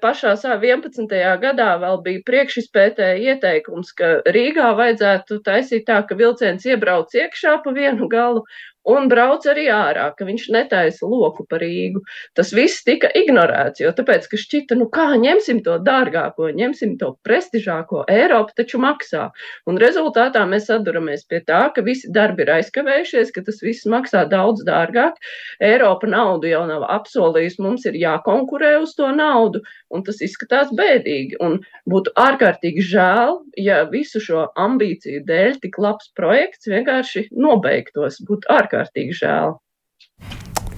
pašā 0.00 0.30
11. 0.40 1.10
gadā 1.42 1.66
vēl 1.82 1.98
bija 2.04 2.22
priekšizpētē 2.28 3.08
ieteikums, 3.26 3.90
ka 3.98 4.12
Rīgā 4.36 4.70
vajadzētu 4.78 5.40
taisīt 5.44 5.84
tā, 5.90 5.98
ka 6.08 6.16
vilciens 6.16 6.64
iebrauc 6.64 7.12
iekšā 7.12 7.58
pa 7.64 7.74
vienu 7.76 8.08
galu 8.08 8.46
un 8.88 9.08
brauc 9.10 9.44
arī 9.50 9.66
ārā, 9.72 10.08
ka 10.16 10.24
viņš 10.24 10.46
netaisa 10.54 11.08
loku 11.08 11.44
par 11.48 11.60
Rīgu. 11.62 12.00
Tas 12.36 12.52
viss 12.56 12.84
tika 12.86 13.10
ignorēts, 13.16 13.82
jo 13.82 13.92
tāpēc, 13.96 14.26
ka 14.30 14.40
šķita, 14.40 14.78
nu 14.80 14.88
kā 14.92 15.10
ņemsim 15.20 15.60
to 15.66 15.76
dārgāko, 15.84 16.50
ņemsim 16.56 16.96
to 17.00 17.12
prestižāko, 17.26 18.04
Eiropa 18.10 18.56
taču 18.56 18.80
maksā. 18.82 19.28
Un 19.68 19.80
rezultātā 19.80 20.46
mēs 20.48 20.70
atduramies 20.72 21.26
pie 21.28 21.42
tā, 21.46 21.62
ka 21.74 21.84
visi 21.86 22.10
darbi 22.12 22.46
ir 22.46 22.54
aizkavējušies, 22.58 23.32
ka 23.34 23.44
tas 23.46 23.60
viss 23.64 23.88
maksā 23.90 24.24
daudz 24.30 24.64
dārgāk. 24.68 25.20
Eiropa 25.60 26.08
naudu 26.10 26.50
jau 26.50 26.64
nav 26.70 26.86
apsolījusi, 26.88 27.60
mums 27.62 27.86
ir 27.88 27.98
jākonkurē 28.00 28.76
uz 28.80 28.96
to 28.98 29.10
naudu, 29.14 29.62
un 29.92 30.04
tas 30.06 30.22
izskatās 30.24 30.72
bēdīgi. 30.76 31.38
Un 31.44 31.60
būtu 31.90 32.14
ārkārtīgi 32.18 32.84
žēl, 32.90 33.40
ja 33.60 33.82
visu 33.90 34.22
šo 34.22 34.48
ambīciju 34.58 35.24
dēļ 35.28 35.60
tik 35.62 35.78
labs 35.82 36.10
projekts 36.16 36.70
vienkārši 36.70 37.28
nobeigtos. 37.36 38.20
Būtu 38.26 38.48
ārkārtīgi 38.50 38.69
ārkārtīgi 38.70 39.16
žēl. 39.18 39.56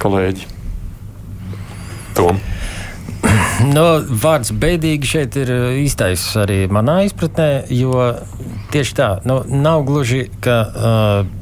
Kolēģi, 0.02 0.48
Tom. 2.16 2.40
No, 3.62 4.00
vārds 4.02 4.50
beidīgi 4.58 5.06
šeit 5.06 5.36
ir 5.38 5.50
uh, 5.54 5.66
īstais 5.78 6.24
arī 6.40 6.64
manā 6.72 7.04
izpratnē, 7.06 7.68
jo 7.70 7.92
tieši 8.74 8.96
tā, 8.98 9.06
nu, 9.28 9.36
nav 9.46 9.84
gluži, 9.86 10.24
ka 10.42 10.56
uh, 10.66 11.41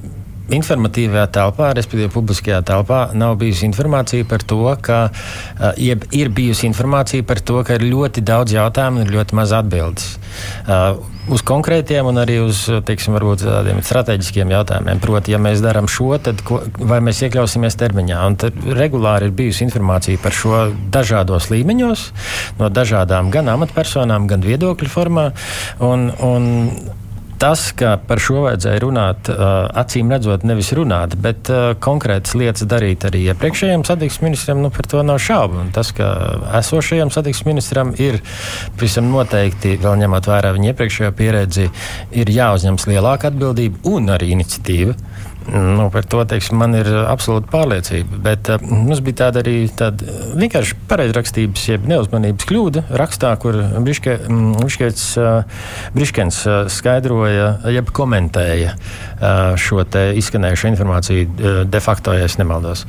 informatīvajā 0.57 1.27
telpā, 1.37 1.71
respektīvi 1.79 2.13
publiskajā 2.15 2.61
telpā, 2.67 3.03
nav 3.19 3.37
bijusi 3.41 3.67
informācija 3.69 4.27
par 4.29 4.45
to, 4.47 4.63
ka 4.83 5.01
uh, 5.11 5.71
ir 5.81 6.35
bijusi 6.35 6.69
informācija 6.71 7.27
par 7.27 7.41
to, 7.41 7.63
ka 7.67 7.79
ir 7.79 7.87
ļoti 7.91 8.25
daudz 8.27 8.57
jautājumu 8.57 9.01
un 9.01 9.07
ir 9.07 9.17
ļoti 9.19 9.41
maz 9.41 9.55
atbildes. 9.57 10.13
Uh, 10.67 11.01
uz 11.31 11.43
konkrētiem 11.47 12.07
un 12.11 12.21
arī 12.21 12.39
uz 12.43 12.63
teiksim, 12.87 13.17
tādiem 13.41 13.81
strateģiskiem 13.85 14.53
jautājumiem. 14.55 15.01
Proti, 15.03 15.35
ja 15.35 15.41
mēs 15.43 15.63
darām 15.65 15.89
šo, 15.91 16.13
tad 16.23 16.43
ko, 16.47 16.61
vai 16.79 17.01
mēs 17.05 17.23
iekļausimies 17.27 17.79
termiņā? 17.81 18.21
Un 18.27 18.39
regulāri 18.77 19.29
ir 19.29 19.37
bijusi 19.37 19.67
informācija 19.67 20.21
par 20.23 20.37
šo 20.37 20.63
dažādos 20.93 21.51
līmeņos, 21.53 22.07
no 22.61 22.71
dažādām 22.73 23.31
gan 23.35 23.51
amatpersonām, 23.53 24.29
gan 24.31 24.45
viedokļu 24.47 24.91
formā. 24.91 25.31
Un, 25.85 26.09
un 26.25 26.49
tas, 27.41 27.71
ka 27.77 27.95
par 28.07 28.21
šo 28.23 28.45
vajadzēja 28.45 28.83
runāt, 28.85 29.31
acīm 29.81 30.13
redzot, 30.13 30.45
nevis 30.49 30.73
runāt, 30.77 31.17
bet 31.25 31.49
konkrētas 31.83 32.37
lietas 32.37 32.69
darīt 32.69 33.07
arī 33.09 33.25
iepriekšējiem 33.33 33.85
satiksmes 33.89 34.27
ministram, 34.29 34.61
nu, 34.65 34.71
par 34.75 34.89
to 34.91 35.03
nav 35.07 35.21
šaubu. 35.25 35.63
Un 35.65 35.73
tas, 35.75 35.95
ka 35.97 36.11
esošajam 36.61 37.13
satiksmes 37.15 37.49
ministram 37.49 37.95
ir 37.99 38.21
visam 38.81 39.09
noteikti, 39.13 39.79
vēl 39.81 40.03
ņemot 40.05 40.31
vērā 40.31 40.53
viņa 40.57 40.73
iepriekšējo 40.75 41.13
pieredzi, 41.17 41.71
ir 42.13 42.35
jāuzņemas 42.37 42.89
lielāka 42.91 43.33
atbildība 43.33 43.85
un 43.95 44.13
arī 44.17 44.35
iniciatīva. 44.37 44.99
Nu, 45.49 45.89
par 45.93 46.05
to 46.05 46.23
teiksim, 46.29 46.59
man 46.61 46.77
ir 46.79 46.89
absolūta 47.09 47.49
pārliecība. 47.51 48.21
Bet 48.27 48.51
uh, 48.53 48.63
mums 48.63 49.01
bija 49.05 49.25
tāda 49.25 49.43
arī 49.45 49.57
tāda 49.77 50.17
vienkārši 50.39 50.77
pareizrakstības, 50.91 51.67
jeb 51.73 51.87
neuzmanības 51.91 52.49
kļūda 52.51 52.85
rakstā, 53.01 53.33
kur 53.43 53.59
Briške, 53.81 54.19
Briškets, 54.29 55.07
uh, 55.21 55.65
Briškens 55.97 56.43
uh, 56.47 56.59
skaidroja, 56.73 57.53
jeb 57.73 57.91
komentēja 57.97 58.77
uh, 58.77 59.57
šo 59.61 59.83
izskanējušo 60.21 60.71
informāciju 60.75 61.27
uh, 61.27 61.63
de 61.67 61.81
facto, 61.83 62.15
ja 62.15 62.29
nemaldos. 62.39 62.85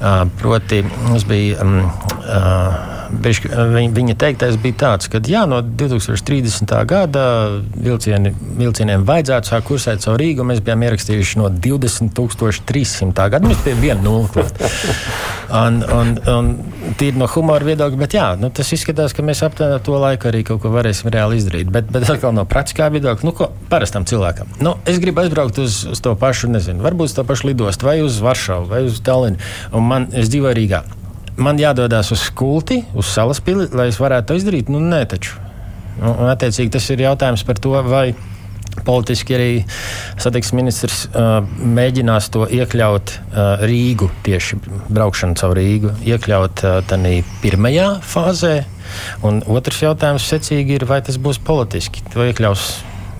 Uh, 0.00 0.24
proti, 0.42 0.82
mums 1.08 1.28
bija. 1.28 1.62
Um, 1.62 1.78
uh, 2.26 2.98
Viņa 3.12 4.14
teiktais 4.16 4.56
bija 4.60 4.76
tāds, 4.80 5.08
ka 5.12 5.20
jā, 5.28 5.42
no 5.48 5.58
2030. 5.60 6.72
gada 6.88 7.24
vilcieni, 7.76 8.32
vilcieniem 8.56 9.04
vajadzētu 9.04 9.50
sākt 9.50 9.68
kursēt 9.68 10.04
caur 10.04 10.16
Rīgu. 10.20 10.46
Mēs 10.48 10.62
bijām 10.64 10.84
ierakstījuši 10.86 11.40
no 11.42 11.50
20,300 12.00 13.26
gada. 13.34 13.48
Mēs 13.50 13.60
bijām 13.66 13.82
viena 13.82 14.02
nulle. 14.04 14.46
Un, 15.52 15.82
un, 15.84 16.14
un 16.32 16.46
tīri 16.96 17.18
no 17.20 17.26
humora 17.28 17.66
viedokļa, 17.66 17.98
bet 18.00 18.14
jā, 18.16 18.30
nu, 18.40 18.48
tas 18.54 18.70
izskatās, 18.72 19.12
ka 19.12 19.24
mēs 19.26 19.42
aptuveni 19.44 19.82
to 19.84 19.98
laiku 20.00 20.30
arī 20.30 20.40
kaut 20.48 20.62
ko 20.62 20.70
varēsim 20.72 21.10
reāli 21.12 21.42
izdarīt. 21.42 21.68
Bet, 21.74 21.90
bet 21.92 22.08
atkal 22.08 22.32
no 22.32 22.46
praktiskā 22.48 22.88
viedokļa, 22.94 23.28
nu, 23.28 23.34
ko 23.36 23.50
parastam 23.68 24.06
cilvēkam. 24.08 24.56
Nu, 24.64 24.78
es 24.88 24.96
gribu 25.02 25.20
aizbraukt 25.20 25.60
uz, 25.60 25.82
uz 25.92 26.00
to 26.00 26.14
pašu, 26.16 26.48
nezinu, 26.54 26.80
varbūt 26.86 27.12
uz 27.12 27.18
to 27.18 27.26
pašu 27.28 27.50
lidostu 27.50 27.90
vai 27.90 27.98
uz 28.00 28.16
Varšavu 28.24 28.72
vai 28.72 28.82
uz 28.88 29.02
Tallinu. 29.04 29.42
Un 29.76 29.88
man, 29.92 30.08
es 30.16 30.32
dzīvoju 30.32 30.56
Rīgā 30.56 30.84
man 31.36 31.60
jādodas 31.60 32.12
uz 32.12 32.26
kulti, 32.36 32.82
uz 32.94 33.08
salas 33.08 33.40
pili, 33.44 33.68
lai 33.72 33.88
es 33.92 34.00
varētu 34.00 34.32
to 34.32 34.38
izdarīt? 34.40 34.72
Nu, 34.72 34.80
nē, 34.82 35.04
taču. 35.08 35.38
Nu, 36.00 36.12
un, 36.12 36.28
attiecīgi, 36.32 36.72
tas 36.72 36.88
ir 36.92 37.04
jautājums 37.04 37.44
par 37.48 37.60
to, 37.62 37.74
vai 37.86 38.12
politiski 38.86 39.36
arī 39.36 39.50
satiksmes 40.20 40.56
ministrs 40.58 41.02
uh, 41.10 41.40
mēģinās 41.78 42.30
to 42.34 42.46
iekļaut 42.48 43.14
uh, 43.16 43.64
Rīgu, 43.68 44.10
tieši 44.26 44.60
braukšanu 44.92 45.38
caur 45.40 45.56
Rīgu, 45.58 45.92
iekļaut 46.08 46.64
uh, 46.66 46.78
tādā 46.88 47.18
pirmajā 47.42 47.88
fāzē. 48.06 48.54
Un 49.24 49.40
otrs 49.48 49.84
jautājums 49.84 50.26
secīgi 50.28 50.76
ir, 50.78 50.88
vai 50.88 51.00
tas 51.04 51.20
būs 51.22 51.40
politiski. 51.44 52.04
To 52.12 52.26
iekļaus 52.26 52.72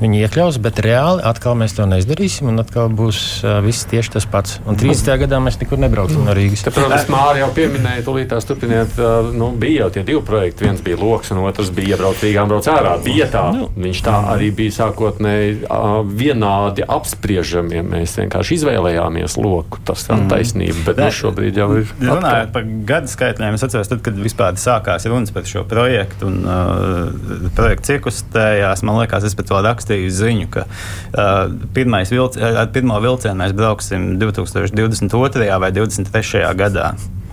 viņi 0.02 0.22
iekļaus, 0.26 0.58
bet 0.62 0.80
reāli 0.84 1.22
atkal 1.26 1.56
mēs 1.58 1.76
to 1.76 1.86
neizdarīsim, 1.88 2.50
un 2.50 2.62
atkal 2.62 2.90
būs 2.92 3.20
uh, 3.46 3.58
viss 3.64 3.86
tieši 3.90 4.16
tas 4.16 4.26
pats. 4.28 4.58
Un 4.68 4.78
30. 4.80 5.14
gadā 5.24 5.40
mēs 5.42 5.58
nekur 5.60 5.80
nebrauksim 5.82 6.24
no 6.26 6.34
Rīgas. 6.36 6.64
Te, 6.66 6.72
protams, 6.74 7.08
Mārija 7.12 7.46
jau 7.46 7.50
pieminēja, 7.56 8.04
tūlīt 8.06 8.30
tās 8.32 8.46
turpiniet, 8.48 8.96
uh, 9.00 9.30
nu, 9.34 9.52
bija 9.58 9.86
jau 9.86 9.90
tie 9.96 10.04
divi 10.08 10.22
projekti. 10.26 10.66
Viens 10.66 10.82
bija 10.84 10.98
loks, 11.00 11.32
un 11.34 11.42
otrs 11.46 11.72
bija 11.74 11.96
iebraukt 11.96 12.24
Rīgā 12.26 12.44
un 12.44 12.52
braukt 12.52 12.70
ārā. 12.72 12.96
Vietā 13.02 13.44
nu. 13.56 13.68
viņš 13.86 14.02
tā 14.06 14.16
arī 14.34 14.50
bija 14.62 14.76
sākotnēji 14.80 15.56
uh, 15.62 16.00
vienādi 16.06 16.86
apspriežami. 16.86 17.78
Ja 17.78 17.86
mēs 17.86 18.16
vienkārši 18.20 18.58
izvēlējāmies 18.60 19.38
loku, 19.40 19.80
tas 19.86 20.06
tā 20.08 20.18
mm. 20.18 20.28
taisnība, 20.32 20.86
bet 20.90 21.02
nu, 21.02 21.10
šobrīd 21.22 21.62
jau 21.62 21.68
ir. 21.80 21.94
Runājot 22.02 22.52
par 22.54 22.68
gadu 22.88 23.12
skaitļiem, 23.12 23.58
es 23.58 23.66
atceros, 23.66 23.90
tad, 23.92 24.02
kad 24.04 24.18
vispār 24.18 24.58
sākās 24.60 25.06
runas 25.10 25.32
par 25.34 25.48
šo 25.48 25.64
projektu 25.68 26.28
un 26.28 26.42
uh, 26.44 27.50
projekts 27.56 27.94
iekustējās, 27.96 28.84
man 28.86 29.00
liekas, 29.02 29.26
es 29.28 29.36
pat 29.38 29.48
to 29.50 29.60
rakstīju 29.64 29.91
rakstīju 29.92 30.10
ziņu, 30.10 30.48
ka 30.50 30.64
uh, 30.66 32.10
vilci, 32.10 32.40
ar 32.42 32.70
pirmo 32.72 32.98
vilcienu 33.00 33.38
mēs 33.38 33.52
brauksim 33.56 34.18
2022. 34.18 35.58
vai 35.60 35.72
2023. 35.72 36.54
gadā. 36.56 36.92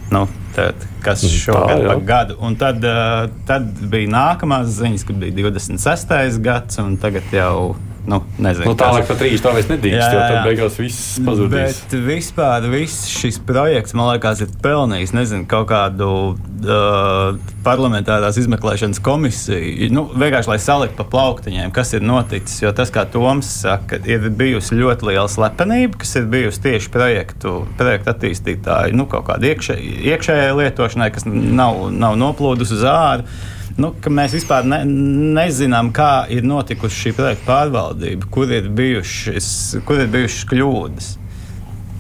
Nu, 0.10 0.26
tad, 0.56 0.74
kas 1.06 1.22
šogad 1.22 1.84
ir 1.84 2.00
gadu? 2.06 2.38
Un 2.42 2.56
tad, 2.58 2.84
uh, 2.84 3.30
tad 3.48 3.70
bija 3.92 4.10
nākamās 4.10 4.72
ziņas, 4.80 5.06
kad 5.06 5.22
bija 5.22 5.50
26. 5.52 6.40
gads, 6.42 6.80
un 6.82 6.98
tagad 6.98 7.30
jau 7.32 7.76
Nu, 8.08 8.22
nezinu, 8.42 8.72
nu, 8.72 8.76
tālāk 8.80 9.06
par 9.10 9.18
trīs 9.20 9.42
tā 9.44 9.52
vairs 9.54 9.68
nedrīkst, 9.70 10.14
jo 10.14 10.20
tad 10.22 10.46
beigās 10.48 10.78
viss 10.80 11.18
pazudīs. 11.26 11.82
Bet 11.84 11.96
vispār 12.06 12.68
viss 12.72 13.10
šis 13.12 13.40
projekts, 13.46 13.96
man 13.98 14.14
liekas, 14.14 14.44
ir 14.46 14.54
pelnījis 14.64 15.14
nezinu, 15.18 15.46
kaut 15.50 15.68
kādu 15.70 16.08
uh, 16.32 17.36
parlamentārās 17.66 18.40
izmeklēšanas 18.42 19.02
komisiju. 19.04 19.92
Nu, 19.94 20.06
vienkārši 20.14 20.54
lai 20.54 20.58
saliktu 20.64 20.98
pa 21.02 21.08
plauktiņiem, 21.12 21.76
kas 21.76 21.94
ir 21.98 22.06
noticis. 22.06 22.64
Jo 22.64 22.74
tas, 22.76 22.94
kā 22.94 23.06
Toms 23.10 23.52
saka, 23.66 24.00
ir 24.10 24.30
bijusi 24.32 24.80
ļoti 24.80 25.12
liela 25.12 25.28
slepenība, 25.30 26.00
kas 26.02 26.16
ir 26.22 26.32
bijusi 26.32 26.66
tieši 26.66 26.92
projektu, 26.94 27.60
projektu 27.80 28.14
attīstītāju, 28.16 28.98
nu, 28.98 29.10
kaut 29.12 29.28
kāda 29.30 29.52
iekšē, 29.52 29.78
iekšējai 30.16 30.58
lietošanai, 30.64 31.14
kas 31.14 31.28
nav, 31.30 31.88
nav 31.94 32.20
noplūdusi 32.20 32.80
uz 32.80 32.86
ārā 32.90 33.58
nu, 33.80 33.94
ka 34.02 34.12
mēs 34.14 34.36
vispār 34.38 34.68
ne, 34.68 34.82
nezinām, 35.40 35.94
kā 35.96 36.28
ir 36.34 36.46
notikusi 36.48 37.06
šī 37.06 37.16
projekta 37.18 37.48
pārvaldība, 37.48 38.30
kur 38.34 38.52
ir 38.52 38.70
bijušas, 38.76 39.50
kur 39.88 40.04
ir 40.04 40.12
bijušas 40.14 40.46
kļūdas. 40.52 41.16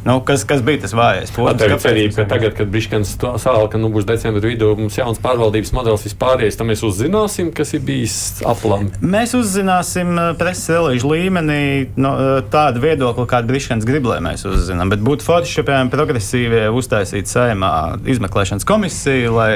Nu, 0.06 0.22
kas, 0.26 0.46
kas 0.48 0.62
bija 0.64 0.80
tas 0.86 0.94
vājais? 0.96 1.32
Tā 1.36 1.66
ir 1.68 1.74
cerība, 1.84 2.14
ka 2.22 2.24
tagad, 2.32 2.54
kad 2.56 2.70
Biškans 2.72 3.12
sāla, 3.20 3.66
ka 3.70 3.78
nu, 3.82 3.90
būs 3.92 4.08
decembra 4.08 4.40
vidū, 4.46 4.70
mums 4.80 4.96
jauns 4.96 5.20
pārvaldības 5.20 5.74
modelis 5.76 6.06
vispārējais, 6.08 6.56
tad 6.56 6.70
mēs 6.70 6.84
uzzināsim, 6.88 7.50
kas 7.56 7.76
ir 7.76 7.84
bijis 7.84 8.16
aplami. 8.48 8.94
Mēs 9.04 9.36
uzzināsim 9.36 10.14
eh, 10.16 10.30
preses 10.40 10.72
relīžu 10.72 11.12
līmenī 11.12 11.60
no, 12.00 12.14
eh, 12.16 12.32
tādu 12.54 12.82
viedokli, 12.86 13.28
kādu 13.30 13.52
Biškans 13.52 13.88
grib, 13.88 14.08
lai 14.08 14.22
mēs 14.24 14.48
uzzinām. 14.48 14.96
Bet 14.96 15.04
būtu 15.04 15.28
forši, 15.28 15.60
ja, 15.60 15.68
piemēram, 15.68 15.92
progresīvie 15.92 16.64
uztaisītu 16.80 17.36
saimā 17.36 17.74
izmeklēšanas 18.16 18.68
komisiju, 18.72 19.36
lai 19.36 19.52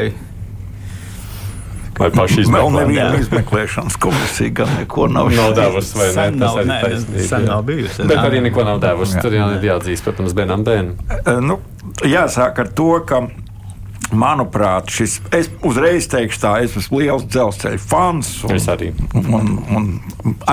Vai 1.99 2.09
paši 2.13 2.41
izmeklē? 2.43 2.63
Vēl 2.63 2.73
neviena 2.79 3.21
izmeklēšanas 3.21 3.99
komisija 4.01 4.55
gan 4.61 4.73
neko 4.79 5.07
nav. 5.13 5.29
Devusi, 5.57 5.97
vai 5.99 6.09
ne? 6.15 6.27
Tas 6.41 6.57
arī 6.57 6.79
taisnība. 6.87 7.27
Sen 7.29 7.47
nav 7.49 7.63
bijusi. 7.67 8.07
Bet 8.09 8.23
arī 8.23 8.41
neko 8.47 8.65
nav 8.67 8.81
devusi. 8.83 9.21
Tur 9.21 9.37
jau 9.37 9.51
ir 9.57 9.69
jāatzīst, 9.69 10.07
protams, 10.07 10.35
bērnam 10.37 10.65
bērnam. 10.67 10.97
Nu, 11.45 11.59
jāsāk 12.07 12.63
ar 12.65 12.73
to, 12.73 12.91
ka 13.07 13.25
Manuprāt, 14.13 14.91
šis 14.93 15.15
es 15.33 15.47
uzreiz 15.65 16.05
teikšu, 16.11 16.39
tā 16.43 16.51
es 16.63 16.75
esmu 16.77 17.01
liels 17.01 17.25
dzelzceļa 17.25 17.79
fans. 17.81 18.29
Un, 18.45 18.53
Es 18.53 18.67
arī. 18.69 18.91
Un, 19.17 19.55
un 19.73 19.87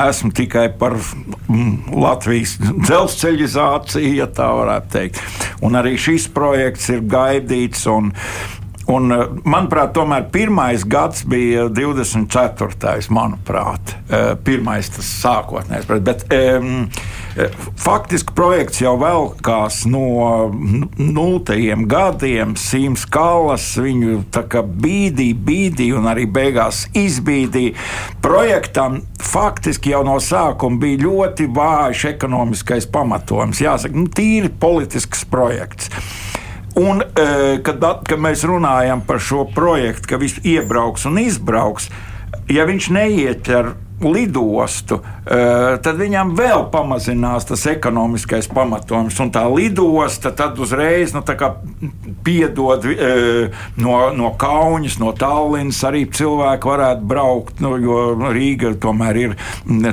esmu 0.01 0.33
tikai 0.37 0.69
par 0.81 0.97
mm, 0.97 1.91
Latvijas 2.01 2.57
dzelzceļizāciju, 2.61 4.15
ja 4.17 4.29
tā 4.33 4.49
varētu 4.57 4.93
teikt. 4.95 5.21
Un 5.67 5.77
arī 5.77 5.97
šis 6.01 6.31
projekts 6.33 6.89
ir 6.95 7.05
gaidīts. 7.11 7.85
Un, 7.93 8.15
Un, 8.91 9.13
eh, 9.15 9.27
manuprāt, 9.47 9.93
tomēr 9.95 10.27
pirmais 10.35 10.83
gads 10.89 11.23
bija 11.29 11.69
24. 11.71 13.09
manuprāt, 13.15 13.95
eh, 14.11 14.35
pirmais 14.45 14.91
tas 14.91 15.07
sākotnējais. 15.23 16.03
Bet, 16.03 16.25
um, 16.33 16.89
faktiski 17.79 18.35
projekts 18.35 18.81
jau 18.81 18.97
velkās 18.99 19.85
no 19.87 20.51
nultajiem 20.99 21.87
gadiem. 21.87 22.57
Sīms 22.59 23.07
Kallas 23.11 23.77
viņu 23.79 24.25
bīdīja, 24.31 25.39
bīdīja 25.47 25.99
un 26.01 26.11
arī 26.11 26.27
beigās 26.27 26.89
izbīdīja. 26.97 27.77
Projektam 28.23 29.03
faktiski 29.21 29.95
jau 29.95 30.03
no 30.05 30.19
sākuma 30.19 30.81
bija 30.81 31.05
ļoti 31.07 31.47
vājš 31.55 32.09
ekonomiskais 32.17 32.91
pamatojums. 32.91 33.63
Jāsaka, 33.63 33.95
nu, 33.95 34.09
tīri 34.09 34.51
politisks 34.51 35.25
projekts. 35.31 35.91
Un, 36.81 37.03
e, 37.03 37.59
kad, 37.67 37.85
kad 38.07 38.23
mēs 38.23 38.45
runājam 38.49 39.05
par 39.07 39.21
šo 39.23 39.45
projektu, 39.55 40.13
ka 40.13 40.21
viss 40.21 40.41
iebrauks 40.47 41.07
un 41.11 41.21
izbrauks, 41.21 41.91
ja 42.51 42.67
viņš 42.69 42.91
neieķer 42.95 43.73
lidostu, 44.01 44.97
e, 45.29 45.41
tad 45.85 45.99
viņam 46.01 46.31
vēl 46.39 46.63
pamazinās 46.73 47.45
tas 47.51 47.67
ekonomiskais 47.69 48.49
pamatojums. 48.49 49.19
Un 49.21 49.33
tā 49.35 49.43
lidosta 49.51 50.33
tad 50.37 50.57
uzreiz 50.63 51.13
nu, 51.13 51.21
piedod 52.25 52.87
e, 52.89 53.11
no, 53.83 53.99
no 54.17 54.33
Kaunas, 54.41 54.97
no 55.03 55.13
Tallinas 55.13 55.83
arī 55.85 56.07
cilvēki 56.09 56.73
varētu 56.73 57.11
braukt, 57.13 57.61
nu, 57.61 57.75
jo 57.83 58.07
Rīga 58.31 58.73
tomēr 58.81 59.21
ir 59.27 59.37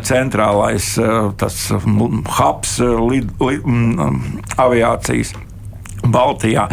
centrālais 0.08 0.94
tas 1.42 1.60
hubs 1.74 2.78
lid, 2.80 3.36
lid, 3.44 3.68
aviācijas. 4.56 5.36
Baltijā. 6.12 6.68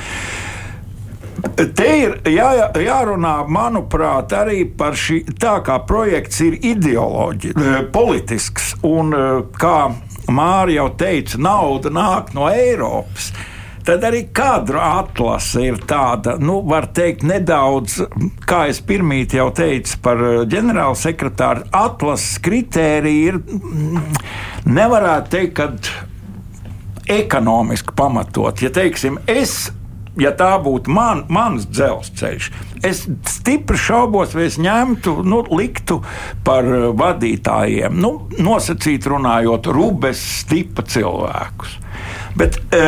Te 1.55 1.89
ir 2.01 2.14
jā, 2.30 2.49
jārunā, 2.80 3.35
manuprāt, 3.53 4.32
arī 4.37 4.62
par 4.78 4.97
šī 4.99 5.20
tā 5.41 5.59
kā 5.66 5.76
projekts 5.87 6.41
ir 6.45 6.57
ideoloģisks, 6.62 7.61
eh, 7.61 7.82
politisks. 7.93 8.70
Un 8.87 9.12
eh, 9.14 9.43
kā 9.59 9.78
Mārija 10.32 10.80
jau 10.80 10.87
teica, 10.97 11.41
nauda 11.43 11.93
nāk 11.93 12.32
no 12.37 12.49
Eiropas. 12.49 13.32
Tad 13.85 14.07
arī 14.09 14.22
kadra 14.32 14.87
atlase 15.03 15.66
ir 15.66 15.82
tāda, 15.85 16.39
nu, 16.41 16.62
var 16.64 16.87
teikt, 16.97 17.26
nedaudz, 17.28 17.99
kā 18.49 18.62
es 18.72 18.80
pirmīt 18.80 19.35
jau 19.37 19.51
teicu 19.53 20.01
par 20.07 20.22
eh, 20.24 20.41
ģenerālsekretāru, 20.55 21.68
atlases 21.76 22.41
kritērija 22.47 23.35
ir, 23.35 23.39
mm, 23.43 24.24
nevarētu 24.72 25.35
teikt, 25.37 25.61
ka 25.61 26.09
ekonomiski 27.11 27.94
pamatot. 27.96 28.62
Ja 28.62 28.70
teiksim, 28.74 29.18
es 29.26 29.72
ja 30.20 30.30
tā 30.36 30.55
būtu 30.62 30.92
man, 30.94 31.24
mans 31.32 31.66
dzelzceļš, 31.70 32.50
es 32.86 33.05
stipri 33.30 33.78
šaubos, 33.80 34.34
vai 34.36 34.48
es 34.48 34.59
ņemtu, 34.62 35.18
nu, 35.26 35.42
liktu 35.55 36.00
par 36.46 36.68
eh, 36.68 36.88
vadītājiem, 36.94 37.96
nu, 38.00 38.14
nosacīt 38.38 39.09
runājot, 39.11 39.70
rubes 39.74 40.22
tipa 40.50 40.86
cilvēkus. 40.86 41.80
Bet 42.39 42.59
e, 42.75 42.85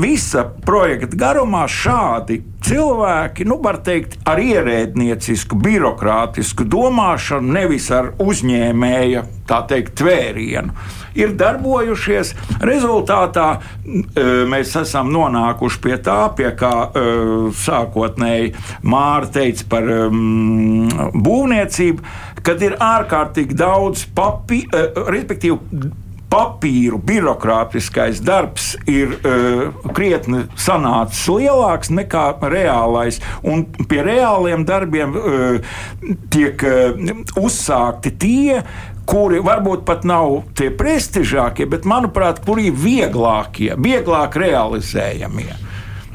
visa 0.00 0.44
projekta 0.66 1.18
garumā 1.18 1.66
šādi 1.70 2.40
cilvēki, 2.64 3.46
nu, 3.48 3.58
var 3.62 3.78
teikt, 3.86 4.18
ar 4.28 4.40
ierēdniecisku, 4.42 5.58
birokrātisku 5.62 6.66
domāšanu, 6.68 7.52
nevis 7.54 7.88
ar 7.94 8.12
uzņēmēja, 8.22 9.22
tā 9.48 9.60
teikt, 9.70 9.94
tvērienu, 10.00 10.74
ir 11.18 11.34
darbojušies. 11.38 12.34
Rezultātā 12.66 13.46
e, 13.58 14.24
mēs 14.50 14.74
esam 14.82 15.12
nonākuši 15.14 15.82
pie 15.84 16.00
tā, 16.04 16.18
pie 16.38 16.50
kā 16.58 16.72
e, 16.88 17.04
sākotnēji 17.62 18.52
Māra 18.88 19.30
teica 19.38 19.68
par 19.70 19.86
um, 20.08 20.88
būvniecību, 21.14 22.12
kad 22.44 22.62
ir 22.64 22.76
ārkārtīgi 22.82 23.56
daudz 23.58 24.04
papīru, 24.18 24.74
e, 24.74 25.08
respektīvi 25.14 25.94
papīru 26.32 26.98
birokrātiskais 27.04 28.20
darbs 28.24 28.74
ir 28.88 29.16
uh, 29.18 29.70
krietni 29.96 30.44
sanācis 30.60 31.24
lielāks 31.32 31.92
nekā 31.94 32.26
reālais. 32.52 33.20
Un 33.42 33.64
pie 33.88 34.02
reāliem 34.06 34.66
darbiem 34.68 35.16
uh, 35.16 35.74
tiek 36.32 36.64
uh, 36.68 37.14
uzsākti 37.40 38.14
tie, 38.20 38.60
kuri 39.08 39.40
varbūt 39.44 39.86
pat 39.88 40.04
nav 40.08 40.42
tie 40.58 40.68
prestižākie, 40.74 41.68
bet, 41.70 41.88
manuprāt, 41.88 42.42
kuri 42.44 42.68
ir 42.68 42.76
vieglākie, 42.76 43.72
vieglāk 43.80 44.36
realizējamie. 44.36 45.67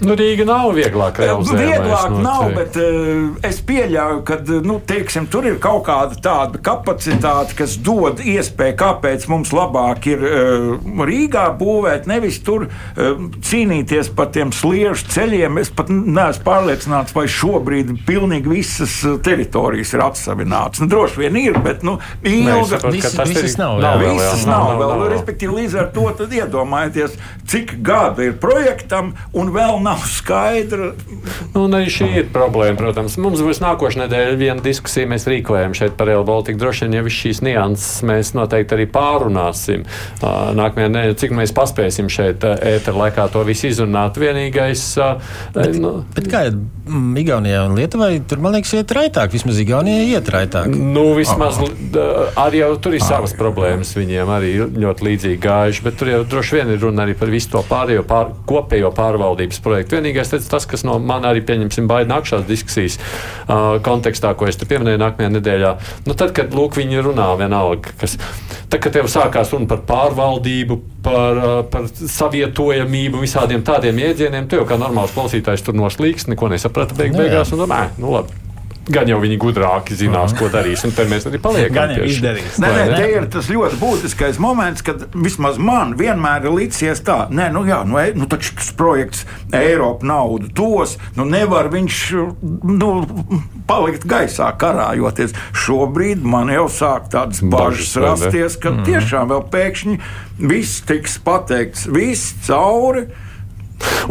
Nu, 0.04 0.16
Rīga 0.20 0.46
nav 0.48 0.74
vieglāk 0.76 1.20
realizējama. 1.22 1.64
Vieglāk 1.64 2.10
no 2.12 2.22
nav, 2.24 2.44
bet 2.58 2.78
uh, 2.80 3.38
es 3.48 3.60
pieļauju, 3.64 4.20
ka 4.28 4.38
nu, 4.66 4.78
teiksim, 4.88 5.28
tur 5.32 5.48
ir 5.48 5.60
kaut 5.64 5.86
kāda 5.88 6.18
tāda 6.24 6.60
kapacitāte, 6.64 7.56
kas 7.58 7.78
dod 7.84 8.20
iespēju, 8.20 8.76
kāpēc 8.80 9.28
mums 9.32 9.54
labāk 9.56 10.08
ir 10.12 10.26
uh, 10.28 11.06
Rīgā 11.08 11.46
būvēt, 11.60 12.08
nevis 12.12 12.42
tur 12.44 12.68
uh, 12.68 13.24
cīnīties 13.48 14.12
par 14.18 14.32
tiem 14.36 14.52
sliežu 14.56 15.08
ceļiem. 15.14 15.62
Es 15.64 15.72
pat 15.74 15.92
neesmu 15.94 16.44
pārliecināts, 16.48 17.16
vai 17.16 17.26
šobrīd 17.32 17.96
pilnīgi 18.08 18.52
visas 18.52 19.00
teritorijas 19.24 19.96
ir 19.96 20.06
atsavināts. 20.10 20.84
Nu, 20.84 20.90
droši 20.92 21.24
vien 21.24 21.40
ir, 21.40 21.60
bet 21.64 21.86
nu, 21.88 21.98
ilga 22.28 22.82
visas, 22.90 23.16
visas 23.30 23.58
nav. 23.62 23.80
nav, 23.84 24.02
vēl, 24.04 24.18
visas 24.20 24.46
nav, 24.50 24.74
nav, 24.74 24.82
vēl, 24.82 24.96
nav. 24.98 25.08
Respektīvi, 25.14 25.60
līdz 25.62 25.80
ar 25.80 25.92
to 25.96 26.10
iedomājieties, 26.34 27.16
cik 27.50 27.78
gada 27.86 28.26
ir 28.28 28.38
projektam 28.42 29.14
un 29.38 29.52
vēl 29.54 29.80
nav 29.84 29.93
nav 29.94 30.08
skaidra. 30.10 30.92
Nu, 31.54 31.68
arī 31.70 31.90
šī 31.94 32.08
ir 32.22 32.30
problēma, 32.34 32.76
protams. 32.80 33.16
Mums 33.22 33.42
būs 33.46 33.62
nākošais 33.64 34.02
nedēļa 34.02 34.38
viena 34.40 34.64
diskusija, 34.64 35.10
mēs 35.10 35.28
rīkojam 35.30 35.76
šeit 35.78 35.96
par 36.00 36.10
Real 36.10 36.26
Baltica. 36.28 36.58
Droši 36.60 36.88
vien, 36.88 36.98
ja 36.98 37.06
viss 37.06 37.22
šīs 37.22 37.44
nianses 37.46 38.02
mēs 38.08 38.34
noteikti 38.38 38.78
arī 38.78 38.88
pārunāsim. 38.92 39.86
Nākamajā 40.24 40.90
nedēļā, 40.90 41.18
cik 41.22 41.36
mēs 41.38 41.54
paspēsim 41.56 42.10
šeit 42.12 42.44
ēterā 42.44 43.06
laikā 43.06 43.28
to 43.34 43.44
visu 43.48 43.70
izrunāt. 43.70 44.18
Vienīgais. 44.24 44.86
Bet, 45.54 45.78
nu, 45.82 45.96
bet 46.16 46.30
kā 46.32 46.48
ir 46.50 46.58
Igaunijā 47.24 47.64
un 47.68 47.78
Lietuvai? 47.78 48.18
Tur, 48.28 48.42
man 48.44 48.58
liekas, 48.58 48.74
iet 48.80 48.92
raitāk. 48.96 49.32
Vismaz 49.36 49.62
Igaunijai 49.62 50.10
iet 50.18 50.32
raitāk. 50.34 50.74
Nu, 50.74 51.06
vismaz 51.18 51.62
arī 52.40 52.64
jau 52.64 52.74
tur 52.82 52.98
ir 52.98 53.06
savas 53.06 53.36
problēmas. 53.38 53.94
Viņiem 53.98 54.34
arī 54.34 54.56
ļoti 54.74 55.08
līdzīgi 55.10 55.42
gājuši, 55.44 55.86
bet 55.86 56.00
tur 56.02 56.12
jau 56.12 56.24
droši 56.34 56.60
vien 56.60 56.74
ir 56.74 56.82
runa 56.84 57.06
arī 57.06 57.16
par 57.20 57.32
visu 57.32 57.54
to 57.54 57.62
pārējo 57.70 58.04
pār, 58.10 58.34
kopējo 58.50 58.92
pārvaldības 58.96 59.62
projektu 59.64 59.73
noteikti. 59.74 59.98
Vienīgais 59.98 60.32
teic, 60.32 60.46
tas, 60.50 60.66
kas 60.70 60.86
no 60.88 60.98
man 61.02 61.26
arī 61.28 61.44
pieņemsim 61.46 61.88
baidi 61.90 62.12
nākšās 62.12 62.46
diskusijas 62.48 63.00
uh, 63.00 63.80
kontekstā, 63.84 64.34
ko 64.38 64.48
es 64.50 64.60
te 64.60 64.68
pieminēju 64.70 65.02
nākamajā 65.02 65.34
nedēļā, 65.38 65.74
nu, 66.08 66.18
tad, 66.20 66.34
kad 66.38 66.54
lūk, 66.54 66.78
viņi 66.80 67.04
runā 67.06 67.30
vienalga, 67.40 67.96
kas, 68.00 68.18
tad, 68.70 68.80
kad 68.80 68.94
tev 68.94 69.10
sākās 69.12 69.54
runa 69.54 69.70
par 69.72 69.84
pārvaldību, 69.90 70.80
par, 71.06 71.42
uh, 71.42 71.58
par 71.74 71.90
savietojamību, 71.94 73.24
visādiem 73.24 73.66
tādiem 73.66 74.02
jēdzieniem, 74.06 74.48
tu 74.48 74.62
jau 74.62 74.70
kā 74.70 74.80
normāls 74.82 75.16
klausītājs 75.16 75.66
tur 75.66 75.78
noslīgs, 75.78 76.30
neko 76.32 76.54
nesaprata 76.54 76.98
beig 77.00 77.16
nu 77.16 77.24
beigās, 77.24 77.54
un 77.56 77.66
domā, 77.66 77.88
nu 78.02 78.16
labi. 78.18 78.43
Gan 78.92 79.08
jau 79.08 79.20
viņi 79.24 79.38
gudrāki 79.40 79.96
zinās, 79.96 80.34
ko 80.36 80.50
darīs, 80.52 80.82
un 80.84 80.92
tad 80.96 81.08
mēs 81.12 81.24
arī 81.30 81.40
paliekam. 81.40 81.76
Gan 81.78 81.94
jau 81.96 82.08
izdarīs. 82.10 82.58
Nē, 82.60 82.72
nē, 82.76 82.98
te 82.98 83.06
ir 83.14 83.28
tas 83.32 83.48
ļoti 83.48 83.80
būtiskais 83.80 84.40
moments, 84.44 84.84
kad 84.84 85.06
vismaz 85.16 85.60
man 85.62 85.94
vienmēr 86.00 86.50
ir 86.50 86.58
licies 86.58 87.00
tā, 87.08 87.22
nē, 87.32 87.48
nu 87.56 87.64
jā, 87.70 87.80
nu, 87.88 87.96
e, 88.02 88.12
nu 88.18 88.28
taču 88.28 88.58
tas 88.60 88.74
projekts 88.76 89.24
Eiropa 89.56 90.08
naudu 90.10 90.52
tos, 90.58 90.98
nu 91.16 91.24
nevar 91.30 91.72
viņš, 91.72 92.02
nu, 92.68 92.92
palikt 93.70 94.04
gaisā 94.10 94.52
karājoties. 94.60 95.36
Šobrīd 95.64 96.28
man 96.28 96.52
jau 96.52 96.68
sāk 96.68 97.08
tādas 97.14 97.40
bažas 97.40 97.96
rasties, 98.04 98.60
ka 98.60 98.74
mm. 98.74 98.88
tiešām 98.90 99.32
vēl 99.32 99.46
pēkšņi 99.54 100.00
viss 100.44 100.84
tiks 100.88 101.20
pateikts, 101.24 101.88
viss 101.88 102.36
cauri. 102.48 103.08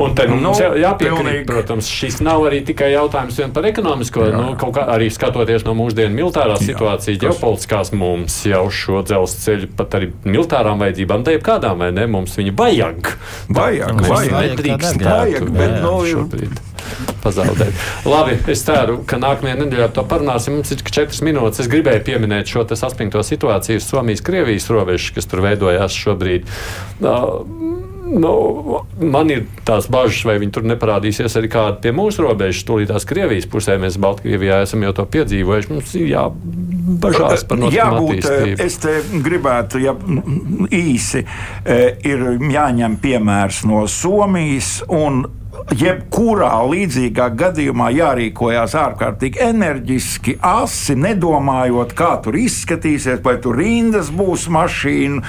Un 0.03 0.14
te 0.16 0.27
nu, 0.29 0.39
mums 0.41 0.61
nu, 0.61 0.70
jāpiekrīt, 0.81 1.45
protams, 1.49 1.89
šis 1.91 2.20
nav 2.25 2.47
arī 2.49 2.62
tikai 2.66 2.93
jautājums 2.95 3.41
par 3.53 3.66
ekonomisko, 3.68 4.27
Jā. 4.31 4.41
nu, 4.41 4.55
kā, 4.57 4.87
arī 4.95 5.11
skatoties 5.12 5.66
no 5.66 5.75
mūsdienu 5.79 6.14
militārās 6.16 6.64
situācijas, 6.64 7.20
ģeopolitiskās 7.23 7.93
mums 7.97 8.39
jau 8.49 8.64
šo 8.73 9.03
dzelzceļu 9.09 9.73
pat 9.77 9.99
arī 9.99 10.12
militārām 10.25 10.83
vajadzībām, 10.83 11.27
tā 11.27 11.37
jebkādām 11.37 11.85
vai 11.85 11.93
ne, 11.95 12.09
mums 12.11 12.37
viņa 12.39 12.57
vajag. 12.59 13.14
Vajag, 13.53 14.05
vajag, 14.09 14.37
nedrīkst, 14.53 15.03
vajag, 15.05 15.49
bet 15.57 15.81
nu, 15.85 15.97
šobrīd. 16.09 16.61
Pazaudēt. 17.23 17.77
Labi, 18.09 18.35
es 18.51 18.64
ceru, 18.66 18.99
ka 19.07 19.18
nākamajā 19.23 19.61
nedēļā 19.61 19.89
to 19.95 20.03
parunāsim. 20.11 20.59
Mums 20.59 20.75
ir 20.75 20.83
četras 20.83 21.23
minūtes. 21.23 21.62
Es 21.62 21.70
gribēju 21.70 22.03
pieminēt 22.09 22.51
šo 22.51 22.64
saspringto 22.66 23.23
situāciju 23.27 23.83
Somijas-Krievijas 23.85 24.66
robežas, 24.75 25.12
kas 25.14 25.31
tur 25.31 25.45
veidojās 25.47 25.95
šobrīd. 25.95 26.51
Uh, 26.99 27.91
Nu, 28.13 28.83
man 29.01 29.31
ir 29.33 29.47
tās 29.67 29.87
bažas, 29.93 30.23
vai 30.29 30.37
viņi 30.43 30.53
tur 30.53 30.67
neparādīsies 30.69 31.37
arī 31.41 31.49
kādi 31.53 31.81
pie 31.87 31.93
mūsu 31.97 32.27
robežas, 32.27 32.65
tūlīt 32.69 32.91
tās 32.93 33.07
Krievijas 33.09 33.49
pusē. 33.51 33.79
Mēs 33.81 33.97
Baltkrievijā 34.03 34.63
esam 34.67 34.85
jau 34.85 34.93
to 34.99 35.07
piedzīvojuši. 35.15 35.71
Mums 35.73 35.95
ir 35.97 36.09
jābažās 36.13 37.47
par 37.49 37.63
notikumu 37.63 38.11
attīstību. 38.13 38.57
Es 38.67 38.79
te 38.83 38.99
gribētu, 39.25 39.81
ja 39.83 39.97
īsi, 40.83 41.25
ir 42.13 42.27
jāņem 42.53 42.99
piemērs 43.03 43.63
no 43.71 43.87
Somijas 43.91 44.83
un 44.93 45.25
jebkurā 45.77 46.53
līdzīgā 46.71 47.29
gadījumā 47.39 47.91
jārīkojas 47.97 48.75
ārkārtīgi 48.79 49.43
enerģiski, 49.47 50.37
asi, 50.43 50.97
nedomājot, 50.99 51.95
kā 51.99 52.15
tur 52.25 52.39
izskatīsies, 52.41 53.23
vai 53.25 53.39
tur 53.43 53.59
rindas 53.61 54.13
būs 54.15 54.49
mašīna, 54.53 55.23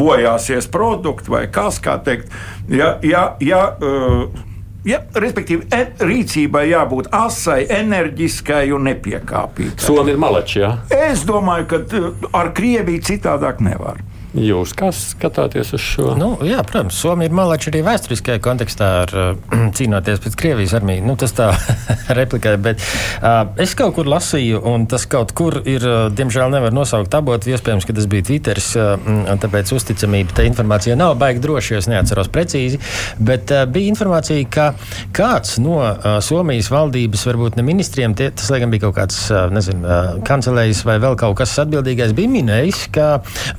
bojāsies 0.00 0.70
produkti 0.72 1.32
vai 1.32 1.46
kas, 1.52 1.80
teikt. 1.80 2.32
Ja, 2.72 2.96
ja, 3.04 3.28
ja, 3.40 3.62
uh, 3.80 4.44
Ja, 4.86 5.00
respektīvi, 5.18 5.64
e, 5.74 5.80
rīcībai 5.98 6.68
jābūt 6.68 7.08
asai, 7.10 7.64
enerģiskai 7.74 8.68
un 8.70 8.86
nepiekāpīgai. 8.86 9.80
Somija 9.82 10.14
ir 10.14 10.20
malači. 10.22 10.60
Ja? 10.60 10.76
Es 10.94 11.24
domāju, 11.26 11.66
ka 11.72 11.80
uh, 11.82 12.28
ar 12.38 12.52
Krieviju 12.54 13.02
citādāk 13.08 13.58
nevar. 13.66 13.98
Jūs 14.36 14.74
kā 14.76 14.90
skatāties 14.92 15.70
uz 15.76 15.80
šo? 15.80 16.10
Nu, 16.18 16.34
jā, 16.44 16.60
protams, 16.66 16.98
Somija 17.00 17.30
ir 17.30 17.36
malači 17.36 17.70
arī 17.70 17.80
vēsturiskajā 17.86 18.40
kontekstā, 18.44 18.88
ar, 19.06 19.12
uh, 19.16 19.54
cīnoties 19.76 20.20
pret 20.20 20.36
Krievijas 20.36 20.74
armiju. 20.76 21.04
Nu, 21.08 21.14
tas 21.20 21.32
tā 21.36 21.48
replikē, 22.18 22.52
bet 22.60 22.82
uh, 22.82 23.48
es 23.62 23.72
kaut 23.78 23.94
kur 23.96 24.10
lasīju, 24.10 24.60
un 24.68 24.84
tas 24.90 25.06
kaut 25.08 25.32
kur 25.36 25.62
ir, 25.64 25.80
uh, 25.88 26.08
diemžēl, 26.12 26.52
nevar 26.52 26.76
nosaukt 26.76 27.16
abotu. 27.16 27.54
Iespējams, 27.54 27.86
ka 27.88 27.96
tas 27.96 28.08
bija 28.12 28.26
Twitteris, 28.28 28.68
uh, 28.76 29.00
un 29.06 29.40
tāpēc 29.40 29.72
uzticamība 29.76 30.36
tai 30.36 30.48
informācijai 30.50 30.98
nav 31.00 31.16
baigi 31.20 31.40
droši, 31.44 31.72
jo 31.72 31.80
es 31.80 31.88
neatceros 31.92 32.28
precīzi. 32.32 32.82
Bet 33.16 33.54
uh, 33.54 33.64
bija 33.72 33.94
informācija, 33.94 34.44
ka 34.52 34.68
kāds 35.16 35.56
no 35.64 35.80
uh, 35.80 36.18
Somijas 36.24 36.68
valdības, 36.74 37.24
varbūt 37.30 37.56
ne 37.56 37.64
ministriem, 37.64 38.16
tie, 38.18 38.28
tas, 38.36 38.52
laikam, 38.52 38.74
bija 38.74 38.84
kaut 38.84 38.98
kāds, 39.00 39.22
uh, 39.32 39.46
nezinu, 39.54 39.80
uh, 39.86 40.12
kancelējs 40.28 40.84
vai 40.84 41.00
vēl 41.00 41.16
kaut 41.24 41.38
kas 41.40 41.56
atbildīgais, 41.64 42.12
bija 42.16 42.34
minējis, 42.36 42.84
ka 42.92 43.08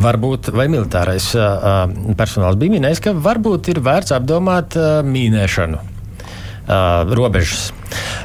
varbūt 0.05 0.53
vai 0.53 0.66
militārais 0.71 1.29
uh, 1.37 1.85
personāls 2.19 2.59
bija 2.59 2.77
minējis, 2.77 3.03
ka 3.03 3.15
varbūt 3.27 3.71
ir 3.73 3.83
vērts 3.85 4.15
apdomāt 4.17 4.77
mīnēšanu 5.07 5.96
uh, 6.67 7.15
robežas. 7.17 7.71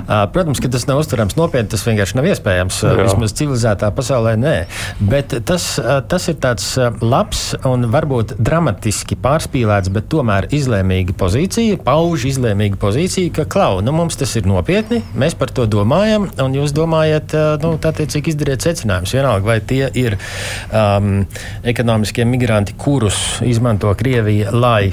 Uh, 0.02 0.26
protams, 0.34 0.58
ka 0.58 0.68
tas 0.72 0.84
nav 0.88 0.98
uztverams 1.02 1.36
nopietni, 1.38 1.70
tas 1.70 1.84
vienkārši 1.86 2.16
nav 2.18 2.26
iespējams. 2.32 2.80
Uh, 2.82 3.02
vismaz 3.04 3.34
civilizētā 3.38 3.92
pasaulē 3.94 4.34
nē. 4.40 4.54
Bet 4.98 5.36
tas, 5.48 5.66
uh, 5.80 6.00
tas 6.02 6.26
ir 6.32 6.38
tāds 6.42 6.66
labs 7.00 7.52
un 7.68 7.86
varbūt 7.92 8.34
dramatiski 8.42 9.16
pārspīlēts, 9.22 9.92
bet 9.94 10.08
tomēr 10.12 10.48
izlēmīga 10.54 11.14
pozīcija, 11.18 11.78
pauž 11.86 12.26
izlēmīga 12.32 12.80
pozīcija, 12.82 13.34
ka 13.38 13.46
klau, 13.50 13.80
nu, 13.84 13.94
mums 13.96 14.18
tas 14.20 14.34
ir 14.38 14.48
nopietni, 14.50 15.02
mēs 15.18 15.38
par 15.38 15.54
to 15.54 15.68
domājam, 15.70 16.26
un 16.42 16.58
jūs 16.58 16.74
domājat, 16.76 17.36
nu, 17.62 17.76
tātiecīgi 17.82 18.34
izdariet 18.34 18.66
secinājumus. 18.66 19.14
Vienalga, 19.14 19.46
vai 19.46 19.60
tie 19.60 19.86
ir 19.98 20.18
um, 20.18 21.22
ekonomiskie 21.68 22.26
migranti, 22.28 22.76
kurus 22.78 23.22
izmanto 23.46 23.92
Krievija, 23.98 24.50
lai 24.52 24.92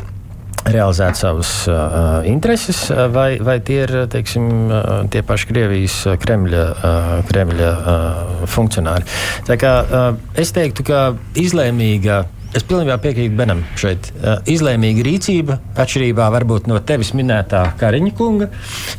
realizēt 0.67 1.19
savas 1.19 1.51
uh, 1.71 2.19
intereses, 2.27 2.89
vai, 3.13 3.39
vai 3.43 3.59
tie 3.63 3.83
ir 3.85 3.93
teiksim, 4.11 4.49
uh, 4.67 4.89
tie 5.11 5.23
paši 5.25 5.47
Krievijas 5.49 5.95
Kremļa, 6.19 6.65
uh, 6.73 7.13
Kremļa 7.29 7.69
uh, 7.77 8.43
funkcionāri. 8.49 9.07
Tā 9.47 9.57
kā, 9.61 9.73
uh, 9.85 10.19
es 10.39 10.51
teiktu, 10.55 10.85
ka 10.89 11.05
izlēmīga 11.39 12.23
Es 12.49 12.63
pilnībā 12.65 12.95
piekrītu 12.97 13.35
Benam 13.37 13.59
šeit. 13.77 14.07
Uh, 14.15 14.39
izlēmīga 14.49 15.03
rīcība, 15.05 15.59
atšķirībā 15.77 16.25
varbūt 16.33 16.65
no 16.69 16.79
tevis 16.81 17.11
minētā 17.13 17.61
Kariņa 17.77 18.13
kunga, 18.17 18.47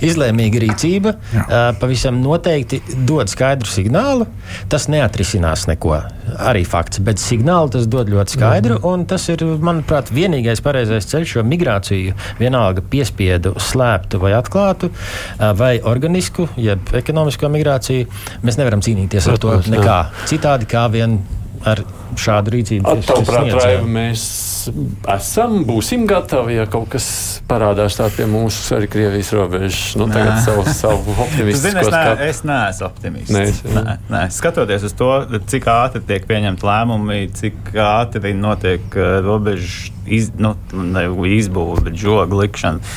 izlēmīga 0.07 0.61
rīcība 0.63 1.13
Jā. 1.19 1.43
uh, 1.43 1.65
pavisam 1.81 2.21
noteikti 2.23 2.79
dod 3.09 3.33
skaidru 3.33 3.67
signālu. 3.67 4.29
Tas 4.71 4.87
neatrisinās 4.93 5.67
neko, 5.67 5.97
arī 6.47 6.63
fakts, 6.69 7.03
bet 7.03 7.19
signālu 7.23 7.73
tas 7.75 7.89
dod 7.91 8.13
ļoti 8.13 8.37
skaidru. 8.37 8.79
Mm. 8.79 9.09
Tas 9.11 9.27
ir, 9.35 9.43
manuprāt, 9.67 10.15
vienīgais 10.15 10.63
pareizais 10.63 11.11
ceļš, 11.11 11.35
jo 11.41 11.47
migrāciju 11.51 12.15
vienalga 12.39 12.87
piespiedu, 12.87 13.57
slēptu 13.59 14.23
vai 14.23 14.37
atklātu, 14.39 14.93
uh, 14.95 15.51
vai 15.59 15.73
organisku, 15.83 16.47
jeb 16.55 16.95
ekonomisko 17.03 17.51
migrāciju, 17.51 18.07
mēs 18.47 18.63
nevaram 18.63 18.87
cīnīties 18.87 19.27
ar 19.27 19.43
to 19.43 19.59
nekā 19.75 20.01
citādi 20.31 20.71
kā 20.71 20.87
vien 20.95 21.19
ar 21.69 21.83
šādu 22.21 22.55
rīcību. 22.55 22.95
Tavuprāt, 23.05 23.51
Raiva, 23.53 23.85
mēs 23.89 24.23
esam, 25.13 25.61
būsim 25.69 26.07
gatavi, 26.09 26.57
ja 26.57 26.65
kaut 26.71 26.89
kas 26.95 27.07
parādās 27.49 27.99
tā 27.99 28.09
pie 28.15 28.27
mūsu 28.31 28.77
arī 28.79 28.89
Krievijas 28.91 29.33
robežas. 29.37 29.83
Nu, 30.01 30.09
tagad 30.13 30.41
savu, 30.45 30.65
savu 30.73 31.15
optimismu. 31.27 31.61
Zini, 31.61 31.83
es, 31.83 31.93
ne, 31.93 32.03
es 32.31 32.43
neesmu 32.49 32.89
optimists. 32.89 33.37
Nē, 33.37 33.45
nē, 33.77 33.97
nē. 34.13 34.25
Skatoties 34.35 34.89
uz 34.89 34.97
to, 34.97 35.13
cik 35.53 35.69
ātri 35.73 36.05
tiek 36.09 36.27
pieņemti 36.31 36.69
lēmumi, 36.71 37.23
cik 37.37 37.73
ātri 37.85 38.35
notiek 38.37 38.99
uh, 38.99 39.19
robežu 39.27 39.93
iz, 40.11 40.33
nu, 40.41 40.55
izbūve, 41.31 41.85
bet 41.87 41.99
žoga 42.01 42.45
likšana. 42.45 42.95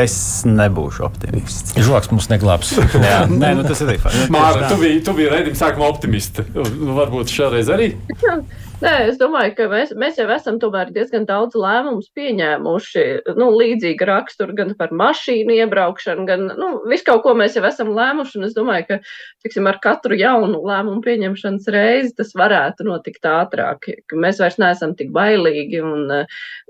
Es 0.00 0.16
nebūšu 0.48 1.04
optimists. 1.04 1.74
Žoks 1.76 2.12
mums 2.12 2.30
neglābs. 2.30 2.72
Jā, 3.10 3.24
nē, 3.28 3.52
nu 3.58 3.66
tas 3.66 3.82
ir 3.84 3.94
arī. 3.94 4.26
Māra, 4.32 4.70
tu 4.70 4.80
biji, 4.80 5.02
tu 5.04 5.16
biji 5.18 5.32
redzējums 5.32 5.62
sākumā 5.64 5.88
optimista. 5.90 6.46
Varbūt 6.54 7.34
šoreiz 7.34 7.72
arī. 7.74 7.92
Nē, 8.80 8.92
es 9.10 9.18
domāju, 9.20 9.52
ka 9.58 9.66
mēs, 9.68 9.90
mēs 10.00 10.16
jau 10.16 10.24
esam 10.32 10.56
diezgan 10.56 11.26
daudz 11.28 11.52
lēmumus 11.58 12.06
pieņēmuši. 12.16 13.02
Nu, 13.36 13.50
līdzīga 13.52 14.06
rakstura 14.08 14.54
gan 14.56 14.70
par 14.78 14.94
mašīnu 14.96 15.52
iebraukšanu, 15.58 16.24
gan 16.24 16.46
nu, 16.56 16.68
visu 16.88 17.04
kaut 17.04 17.20
ko 17.26 17.34
mēs 17.36 17.58
jau 17.58 17.64
esam 17.68 17.90
lēmuši. 17.92 18.40
Es 18.46 18.54
domāju, 18.56 18.86
ka 18.88 18.98
tiksim, 19.44 19.68
ar 19.68 19.76
katru 19.84 20.16
jaunu 20.16 20.62
lēmumu 20.64 21.04
pieņemšanas 21.04 21.68
reizi 21.74 22.14
tas 22.22 22.32
varētu 22.32 22.86
notikt 22.88 23.28
ātrāk. 23.28 23.90
Mēs 24.16 24.40
vairs 24.40 24.56
neesam 24.62 24.96
tik 24.96 25.12
bailīgi. 25.12 25.82
Un, 25.84 26.08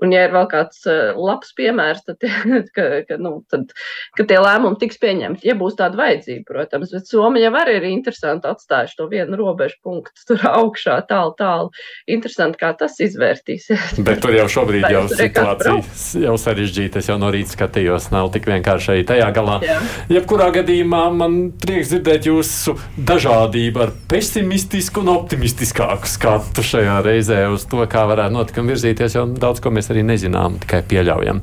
un 0.03 0.11
ja 0.11 0.25
ir 0.27 0.35
vēl 0.35 0.51
kāds 0.51 0.83
eh, 0.91 1.13
labs 1.15 1.55
piemērs, 1.55 2.03
tad, 2.09 2.27
ka, 2.75 2.89
ka, 3.07 3.19
nu, 3.23 3.37
tad, 3.55 3.71
ka 4.19 4.27
tie 4.27 4.41
lēmumi 4.43 4.81
tiks 4.83 4.99
pieņemti, 4.99 5.47
ja 5.47 5.55
būs 5.55 5.79
tāda 5.79 6.01
vajadzība, 6.03 6.43
protams. 6.51 6.91
Bet 6.91 7.07
Somija 7.07 7.47
jau 7.47 7.55
arī 7.63 7.79
ir 7.79 7.89
interesanti 7.93 8.51
atstājuši 8.51 8.99
to 8.99 9.09
vienu 9.15 9.39
robežu 9.39 9.79
punktu 9.87 10.27
tur 10.27 10.43
augšā, 10.59 10.99
tālu, 11.07 11.37
tālu 11.39 11.71
interesanti, 12.07 12.59
kā 12.61 12.71
tas 12.77 12.97
izvērtīsies. 13.03 13.97
Bet 14.07 14.21
tur 14.23 14.35
jau 14.35 14.47
šobrīd 14.51 14.87
jau 14.91 15.05
situācija 15.11 16.21
jau 16.25 16.35
sarežģīta. 16.39 17.01
Es 17.01 17.09
jau 17.09 17.17
no 17.21 17.29
rīta 17.33 17.55
skatījos, 17.55 18.09
nav 18.13 18.31
tik 18.33 18.47
vienkārši 18.49 18.91
arī 18.93 19.05
tajā 19.11 19.29
galā. 19.35 19.57
Jā. 19.65 19.77
Jebkurā 20.17 20.49
gadījumā 20.55 21.03
man 21.15 21.37
prieks 21.61 21.91
dzirdēt 21.91 22.27
jūsu 22.29 22.75
dažādību 22.97 23.83
ar 23.85 23.93
pesimistisku 24.11 25.03
un 25.03 25.13
optimistiskāku 25.15 26.09
skatu 26.09 26.65
šajā 26.65 26.97
reizē 27.05 27.43
uz 27.51 27.65
to, 27.69 27.83
kā 27.91 28.05
varētu 28.09 28.35
notikumi 28.35 28.73
virzīties, 28.73 29.17
jo 29.17 29.25
daudz 29.41 29.63
ko 29.63 29.73
mēs 29.73 29.91
arī 29.93 30.05
nezinām, 30.07 30.59
tikai 30.63 30.81
pieļaujam. 30.91 31.41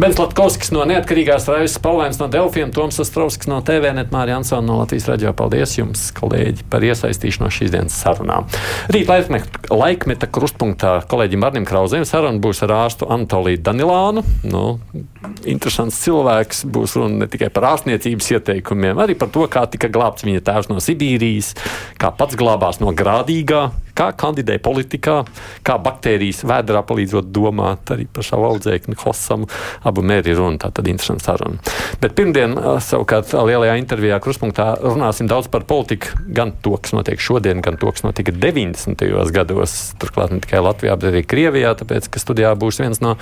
Bens 0.00 0.20
Latkovskis 0.20 0.72
no 0.74 0.84
neatkarīgās 0.88 1.48
raizes, 1.50 1.78
Paulēns 1.82 2.20
no 2.22 2.30
Delfiem, 2.32 2.72
Toms 2.74 3.00
Astrovskis 3.02 3.50
no 3.50 3.60
TVNet, 3.66 4.12
Mārija 4.14 4.40
Ansona 4.40 4.66
no 4.66 4.80
Latvijas 4.80 5.08
radio. 5.10 5.34
Paldies 5.36 5.76
jums, 5.76 6.08
kolēģi, 6.16 6.66
par 6.72 6.84
iesaistīšanos 6.86 7.58
šīs 7.58 7.74
dienas 7.74 7.96
sarunām. 8.00 8.48
Rīt 8.92 9.10
laikmet 9.10 9.60
laikmeta 9.96 10.28
krustpunktā 10.28 10.90
kolēģim 11.08 11.44
Arnim 11.46 11.64
Krausēm 11.64 12.04
saruna 12.04 12.40
būs 12.42 12.60
ar 12.66 12.74
ārstu 12.76 13.08
Antoliju 13.12 13.62
Danilānu. 13.64 14.22
Nu, 14.44 14.64
interesants 15.48 15.98
cilvēks, 16.04 16.64
būs 16.72 16.96
runa 16.98 17.24
ne 17.24 17.30
tikai 17.30 17.50
par 17.54 17.70
ārstniecības 17.72 18.30
ieteikumiem, 18.36 19.00
arī 19.02 19.16
par 19.18 19.32
to, 19.34 19.46
kā 19.50 19.66
tika 19.70 19.90
glābts 19.92 20.26
viņa 20.26 20.44
tēvs 20.46 20.70
no 20.72 20.82
Sibīrijas, 20.82 21.54
kā 22.00 22.12
pats 22.16 22.38
glābās 22.38 22.80
no 22.82 22.94
grādīgā, 22.96 23.68
kā 23.96 24.10
kandidē 24.16 24.58
politikā, 24.62 25.16
kā 25.66 25.76
baktērijas 25.82 26.44
vēdā 26.46 26.82
palīdzot 26.86 27.30
domāt 27.32 27.92
arī 27.94 28.06
par 28.12 28.26
savu 28.26 28.48
audzēkni 28.50 28.98
Hosamu. 29.00 29.48
Abu 29.88 30.04
mēri 30.06 30.34
runa, 30.36 30.60
tā 30.60 30.70
tad 30.74 30.88
interesanta 30.90 31.30
saruna. 31.30 31.60
Bet 32.02 32.16
pirmdien, 32.18 32.56
savukārt, 32.84 33.32
lielajā 33.48 33.76
intervijā 33.80 34.18
Kruspunktā 34.22 34.68
runāsim 34.82 35.30
daudz 35.30 35.48
par 35.52 35.64
politiku, 35.68 36.12
gan 36.36 36.52
to, 36.64 36.76
kas 36.82 36.92
notiek 36.96 37.22
šodien, 37.22 37.62
gan 37.64 37.80
to, 37.80 37.90
kas 37.94 38.04
notika 38.04 38.34
90. 38.34 39.06
gados. 39.34 39.76
Turklāt 40.00 40.34
ne 40.34 40.42
tikai 40.44 40.60
Latvijā, 40.64 40.96
bet 41.00 41.12
arī 41.12 41.24
Krievijā, 41.26 41.72
tāpēc, 41.80 42.10
ka 42.12 42.22
studijā 42.22 42.52
būs 42.58 42.82
viens 42.82 43.00
no 43.04 43.16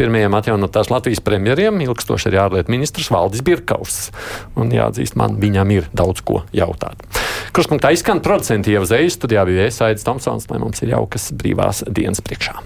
pirmajiem 0.00 0.36
atjaunotās 0.38 0.92
Latvijas 0.92 1.24
premjeriem, 1.48 1.80
ilgstoši 1.86 2.28
arī 2.28 2.40
ārlietu 2.42 2.72
ministrs 2.72 3.08
Valdis 3.12 3.42
Birkaus. 3.44 4.10
Un 4.58 4.72
jāatzīst, 4.74 5.16
man 5.16 5.38
viņam 5.40 5.72
ir 5.72 5.88
daudz 5.96 6.20
ko 6.20 6.42
jautāt. 6.52 7.00
Kruspunktā 7.56 7.92
izskan 7.94 8.20
producenti 8.20 8.74
jau 8.74 8.84
zvejas 8.84 9.16
studijā 9.16 9.46
bija 9.48 9.68
Iesaidis 9.68 10.04
Tomsons, 10.04 10.48
lai 10.50 10.60
mums 10.60 10.82
ir 10.84 10.92
jaukas 10.92 11.30
brīvās 11.32 11.86
dienas 11.88 12.20
priekšā. 12.20 12.60